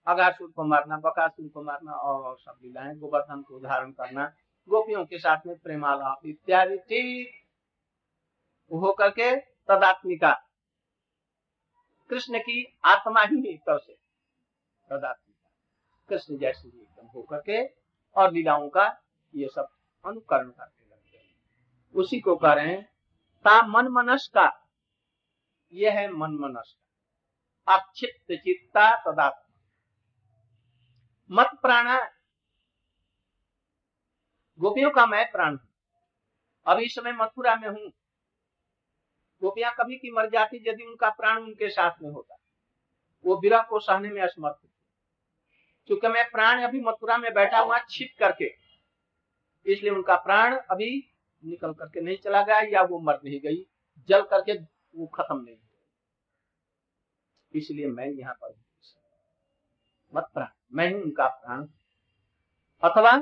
अगासुर 0.07 0.51
को 0.51 0.65
मारना 0.65 0.97
बकासुर 0.99 1.49
को 1.49 1.63
मारना 1.63 1.93
और 1.93 2.37
सब 2.39 2.59
लीलाएँ 2.63 2.95
गोवर्धन 2.99 3.43
को 3.43 3.61
धारण 3.61 3.91
करना 3.93 4.25
गोपियों 4.71 5.05
के 5.05 5.19
साथ 5.19 5.47
में 5.47 5.57
प्रेमालाप 5.59 6.27
इत्यादि 6.27 6.77
ठीक 6.89 7.35
हो 8.71 8.93
करके 8.93 9.35
तदात्मिका 9.69 10.33
कृष्ण 12.11 12.39
की 12.39 12.65
आत्मा 12.85 13.23
ही 13.23 13.49
एक 13.49 13.61
तरह 13.61 13.79
से 13.79 13.93
तदात्मिका 14.91 15.51
कृष्ण 16.09 16.39
जैसे 16.39 16.69
एकदम 16.69 17.07
हो 17.07 17.23
करके 17.23 17.65
और 18.17 18.33
लीलाओं 18.33 18.69
का 18.69 18.89
ये 19.35 19.49
सब 19.49 19.69
अनुकरण 20.05 20.51
करते 20.51 20.91
लगते 20.91 21.19
हैं। 21.19 21.35
उसी 21.95 22.21
को 22.21 22.37
कह 22.37 22.53
रहे 22.53 22.67
हैं, 22.67 22.83
ता 23.45 23.67
मन 23.67 23.89
मनस 23.89 24.31
का 24.35 24.73
यह 25.73 25.93
है 25.93 26.11
मन 26.11 26.31
मनस 26.31 26.77
का 27.67 27.75
अक्षिप्त 27.75 28.33
चित्ता 28.45 28.97
तदात्मा। 28.97 29.43
मत 31.31 31.51
प्राणा 31.63 32.01
गोपियों 34.61 34.91
का 34.91 35.07
मैं 35.07 35.31
प्राण 35.33 35.51
हूँ। 35.51 35.69
अभी 36.67 36.89
समय 36.89 37.13
मथुरा 37.13 37.57
में 37.57 37.69
हूँ। 37.69 37.93
गोपियाँ 39.43 39.75
कभी 39.81 39.97
की 39.97 40.11
मर 40.11 40.31
जाती 40.31 40.71
यदि 40.71 40.85
उनका 40.85 41.11
प्राण 41.11 41.43
उनके 41.43 41.69
साथ 41.71 41.91
में 42.03 42.11
होता। 42.11 42.37
वो 43.25 43.41
विरह 43.41 43.63
को 43.63 43.81
सहने 43.81 44.09
में 44.09 44.23
असमर्थ 44.23 44.69
क्योंकि 45.87 46.09
मैं 46.09 46.31
प्राण 46.31 46.63
अभी 46.63 46.81
मथुरा 46.81 47.17
में 47.17 47.35
बैठा 47.35 47.59
हुआ 47.59 47.79
छिप 47.91 48.15
करके 48.19 48.66
इसलिए 49.67 49.91
उनका 49.91 50.17
प्राण 50.17 50.57
अभी 50.71 50.89
निकल 51.45 51.73
करके 51.73 52.01
नहीं 52.01 52.17
चला 52.17 52.43
गया 52.43 52.61
या 52.73 52.83
वो 52.83 52.99
मर 53.01 53.21
नहीं 53.25 53.41
गई, 53.41 53.65
जल 54.09 54.23
करके 54.23 54.53
वो 54.95 55.07
खत्म 55.07 55.41
नहीं 55.41 55.57
इसलिए 57.55 57.87
मैं 57.87 58.07
यहाँ 58.07 58.35
पर 58.35 58.55
मत 60.13 60.29
प्राण, 60.35 60.49
मैं 60.73 60.89
ही 60.89 60.95
उनका 60.95 61.27
प्राण। 61.27 61.67
अथवा 62.83 63.13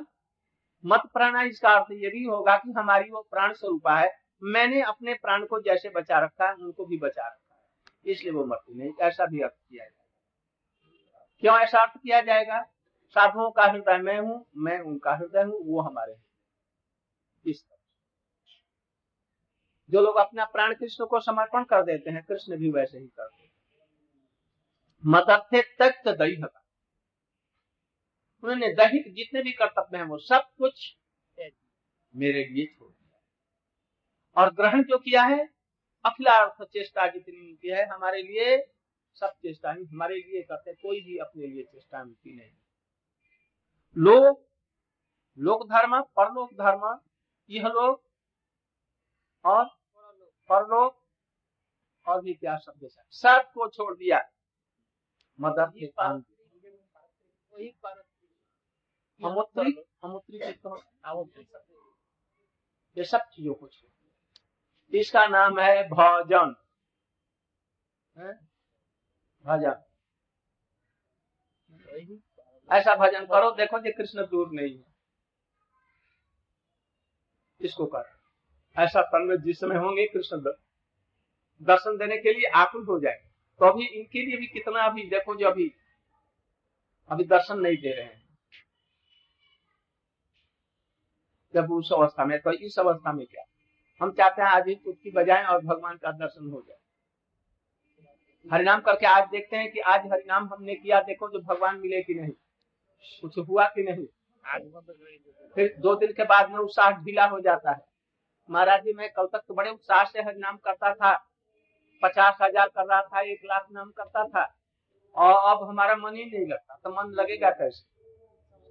मत 0.85 1.03
प्राणा 1.13 1.43
इसका 1.43 1.71
अर्थ 1.71 1.93
ये 1.93 2.11
भी 2.11 2.25
होगा 2.25 2.57
कि 2.57 2.73
हमारी 2.73 3.11
वो 3.11 3.23
प्राण 3.31 3.53
स्वरूपा 3.53 3.97
है। 3.99 4.11
मैंने 4.43 4.81
अपने 4.83 5.15
प्राण 5.15 5.45
को 5.45 5.61
जैसे 5.61 5.89
बचा 5.89 6.19
रखा 6.19 6.49
है 6.49 6.55
उनको 6.55 6.85
भी 6.85 6.99
बचा 6.99 7.27
रखा। 7.27 7.55
है 7.55 8.13
इसलिए 8.13 8.33
वो 8.33 8.45
मरती 8.45 8.75
नहीं, 8.75 8.93
ऐसा 9.01 9.27
भी 9.27 9.41
अर्थ 9.41 9.53
किया 9.53 9.85
जाएगा। 9.85 10.05
क्यों 11.43 11.59
ऐसा 11.59 11.79
अर्थ 11.79 11.97
किया 11.99 12.21
जाएगा? 12.21 12.61
साधुओं 13.17 13.51
का 13.51 13.65
हृदय 13.65 13.99
मैं 13.99 14.19
हूँ, 14.19 14.45
मैं 14.57 14.79
उनका 14.81 15.15
हृदय 15.15 15.43
हूँ, 15.43 15.61
वो 15.65 15.81
हमारे 15.81 16.13
इस 17.47 17.63
तरह 17.63 17.79
जो 19.91 20.01
लोग 20.01 20.17
अपना 20.17 20.45
प्राण 20.45 20.75
कृष्ण 20.75 21.07
को 21.07 21.21
समर्पण 21.21 21.65
कर 21.65 21.83
देते 21.83 22.11
हैं, 22.11 22.25
कृष्ण 22.25 22.57
भी 22.57 22.71
वैसे 22.71 22.99
ही 22.99 23.07
करते 23.07 23.43
हैं। 23.43 23.51
मदर्थे 25.07 25.63
तक 25.63 26.09
दही 26.09 26.37
उन्होंने 28.43 28.69
दैहिक 28.69 29.15
जितने 29.15 29.43
भी 29.43 29.53
कर्तव्य 29.53 29.99
हैं, 29.99 30.05
वो 30.05 30.19
सब 30.19 30.49
कुछ 30.59 30.97
मेरे 32.17 32.45
लिए 32.45 32.67
छोड़ 32.67 32.91
दिया। 32.91 34.43
और 34.43 34.53
ग्रहण 34.55 34.83
जो 34.83 34.99
किया 34.99 35.23
है 35.23 35.49
अखिलार्थ 36.05 36.63
चेष्टा 36.65 37.07
जितनी 37.07 37.41
उनकी 37.41 37.69
है, 37.69 37.87
हमारे 37.87 38.23
लिए 38.23 38.57
सब 39.15 39.33
चेष्टा 39.43 39.73
ही, 39.73 39.85
हमारे 39.85 40.17
लिए 40.17 40.43
करते 40.43 40.73
कोई 40.73 41.01
भी 41.01 41.17
अपने 41.19 41.47
लिए 41.47 41.63
चेष्टा 41.63 42.01
उनकी 42.03 42.37
नहीं। 42.37 42.53
लोग 43.97 44.45
लोक 45.39 45.67
धर्म, 45.67 46.01
परलोक 46.01 46.53
धर्म 46.53 47.01
यह 47.51 47.69
लोग 47.69 48.03
और 49.45 49.65
परलोक 50.51 50.97
और 52.07 52.21
भी 52.23 52.35
क्या 52.35 52.57
शब्द 52.59 52.89
सबको 53.11 53.69
छोड़ 53.69 53.95
दिया। 53.97 54.21
मदर 55.41 55.71
के 55.77 55.87
हमोत्री 59.21 59.73
हमोत्री 60.05 60.39
ये 62.97 63.05
सब 63.05 63.21
चीज़ों 63.33 63.55
को 63.55 63.69
छोड़ 63.69 64.97
इसका 64.97 65.27
नाम 65.27 65.61
है 65.61 65.83
भजन। 65.89 66.55
भजन। 69.45 69.83
ऐसा 72.71 72.95
भजन 72.95 73.27
करो 73.27 73.51
देखो 73.51 73.81
कि 73.83 73.93
कृष्ण 73.93 74.27
दूर 74.27 74.51
नहीं 74.53 74.77
है। 74.79 74.94
इसको 77.65 77.87
कर 77.87 78.05
ऐसा 78.77 79.03
तन्मय 79.05 79.37
जिस 79.37 79.61
समय 79.61 79.77
होंगे 79.77 80.07
कृष्ण 80.07 80.41
दर्शन 81.63 81.97
देने 81.97 82.17
के 82.19 82.33
लिए 82.33 82.51
आकुल 82.57 82.85
हो 82.85 82.99
जाए 83.01 83.21
तो 83.61 83.67
अभी 83.67 83.87
इनके 83.87 84.25
लिए 84.27 84.37
भी 84.37 84.47
कितना 84.47 84.83
अभी, 84.83 85.03
देखो 85.11 85.35
जो 85.35 85.47
अभी 85.47 85.73
अभी 87.11 87.25
दर्शन 87.25 87.59
नहीं 87.59 87.77
दे 87.77 87.93
रहे 87.93 88.05
हैं। 88.05 88.23
जब 91.55 91.71
उस 91.73 91.93
अवस्था 91.93 92.25
में 92.25 92.39
तो 92.41 92.53
इस 92.53 92.79
अवस्था 92.79 93.13
में 93.13 93.27
क्या? 93.27 93.45
हम 94.01 94.13
चाहते 94.13 94.43
हैं 94.43 94.49
आज 94.49 94.69
ही 94.69 94.75
चुटकी 94.75 95.11
बजाएँ 95.11 95.45
और 95.45 95.61
भगवान 95.65 95.97
का 95.97 96.13
दर्शन 96.13 96.51
हो 96.51 96.65
जाए। 96.69 96.79
हरिनाम 98.47 98.81
करके 98.81 99.07
आज 99.07 99.29
देखते 99.29 99.57
हैं 99.57 99.71
कि 99.73 99.81
आज 99.81 100.07
हरिनाम 100.13 100.49
हमने 100.49 100.75
किया, 100.75 101.01
देखो 101.03 101.29
जो 101.29 101.39
भगवान 101.45 101.79
मिले 101.79 102.03
कि 102.03 102.15
नहीं, 102.15 102.33
कुछ 103.23 103.39
हुआ 103.49 103.67
कि 103.67 103.83
नहीं? 103.83 104.07
फिर 105.57 105.75
दो 105.79 105.95
दिन 105.97 106.13
के 106.13 106.25
बाद 106.27 106.51
में 106.51 106.59
उत्साह 106.59 106.91
ढीला 107.01 107.27
हो 107.27 107.41
जाता 107.41 107.71
है। 107.71 107.85
महाराज 108.49 108.83
जी, 108.83 108.93
मैं 108.93 109.09
कल 109.13 109.27
तक 109.27 109.43
तो 109.49 109.55
बड़े 109.55 109.71
उत्साह 109.71 110.05
से 110.05 110.23
हरिनाम 110.23 110.57
करता 110.59 110.93
था। 110.95 111.13
पचास 112.03 112.37
हज़ार 112.43 112.69
कर 112.69 112.87
रहा 112.87 113.01
था, 113.03 113.21
एक 113.23 113.45
लाख 113.45 113.67
नाम 113.73 113.91
करता 113.93 114.25
था। 114.25 114.45
और 115.17 115.33
अब 115.51 115.69
हमारा 115.69 115.95
मन 115.97 116.15
ही 116.17 116.25
नहीं 116.25 116.47
लगता 116.47 116.79
तो 116.85 116.91
मन 116.93 117.13
लगेगा 117.13 117.51
कैसे? 117.53 117.85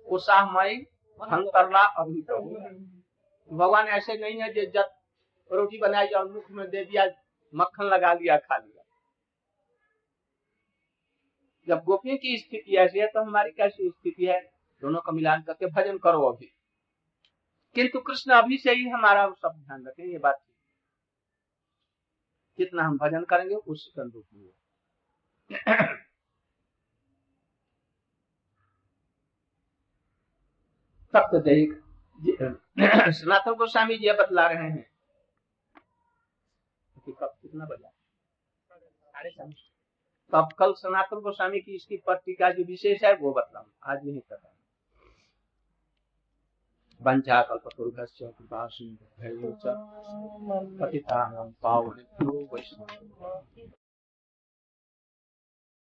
उत्साहमयी 0.07 0.85
हम 1.21 1.45
करला 1.49 1.83
अभी 1.97 2.21
तो 2.21 2.39
भगवान 3.51 3.87
ऐसे 3.89 4.17
नहीं 4.17 4.41
है 4.41 4.51
जो 4.53 4.65
जब 4.71 4.89
रोटी 5.51 5.79
बनाई 5.79 6.07
और 6.09 6.31
मुख 6.31 6.51
में 6.51 6.69
दे 6.69 6.83
दिया, 6.85 7.05
मक्खन 7.53 7.83
लगा 7.85 8.13
लिया, 8.13 8.37
खा 8.37 8.57
लिया। 8.57 8.83
जब 11.67 11.83
गोपियों 11.83 12.17
की 12.17 12.37
स्थिति 12.37 12.75
ऐसी 12.77 12.99
है 12.99 13.07
तो 13.07 13.21
हमारी 13.21 13.51
कैसी 13.51 13.89
स्थिति 13.89 14.25
है? 14.25 14.39
दोनों 14.83 15.01
का 15.01 15.11
मिलान 15.11 15.41
करके 15.41 15.67
भजन 15.71 15.97
करो 15.97 16.21
अभी। 16.25 16.53
किंतु 17.75 17.99
कृष्ण 18.01 18.33
अभी 18.33 18.57
से 18.57 18.71
ही 18.71 18.89
हमारा 18.89 19.27
सब 19.33 19.53
ध्यान 19.57 19.85
रखें 19.87 20.03
ये 20.05 20.17
बात 20.19 20.41
जितना 22.59 22.83
हम 22.83 22.97
भजन 22.97 23.23
करेंगे 23.25 23.55
उसके 23.55 24.01
अनुरूप 24.01 24.25
होगा 24.33 24.51
तब 31.13 31.29
तो 31.31 31.39
देख 31.41 31.73
सनातन 33.13 33.53
गोस्वामी 33.53 33.97
जी 33.97 34.11
बतला 34.13 34.47
रहे 34.47 34.69
हैं 34.69 34.85
कि 36.97 37.11
कब 37.11 37.35
कितना 37.41 37.65
बजा। 37.65 37.89
तो 40.33 40.37
अब 40.37 40.51
कल 40.59 40.73
सनातन 40.73 41.19
गोस्वामी 41.21 41.59
की 41.59 41.75
इसकी 41.75 41.97
पट्टिका 42.07 42.49
जो 42.51 42.63
विशेष 42.63 43.03
है 43.03 43.13
वो 43.15 43.33
बतलाऊ। 43.33 43.65
आज 43.91 44.05
नहीं 44.05 44.19
पता 44.21 44.52
वञ्चाकल्पतरुभ्यश्च 47.05 48.19
कृपासिन्धुभ्यो 48.37 49.51
च 49.63 49.75
पतितानां 50.81 51.47
पावनेभ्यो 51.63 52.35
वैष्णवेभ्यो 52.53 53.82